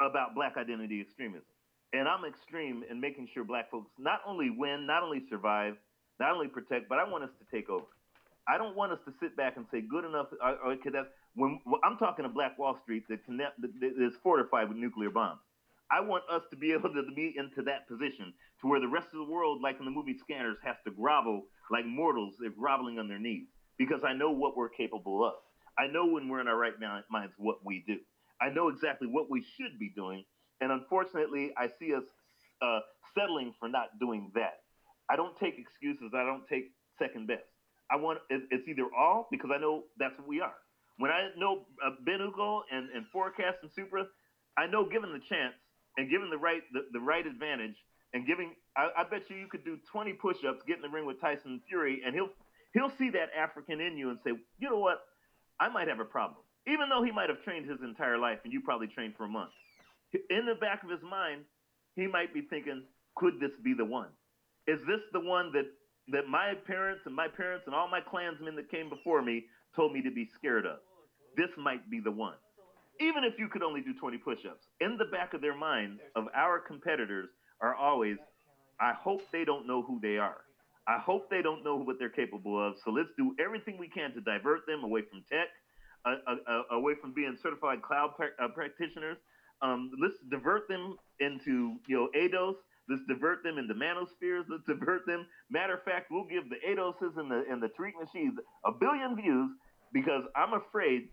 [0.00, 1.42] about black identity extremism.
[1.92, 5.74] And I'm extreme in making sure black folks not only win, not only survive,
[6.20, 7.86] not only protect, but I want us to take over.
[8.46, 10.28] I don't want us to sit back and say good enough.
[10.40, 11.10] Okay, that's
[11.40, 15.40] when, when I'm talking to Black Wall Street that, that is fortified with nuclear bombs.
[15.90, 19.08] I want us to be able to be into that position to where the rest
[19.12, 22.34] of the world, like in the movie Scanners, has to grovel like mortals.
[22.38, 23.48] They're groveling on their knees
[23.78, 25.34] because I know what we're capable of.
[25.78, 27.96] I know when we're in our right minds what we do.
[28.40, 30.24] I know exactly what we should be doing.
[30.60, 32.04] And unfortunately, I see us
[32.60, 32.80] uh,
[33.14, 34.60] settling for not doing that.
[35.08, 36.12] I don't take excuses.
[36.14, 37.44] I don't take second best.
[37.90, 40.54] I want it's either all because I know that's what we are.
[41.00, 44.04] When I know uh, Ben Uko and, and Forecast and Supra,
[44.58, 45.54] I know given the chance
[45.96, 47.76] and given the right the, the right advantage
[48.12, 51.06] and giving, I, I bet you you could do 20 push-ups, get in the ring
[51.06, 52.28] with Tyson Fury, and he'll
[52.74, 55.00] he'll see that African in you and say, you know what,
[55.58, 58.52] I might have a problem, even though he might have trained his entire life and
[58.52, 59.52] you probably trained for a month.
[60.28, 61.44] In the back of his mind,
[61.96, 62.82] he might be thinking,
[63.14, 64.08] could this be the one?
[64.66, 65.64] Is this the one that
[66.12, 69.92] that my parents and my parents and all my clansmen that came before me told
[69.92, 70.78] me to be scared of.
[71.36, 72.34] This might be the one.
[73.00, 76.00] Even if you could only do 20 push ups, in the back of their mind
[76.16, 77.30] of our competitors
[77.60, 78.18] are always,
[78.80, 80.42] I hope they don't know who they are.
[80.86, 82.74] I hope they don't know what they're capable of.
[82.84, 85.48] So let's do everything we can to divert them away from tech,
[86.04, 89.16] uh, uh, uh, away from being certified cloud pra- uh, practitioners.
[89.62, 92.54] Um, let's divert them into you know ADOS.
[92.88, 94.44] Let's divert them into manospheres.
[94.48, 95.26] Let's divert them.
[95.50, 99.14] Matter of fact, we'll give the Adoses and the and the Tariq Nasheeds a billion
[99.14, 99.50] views
[99.92, 101.08] because I'm afraid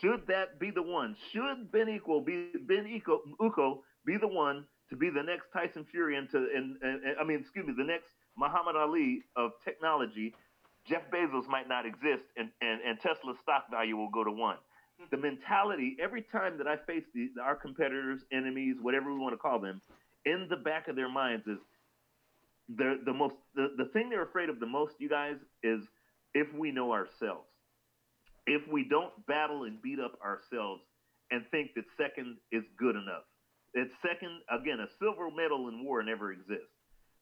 [0.00, 4.64] should that be the one, should Ben Uko be Ben Uko, Uko be the one
[4.90, 7.74] to be the next Tyson Fury and to and, and, and I mean excuse me
[7.76, 8.06] the next
[8.36, 10.34] Muhammad Ali of technology,
[10.88, 14.58] Jeff Bezos might not exist and, and, and Tesla's stock value will go to one.
[15.10, 19.38] The mentality every time that I face the, our competitors, enemies, whatever we want to
[19.38, 19.80] call them,
[20.24, 21.58] in the back of their minds is
[22.76, 25.82] the the most the, the thing they're afraid of the most, you guys, is
[26.34, 27.46] if we know ourselves.
[28.46, 30.82] If we don't battle and beat up ourselves
[31.30, 33.24] and think that second is good enough.
[33.74, 36.72] That second, again, a silver medal in war never exists.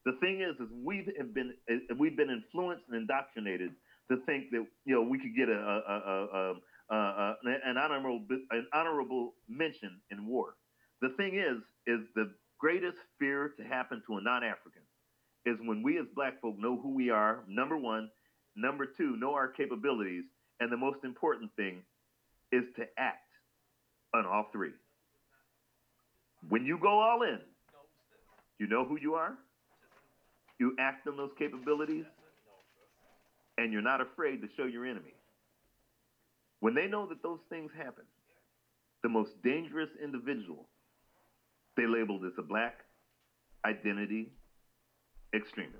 [0.04, 3.70] The thing is, is we have been uh, we've been influenced and indoctrinated
[4.10, 6.54] to think that you know we could get a, a,
[6.90, 7.34] a, a
[7.64, 8.20] an honorable
[8.50, 10.56] an honorable mention in war.
[11.00, 14.82] The thing is, is the greatest fear to happen to a non-African
[15.46, 18.10] is when we as black folk know who we are, number one,
[18.56, 20.24] number two, know our capabilities,
[20.60, 21.82] and the most important thing
[22.52, 23.30] is to act
[24.14, 24.72] on all three.
[26.48, 27.38] When you go all in,
[28.58, 29.34] you know who you are,
[30.58, 32.04] you act on those capabilities,
[33.58, 35.14] and you're not afraid to show your enemy.
[36.60, 38.04] When they know that those things happen,
[39.02, 40.66] the most dangerous individual
[41.76, 42.84] they labeled as a black
[43.66, 44.32] identity
[45.34, 45.76] extremist.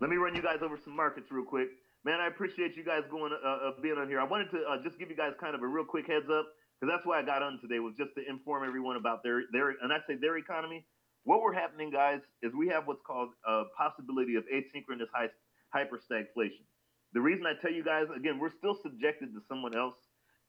[0.00, 1.70] Let me run you guys over some markets real quick.
[2.04, 4.20] Man, I appreciate you guys going uh, uh, being on here.
[4.20, 6.46] I wanted to uh, just give you guys kind of a real quick heads up
[6.80, 9.70] because that's why I got on today was just to inform everyone about their their
[9.70, 10.84] and I say their economy.
[11.24, 15.28] What we're happening, guys, is we have what's called a possibility of asynchronous high,
[15.72, 16.66] hyperstagflation.
[17.12, 19.94] The reason I tell you guys again, we're still subjected to someone else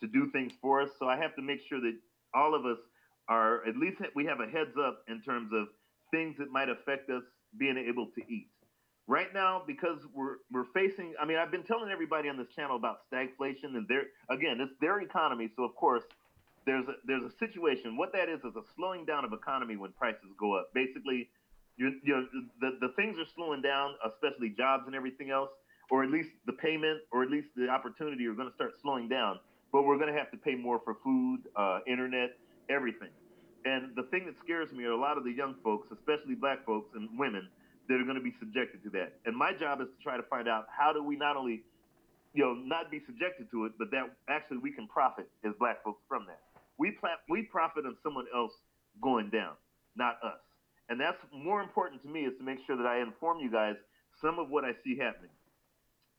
[0.02, 1.96] to do things for us, so I have to make sure that
[2.34, 2.80] all of us
[3.30, 5.68] are at least we have a heads up in terms of
[6.10, 7.24] things that might affect us
[7.60, 8.48] being able to eat.
[9.06, 12.78] Right now, because we're we're facing, I mean, I've been telling everybody on this channel
[12.78, 16.04] about stagflation, and their again, it's their economy, so of course,
[16.66, 17.98] there's a, there's a situation.
[17.98, 20.74] What that is is a slowing down of economy when prices go up.
[20.74, 21.30] Basically,
[21.76, 22.26] you know
[22.62, 25.50] the the things are slowing down, especially jobs and everything else,
[25.92, 29.10] or at least the payment, or at least the opportunity are going to start slowing
[29.10, 29.40] down.
[29.74, 32.38] But we're going to have to pay more for food, uh, internet,
[32.70, 33.10] everything.
[33.66, 36.66] And the thing that scares me are a lot of the young folks, especially black
[36.66, 37.50] folks and women,
[37.88, 39.20] that are going to be subjected to that.
[39.26, 41.64] And my job is to try to find out how do we not only,
[42.34, 45.84] you know, not be subjected to it, but that actually we can profit as black
[45.84, 46.42] folks from that.
[46.78, 48.54] We pla- we profit on someone else
[49.02, 49.54] going down,
[49.96, 50.40] not us.
[50.90, 53.76] And that's more important to me is to make sure that I inform you guys
[54.22, 55.32] some of what I see happening.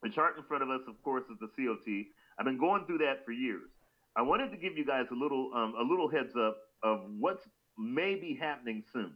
[0.02, 2.06] The chart in front of us, of course, is the COT.
[2.38, 3.70] I've been going through that for years.
[4.16, 7.42] I wanted to give you guys a little um, a little heads up of what's
[7.78, 9.14] may be happening soon.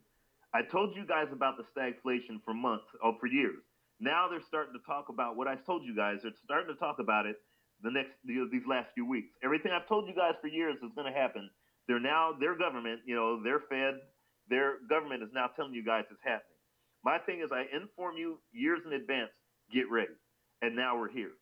[0.55, 3.63] I told you guys about the stagflation for months or oh, for years.
[4.01, 6.21] Now they're starting to talk about what I told you guys.
[6.23, 7.37] They're starting to talk about it
[7.83, 9.29] the next these last few weeks.
[9.45, 11.51] Everything I've told you guys for years is going to happen.
[11.87, 14.01] They're now their government, you know, their Fed,
[14.49, 16.57] their government is now telling you guys it's happening.
[17.05, 19.31] My thing is, I inform you years in advance.
[19.73, 20.17] Get ready,
[20.63, 21.33] and now we're here.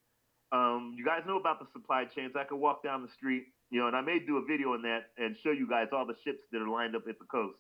[0.53, 2.33] Um, you guys know about the supply chains.
[2.37, 4.83] I could walk down the street, you know, and I may do a video on
[4.83, 7.59] that and show you guys all the ships that are lined up at the coast.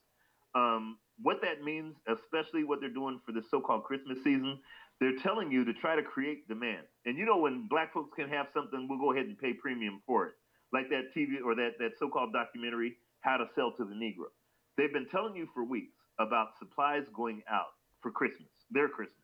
[0.55, 4.59] Um, what that means, especially what they're doing for the so-called Christmas season,
[5.01, 6.85] they're telling you to try to create demand.
[7.05, 10.03] And you know, when black folks can have something, we'll go ahead and pay premium
[10.07, 10.33] for it,
[10.73, 14.29] like that TV or that that so-called documentary, How to Sell to the Negro.
[14.77, 19.17] They've been telling you for weeks about supplies going out for Christmas, their Christmas.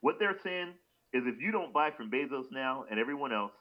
[0.00, 0.74] What they're saying
[1.12, 3.52] is if you don't buy from Bezos now and everyone else,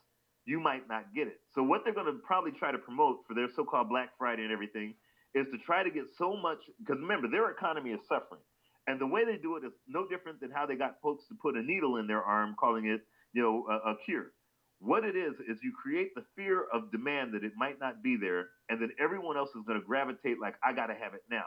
[0.46, 1.40] you might not get it.
[1.54, 4.52] So what they're going to probably try to promote for their so-called Black Friday and
[4.52, 4.94] everything
[5.36, 8.42] is to try to get so much because remember their economy is suffering,
[8.88, 11.36] and the way they do it is no different than how they got folks to
[11.42, 13.02] put a needle in their arm, calling it
[13.34, 14.32] you know a, a cure.
[14.80, 18.18] What it is is you create the fear of demand that it might not be
[18.20, 21.24] there, and then everyone else is going to gravitate like I got to have it
[21.30, 21.46] now.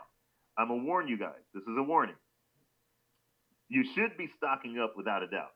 [0.58, 1.40] I'm gonna warn you guys.
[1.54, 2.16] This is a warning.
[3.68, 5.52] You should be stocking up without a doubt.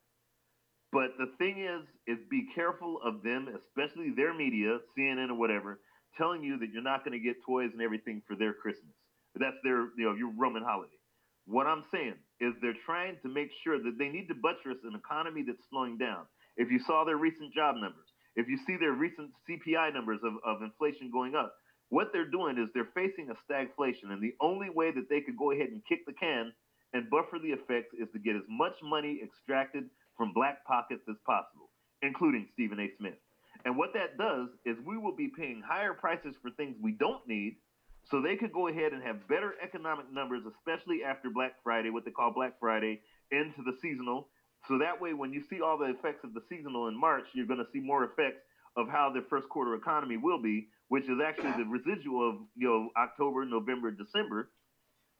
[0.92, 5.80] But the thing is, is be careful of them, especially their media, CNN or whatever,
[6.16, 8.94] telling you that you're not going to get toys and everything for their Christmas.
[9.34, 10.98] That's their, you know, your Roman holiday.
[11.47, 14.94] What I'm saying is they're trying to make sure that they need to buttress an
[14.94, 16.26] economy that's slowing down.
[16.56, 20.34] If you saw their recent job numbers, if you see their recent CPI numbers of,
[20.44, 21.55] of inflation going up,
[21.89, 24.12] what they're doing is they're facing a stagflation.
[24.12, 26.52] And the only way that they could go ahead and kick the can
[26.93, 29.84] and buffer the effects is to get as much money extracted
[30.16, 31.68] from black pockets as possible,
[32.02, 32.89] including Stephen A.
[32.98, 33.18] Smith.
[33.64, 37.26] And what that does is we will be paying higher prices for things we don't
[37.28, 37.56] need
[38.05, 42.05] So they could go ahead and have better economic numbers, especially after Black Friday, what
[42.05, 44.28] they call Black Friday, into the seasonal.
[44.68, 47.47] So that way, when you see all the effects of the seasonal in March, you're
[47.47, 48.43] going to see more effects
[48.76, 52.68] of how the first quarter economy will be, which is actually the residual of you
[52.68, 54.51] know October, November, December.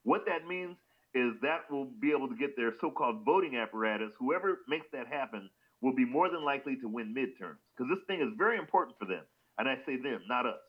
[0.05, 0.77] What that means
[1.15, 4.13] is that will be able to get their so-called voting apparatus.
[4.19, 5.51] Whoever makes that happen
[5.83, 9.05] will be more than likely to win midterms because this thing is very important for
[9.05, 9.25] them.
[9.59, 10.63] And I say them, not us.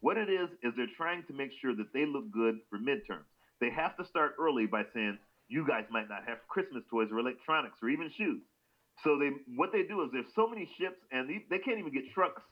[0.00, 3.30] What it is is they're trying to make sure that they look good for midterms.
[3.60, 5.18] They have to start early by saying
[5.48, 8.42] you guys might not have Christmas toys or electronics or even shoes.
[9.04, 11.92] So they what they do is there's so many ships and they, they can't even
[11.92, 12.42] get trucks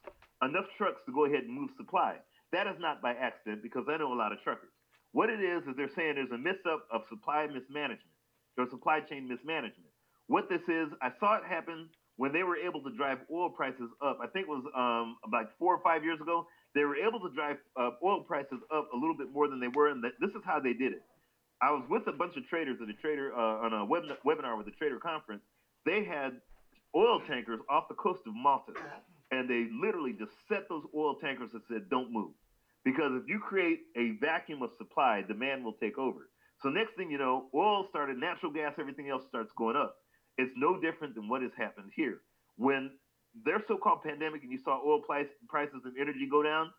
[0.43, 2.17] enough trucks to go ahead and move supply.
[2.53, 4.71] That is not by accident because I know a lot of truckers.
[5.13, 8.15] What it is is they're saying there's a mix up of supply mismanagement
[8.59, 9.91] or supply chain mismanagement.
[10.27, 13.91] What this is, I saw it happen when they were able to drive oil prices
[14.01, 14.19] up.
[14.23, 16.47] I think it was um, like four or five years ago.
[16.75, 19.69] They were able to drive uh, oil prices up a little bit more than they
[19.69, 21.03] were, and this is how they did it.
[21.63, 24.59] I was with a bunch of traders at a trader uh, on a web, webinar
[24.59, 25.43] with a trader conference.
[25.87, 26.41] They had
[26.95, 28.73] oil tankers off the coast of Malta,
[29.31, 32.33] and they literally just set those oil tankers and said, "Don't move,"
[32.85, 36.29] because if you create a vacuum of supply, demand will take over.
[36.61, 39.97] So next thing you know, oil started, natural gas, everything else starts going up.
[40.39, 42.21] It's no different than what has happened here.
[42.57, 42.91] When
[43.45, 46.71] their so-called pandemic and you saw oil price, prices and energy go down,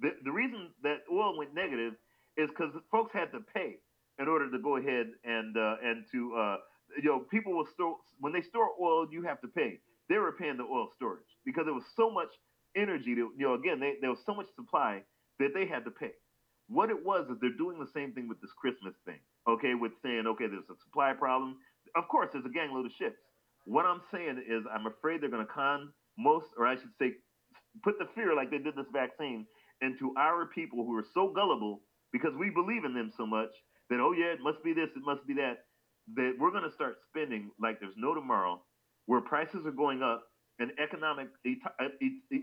[0.00, 1.94] the, the reason that oil went negative
[2.36, 3.76] is because folks had to pay
[4.18, 6.56] in order to go ahead and uh, and to uh,
[6.96, 9.78] you know people will store when they store oil you have to pay.
[10.08, 12.28] They were paying the oil storage because there was so much
[12.76, 13.10] energy.
[13.10, 15.02] You know again they, there was so much supply
[15.38, 16.12] that they had to pay.
[16.68, 19.18] What it was is they're doing the same thing with this Christmas thing.
[19.48, 21.56] Okay, with saying okay there's a supply problem.
[21.96, 23.18] Of course there's a gangload of ships.
[23.64, 27.12] What I'm saying is I'm afraid they're going to con most, or I should say,
[27.82, 29.46] put the fear like they did this vaccine
[29.80, 33.50] into our people who are so gullible because we believe in them so much
[33.88, 35.58] that oh yeah it must be this it must be that
[36.16, 38.60] that we're going to start spending like there's no tomorrow
[39.06, 40.22] where prices are going up
[40.58, 41.28] and economic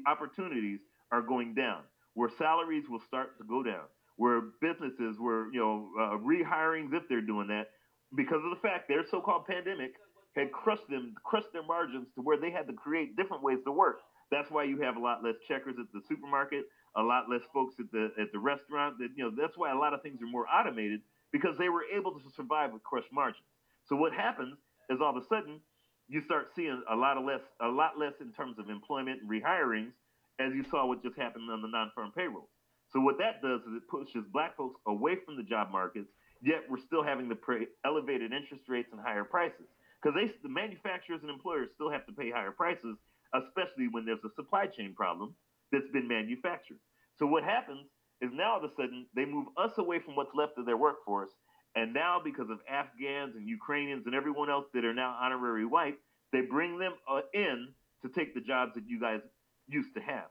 [0.08, 0.80] opportunities
[1.12, 1.82] are going down
[2.14, 3.86] where salaries will start to go down
[4.18, 7.68] where businesses were you know uh, rehirings if they're doing that
[8.16, 9.94] because of the fact their so-called pandemic
[10.36, 13.72] had crushed them, crushed their margins to where they had to create different ways to
[13.72, 14.02] work.
[14.30, 16.66] That's why you have a lot less checkers at the supermarket,
[16.96, 18.98] a lot less folks at the at the restaurant.
[19.00, 21.02] That you know, that's why a lot of things are more automated
[21.32, 23.48] because they were able to survive with crushed margins.
[23.86, 24.58] So what happens
[24.90, 25.60] is all of a sudden
[26.08, 29.30] you start seeing a lot of less, a lot less in terms of employment and
[29.30, 29.92] rehirings,
[30.40, 32.50] as you saw what just happened on the non-farm payrolls.
[32.94, 36.08] So what that does is it pushes black folks away from the job markets,
[36.42, 39.68] yet we're still having the pre- elevated interest rates and higher prices
[40.02, 42.98] because the manufacturers and employers still have to pay higher prices,
[43.34, 45.34] especially when there's a supply chain problem
[45.72, 46.78] that's been manufactured.
[47.18, 47.88] So what happens
[48.22, 50.78] is now all of a sudden they move us away from what's left of their
[50.78, 51.32] workforce,
[51.76, 55.98] and now because of Afghans and Ukrainians and everyone else that are now honorary white,
[56.32, 57.70] they bring them uh, in
[58.02, 59.22] to take the jobs that you guys
[59.68, 60.30] used to have.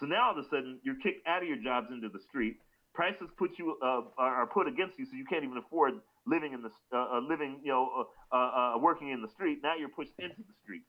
[0.00, 2.56] So now all of a sudden you're kicked out of your jobs into the street.
[2.94, 5.94] Prices put you uh, are put against you, so you can't even afford
[6.26, 9.58] living in the uh, uh, living, you know, uh, uh, uh, working in the street.
[9.62, 10.82] Now you're pushed into the street.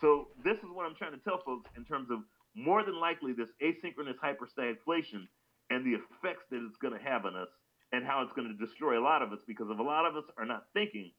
[0.00, 2.20] So this is what I'm trying to tell folks in terms of
[2.54, 5.26] more than likely this asynchronous hyperstagflation
[5.70, 7.48] and the effects that it's going to have on us
[7.92, 10.16] and how it's going to destroy a lot of us because of a lot of
[10.16, 11.10] us are not thinking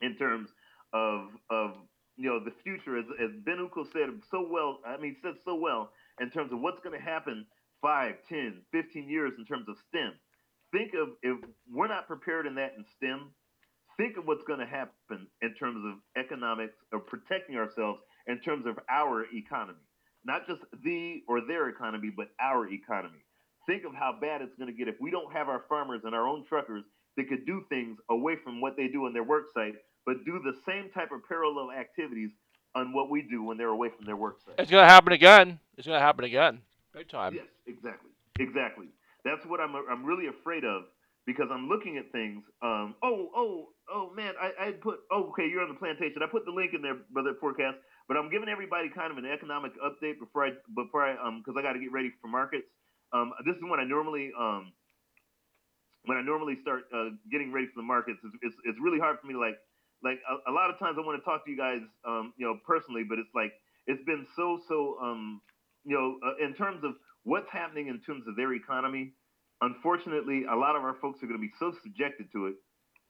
[0.00, 0.50] in terms
[0.92, 1.72] of of
[2.16, 5.54] you know the future as, as Ben Uko said so well I mean said so
[5.54, 7.46] well in terms of what's going to happen
[7.84, 10.14] 5, 10, 15 years in terms of STEM
[10.74, 11.38] think of if
[11.72, 13.30] we're not prepared in that in STEM,
[13.96, 18.66] think of what's going to happen in terms of economics or protecting ourselves in terms
[18.66, 19.78] of our economy,
[20.24, 23.22] not just the or their economy, but our economy.
[23.66, 26.14] Think of how bad it's going to get if we don't have our farmers and
[26.14, 26.82] our own truckers
[27.16, 29.74] that could do things away from what they do in their work site,
[30.04, 32.30] but do the same type of parallel activities
[32.74, 34.56] on what we do when they're away from their work site.
[34.58, 35.60] It's going to happen again.
[35.78, 36.60] It's going to happen again.
[36.94, 37.34] Big time.
[37.34, 38.10] Yes, exactly.
[38.38, 38.86] Exactly.
[39.24, 40.84] That's what I'm I'm really afraid of
[41.26, 42.44] because I'm looking at things.
[42.62, 45.00] Um, oh, oh, oh, man, I, I put.
[45.10, 46.22] Oh, okay, you're on the plantation.
[46.22, 47.34] I put the link in there, brother.
[47.40, 47.76] Forecast,
[48.06, 51.58] but I'm giving everybody kind of an economic update before I before I um because
[51.58, 52.68] I got to get ready for markets.
[53.12, 54.72] Um, this is when I normally um
[56.04, 58.18] when I normally start uh, getting ready for the markets.
[58.22, 59.56] It's, it's, it's really hard for me to like
[60.04, 62.46] like a, a, lot of times I want to talk to you guys um you
[62.46, 63.52] know personally, but it's like
[63.86, 65.40] it's been so so um
[65.84, 66.92] you know uh, in terms of
[67.24, 69.12] what's happening in terms of their economy,
[69.60, 72.54] unfortunately, a lot of our folks are going to be so subjected to it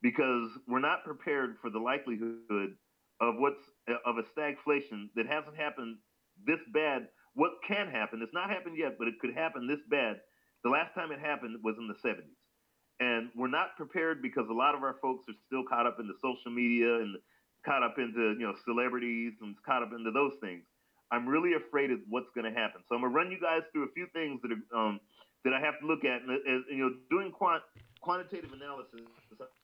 [0.03, 2.77] because we're not prepared for the likelihood
[3.21, 3.63] of what's
[4.07, 5.97] of a stagflation that hasn't happened
[6.47, 7.09] this bad.
[7.35, 8.21] What can happen?
[8.23, 10.21] It's not happened yet, but it could happen this bad
[10.63, 12.39] The last time it happened was in the 70s.
[13.01, 16.15] And we're not prepared because a lot of our folks are still caught up into
[16.23, 17.17] social media and
[17.67, 20.63] caught up into, you know, celebrities and caught up into those things.
[21.15, 22.83] I'm really afraid of what's going to happen.
[22.89, 25.01] So I'm going to run you guys through a few things that are, um,
[25.45, 26.23] that I have to look at.
[26.23, 27.63] And, and, you know, doing quant,
[28.01, 29.01] quantitative analysis,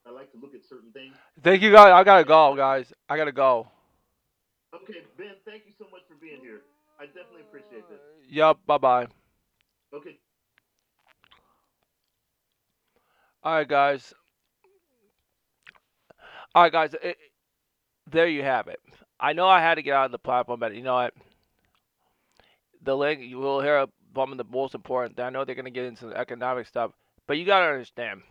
[0.07, 1.15] I like to look at certain things.
[1.43, 1.93] Thank you guys.
[1.93, 2.93] I gotta go, guys.
[3.09, 3.69] I gotta go.
[4.75, 6.61] Okay, Ben, thank you so much for being here.
[7.01, 7.99] I definitely appreciate this.
[8.29, 8.59] Yep.
[8.67, 9.07] Bye bye.
[9.93, 10.19] Okay.
[13.43, 14.15] All right, guys.
[16.55, 16.95] All right, guys.
[17.03, 17.17] It,
[18.11, 18.81] there you have it.
[19.19, 21.15] I know I had to get out of the platform, but you know what?
[22.83, 25.21] The link you will hear from the most important.
[25.21, 26.93] I know they're gonna get into the economic stuff,
[27.27, 28.23] but you gotta understand.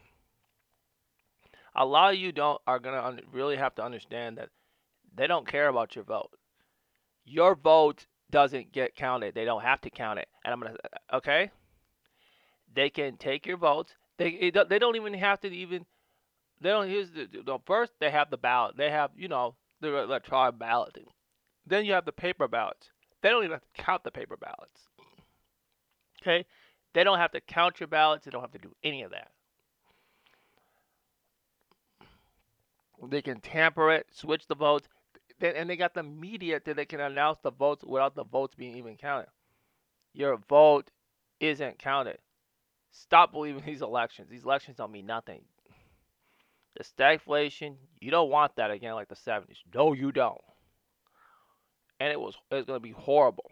[1.76, 4.50] A lot of you don't are gonna un- really have to understand that
[5.16, 6.32] they don't care about your vote.
[7.26, 9.36] Your vote doesn't get counted.
[9.36, 10.28] They don't have to count it.
[10.44, 10.76] And I'm gonna
[11.14, 11.52] okay.
[12.74, 13.94] They can take your votes.
[14.18, 15.86] They it, they don't even have to even.
[16.62, 17.94] They don't use the, the first.
[18.00, 18.78] They have the ballot.
[18.78, 21.06] They have you know the electronic balloting.
[21.66, 22.90] Then you have the paper ballots.
[23.22, 24.88] They don't even have to count the paper ballots.
[26.22, 26.46] Okay,
[26.94, 28.26] they don't have to count your ballots.
[28.26, 29.32] They don't have to do any of that.
[33.08, 34.88] They can tamper it, switch the votes,
[35.42, 38.76] and they got the media that they can announce the votes without the votes being
[38.76, 39.30] even counted.
[40.14, 40.92] Your vote
[41.40, 42.18] isn't counted.
[42.92, 44.30] Stop believing these elections.
[44.30, 45.42] These elections don't mean nothing.
[46.76, 49.58] The stagflation, you don't want that again like the 70s.
[49.74, 50.40] No, you don't.
[52.00, 53.52] And it was it's going to be horrible.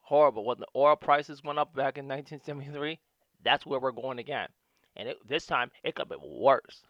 [0.00, 0.44] Horrible.
[0.44, 2.98] When the oil prices went up back in 1973,
[3.42, 4.48] that's where we're going again.
[4.96, 6.82] And it, this time, it could be worse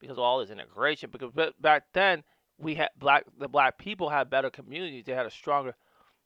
[0.00, 1.10] because all this integration.
[1.10, 1.30] Because
[1.60, 2.22] back then,
[2.58, 5.04] we had black the black people had better communities.
[5.06, 5.74] They had a stronger,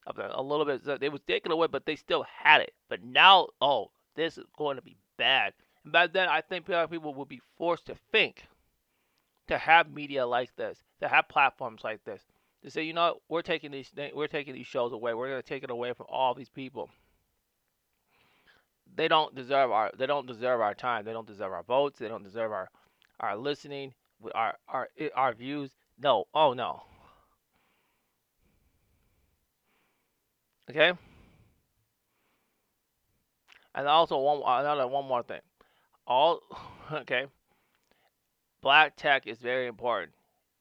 [0.07, 1.01] a little bit.
[1.01, 2.75] They was taken away, but they still had it.
[2.89, 5.53] But now, oh, this is going to be bad.
[5.85, 8.45] And back then, I think people would be forced to think,
[9.49, 12.23] to have media like this, to have platforms like this,
[12.63, 15.15] to say, you know, what, we're taking these we're taking these shows away.
[15.15, 16.91] We're going to take it away from all these people.
[18.95, 21.05] They don't deserve our they don't deserve our time.
[21.05, 21.99] They don't deserve our votes.
[21.99, 22.69] They don't deserve our
[23.21, 23.95] our listening,
[24.35, 25.71] our our eh, our views.
[25.99, 26.83] No, oh no.
[30.71, 30.93] Okay.
[33.75, 35.41] And also one another one more thing.
[36.07, 36.41] All
[36.93, 37.27] okay.
[38.63, 40.13] Black tech is very important.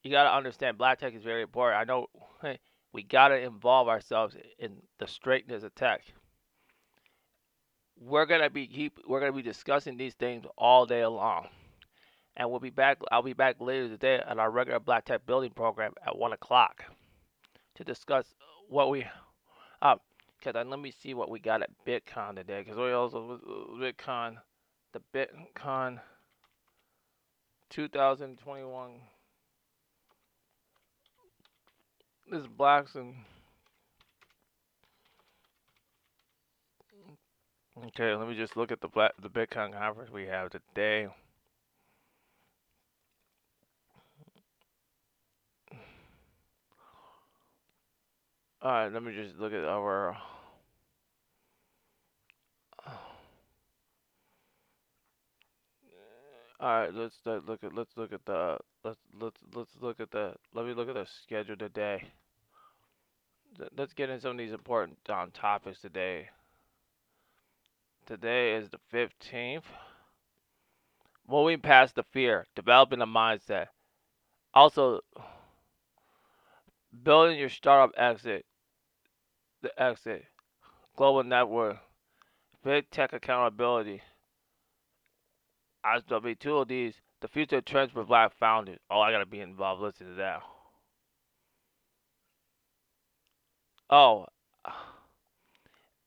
[0.04, 1.82] You gotta understand black tech is very important.
[1.82, 2.08] I know
[2.94, 6.02] we gotta involve ourselves in the straightness of tech.
[8.00, 11.48] We're gonna be keep we're gonna be discussing these things all day long.
[12.38, 15.52] And we'll be back I'll be back later today at our regular black tech building
[15.52, 16.84] program at one o'clock
[17.76, 18.36] to discuss
[18.70, 19.06] what we
[19.82, 19.96] uh
[20.38, 23.40] because then let me see what we got at BitCon today because we also
[23.80, 24.36] BitCon
[24.94, 26.00] the BitCon
[27.70, 28.92] 2021
[32.30, 33.14] this is blacks and
[37.86, 41.08] okay let me just look at the black the Bitcoin conference we have today.
[48.62, 50.18] All right let me just look at our
[56.66, 60.10] all right let's uh, look at let's look at the let's let's let's look at
[60.10, 62.04] the let me look at the schedule today.
[63.78, 66.30] Let's get in some of these important um, topics today.
[68.08, 69.62] Today is the 15th
[71.30, 73.68] moving past the fear developing a mindset.
[74.52, 75.02] Also
[77.04, 78.44] building your startup exit
[79.62, 80.26] the exit.
[80.98, 81.78] Global network
[82.64, 84.02] big tech accountability
[85.86, 88.80] I'll be two of these the future trends for black founders.
[88.90, 90.42] Oh i gotta be involved listen to that.
[93.90, 94.26] Oh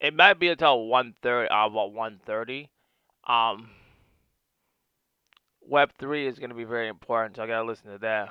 [0.00, 2.68] it might be until 1.30 uh, about 1.30
[3.26, 3.70] um
[5.60, 8.30] web 3 is to be very important so i gotta listen to that.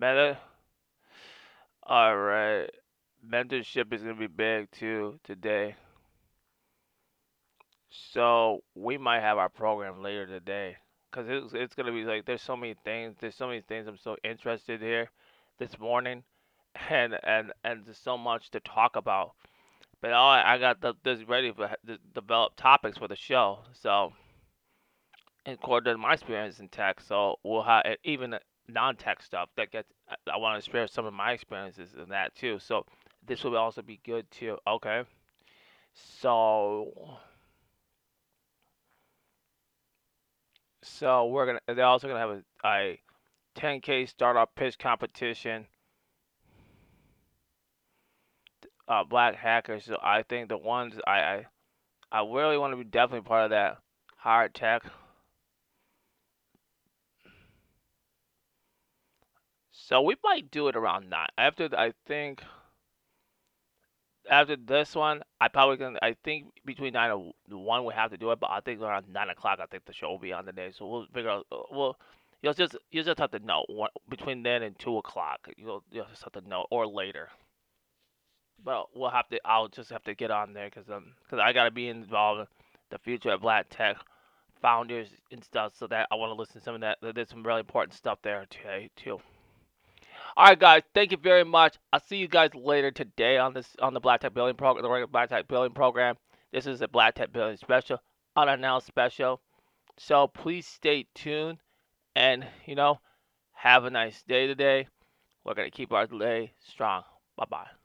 [0.00, 0.38] Meta
[1.82, 2.70] all right.
[3.26, 5.76] Mentorship is to be big too today
[7.90, 10.76] So we might have our program later today,
[11.12, 13.98] cause it's it's gonna be like there's so many things there's so many things I'm
[13.98, 15.10] so interested here
[15.58, 16.24] this morning,
[16.90, 19.32] and and and there's so much to talk about.
[20.02, 23.60] But all I, I got the, this ready for to develop topics for the show.
[23.72, 24.12] So
[25.46, 28.38] according to my experience in tech, so we'll have even
[28.68, 29.92] non-tech stuff that gets.
[30.32, 32.58] I want to share some of my experiences in that too.
[32.60, 32.84] So
[33.26, 34.58] This will also be good too.
[34.66, 35.04] Okay.
[35.94, 37.18] So
[40.82, 43.00] so we're gonna they're also gonna have a, a
[43.56, 45.66] 10k startup pitch competition.
[48.88, 49.84] Uh, black hackers.
[49.84, 51.46] So I think the ones I I,
[52.10, 53.78] I really want to be definitely part of that
[54.16, 54.82] hard tech.
[59.72, 61.28] So we might do it around nine.
[61.36, 62.42] After I think
[64.30, 65.98] after this one, I probably gonna.
[66.00, 69.06] I think between nine and one we have to do it, but I think around
[69.12, 70.70] nine o'clock I think the show will be on the day.
[70.72, 71.46] So we'll figure out.
[71.72, 71.96] Well,
[72.40, 75.48] you'll just you just have to know what, between then and two o'clock.
[75.56, 77.28] You'll you'll just have to know or later.
[78.64, 79.40] But we'll have to.
[79.44, 82.46] I'll just have to get on there because um because I gotta be involved in
[82.90, 83.96] the future of Black Tech
[84.62, 85.72] founders and stuff.
[85.76, 86.98] So that I want to listen to some of that.
[87.02, 89.20] There's some really important stuff there today too.
[90.36, 90.82] All right, guys.
[90.94, 91.76] Thank you very much.
[91.92, 95.06] I'll see you guys later today on this on the Black Tech Building program, the
[95.06, 96.16] Black Tech Building program.
[96.52, 97.98] This is a Black Tech Building special,
[98.36, 99.40] unannounced special.
[99.98, 101.58] So please stay tuned,
[102.14, 103.00] and you know,
[103.52, 104.86] have a nice day today.
[105.44, 107.02] We're gonna keep our day strong.
[107.36, 107.79] Bye bye.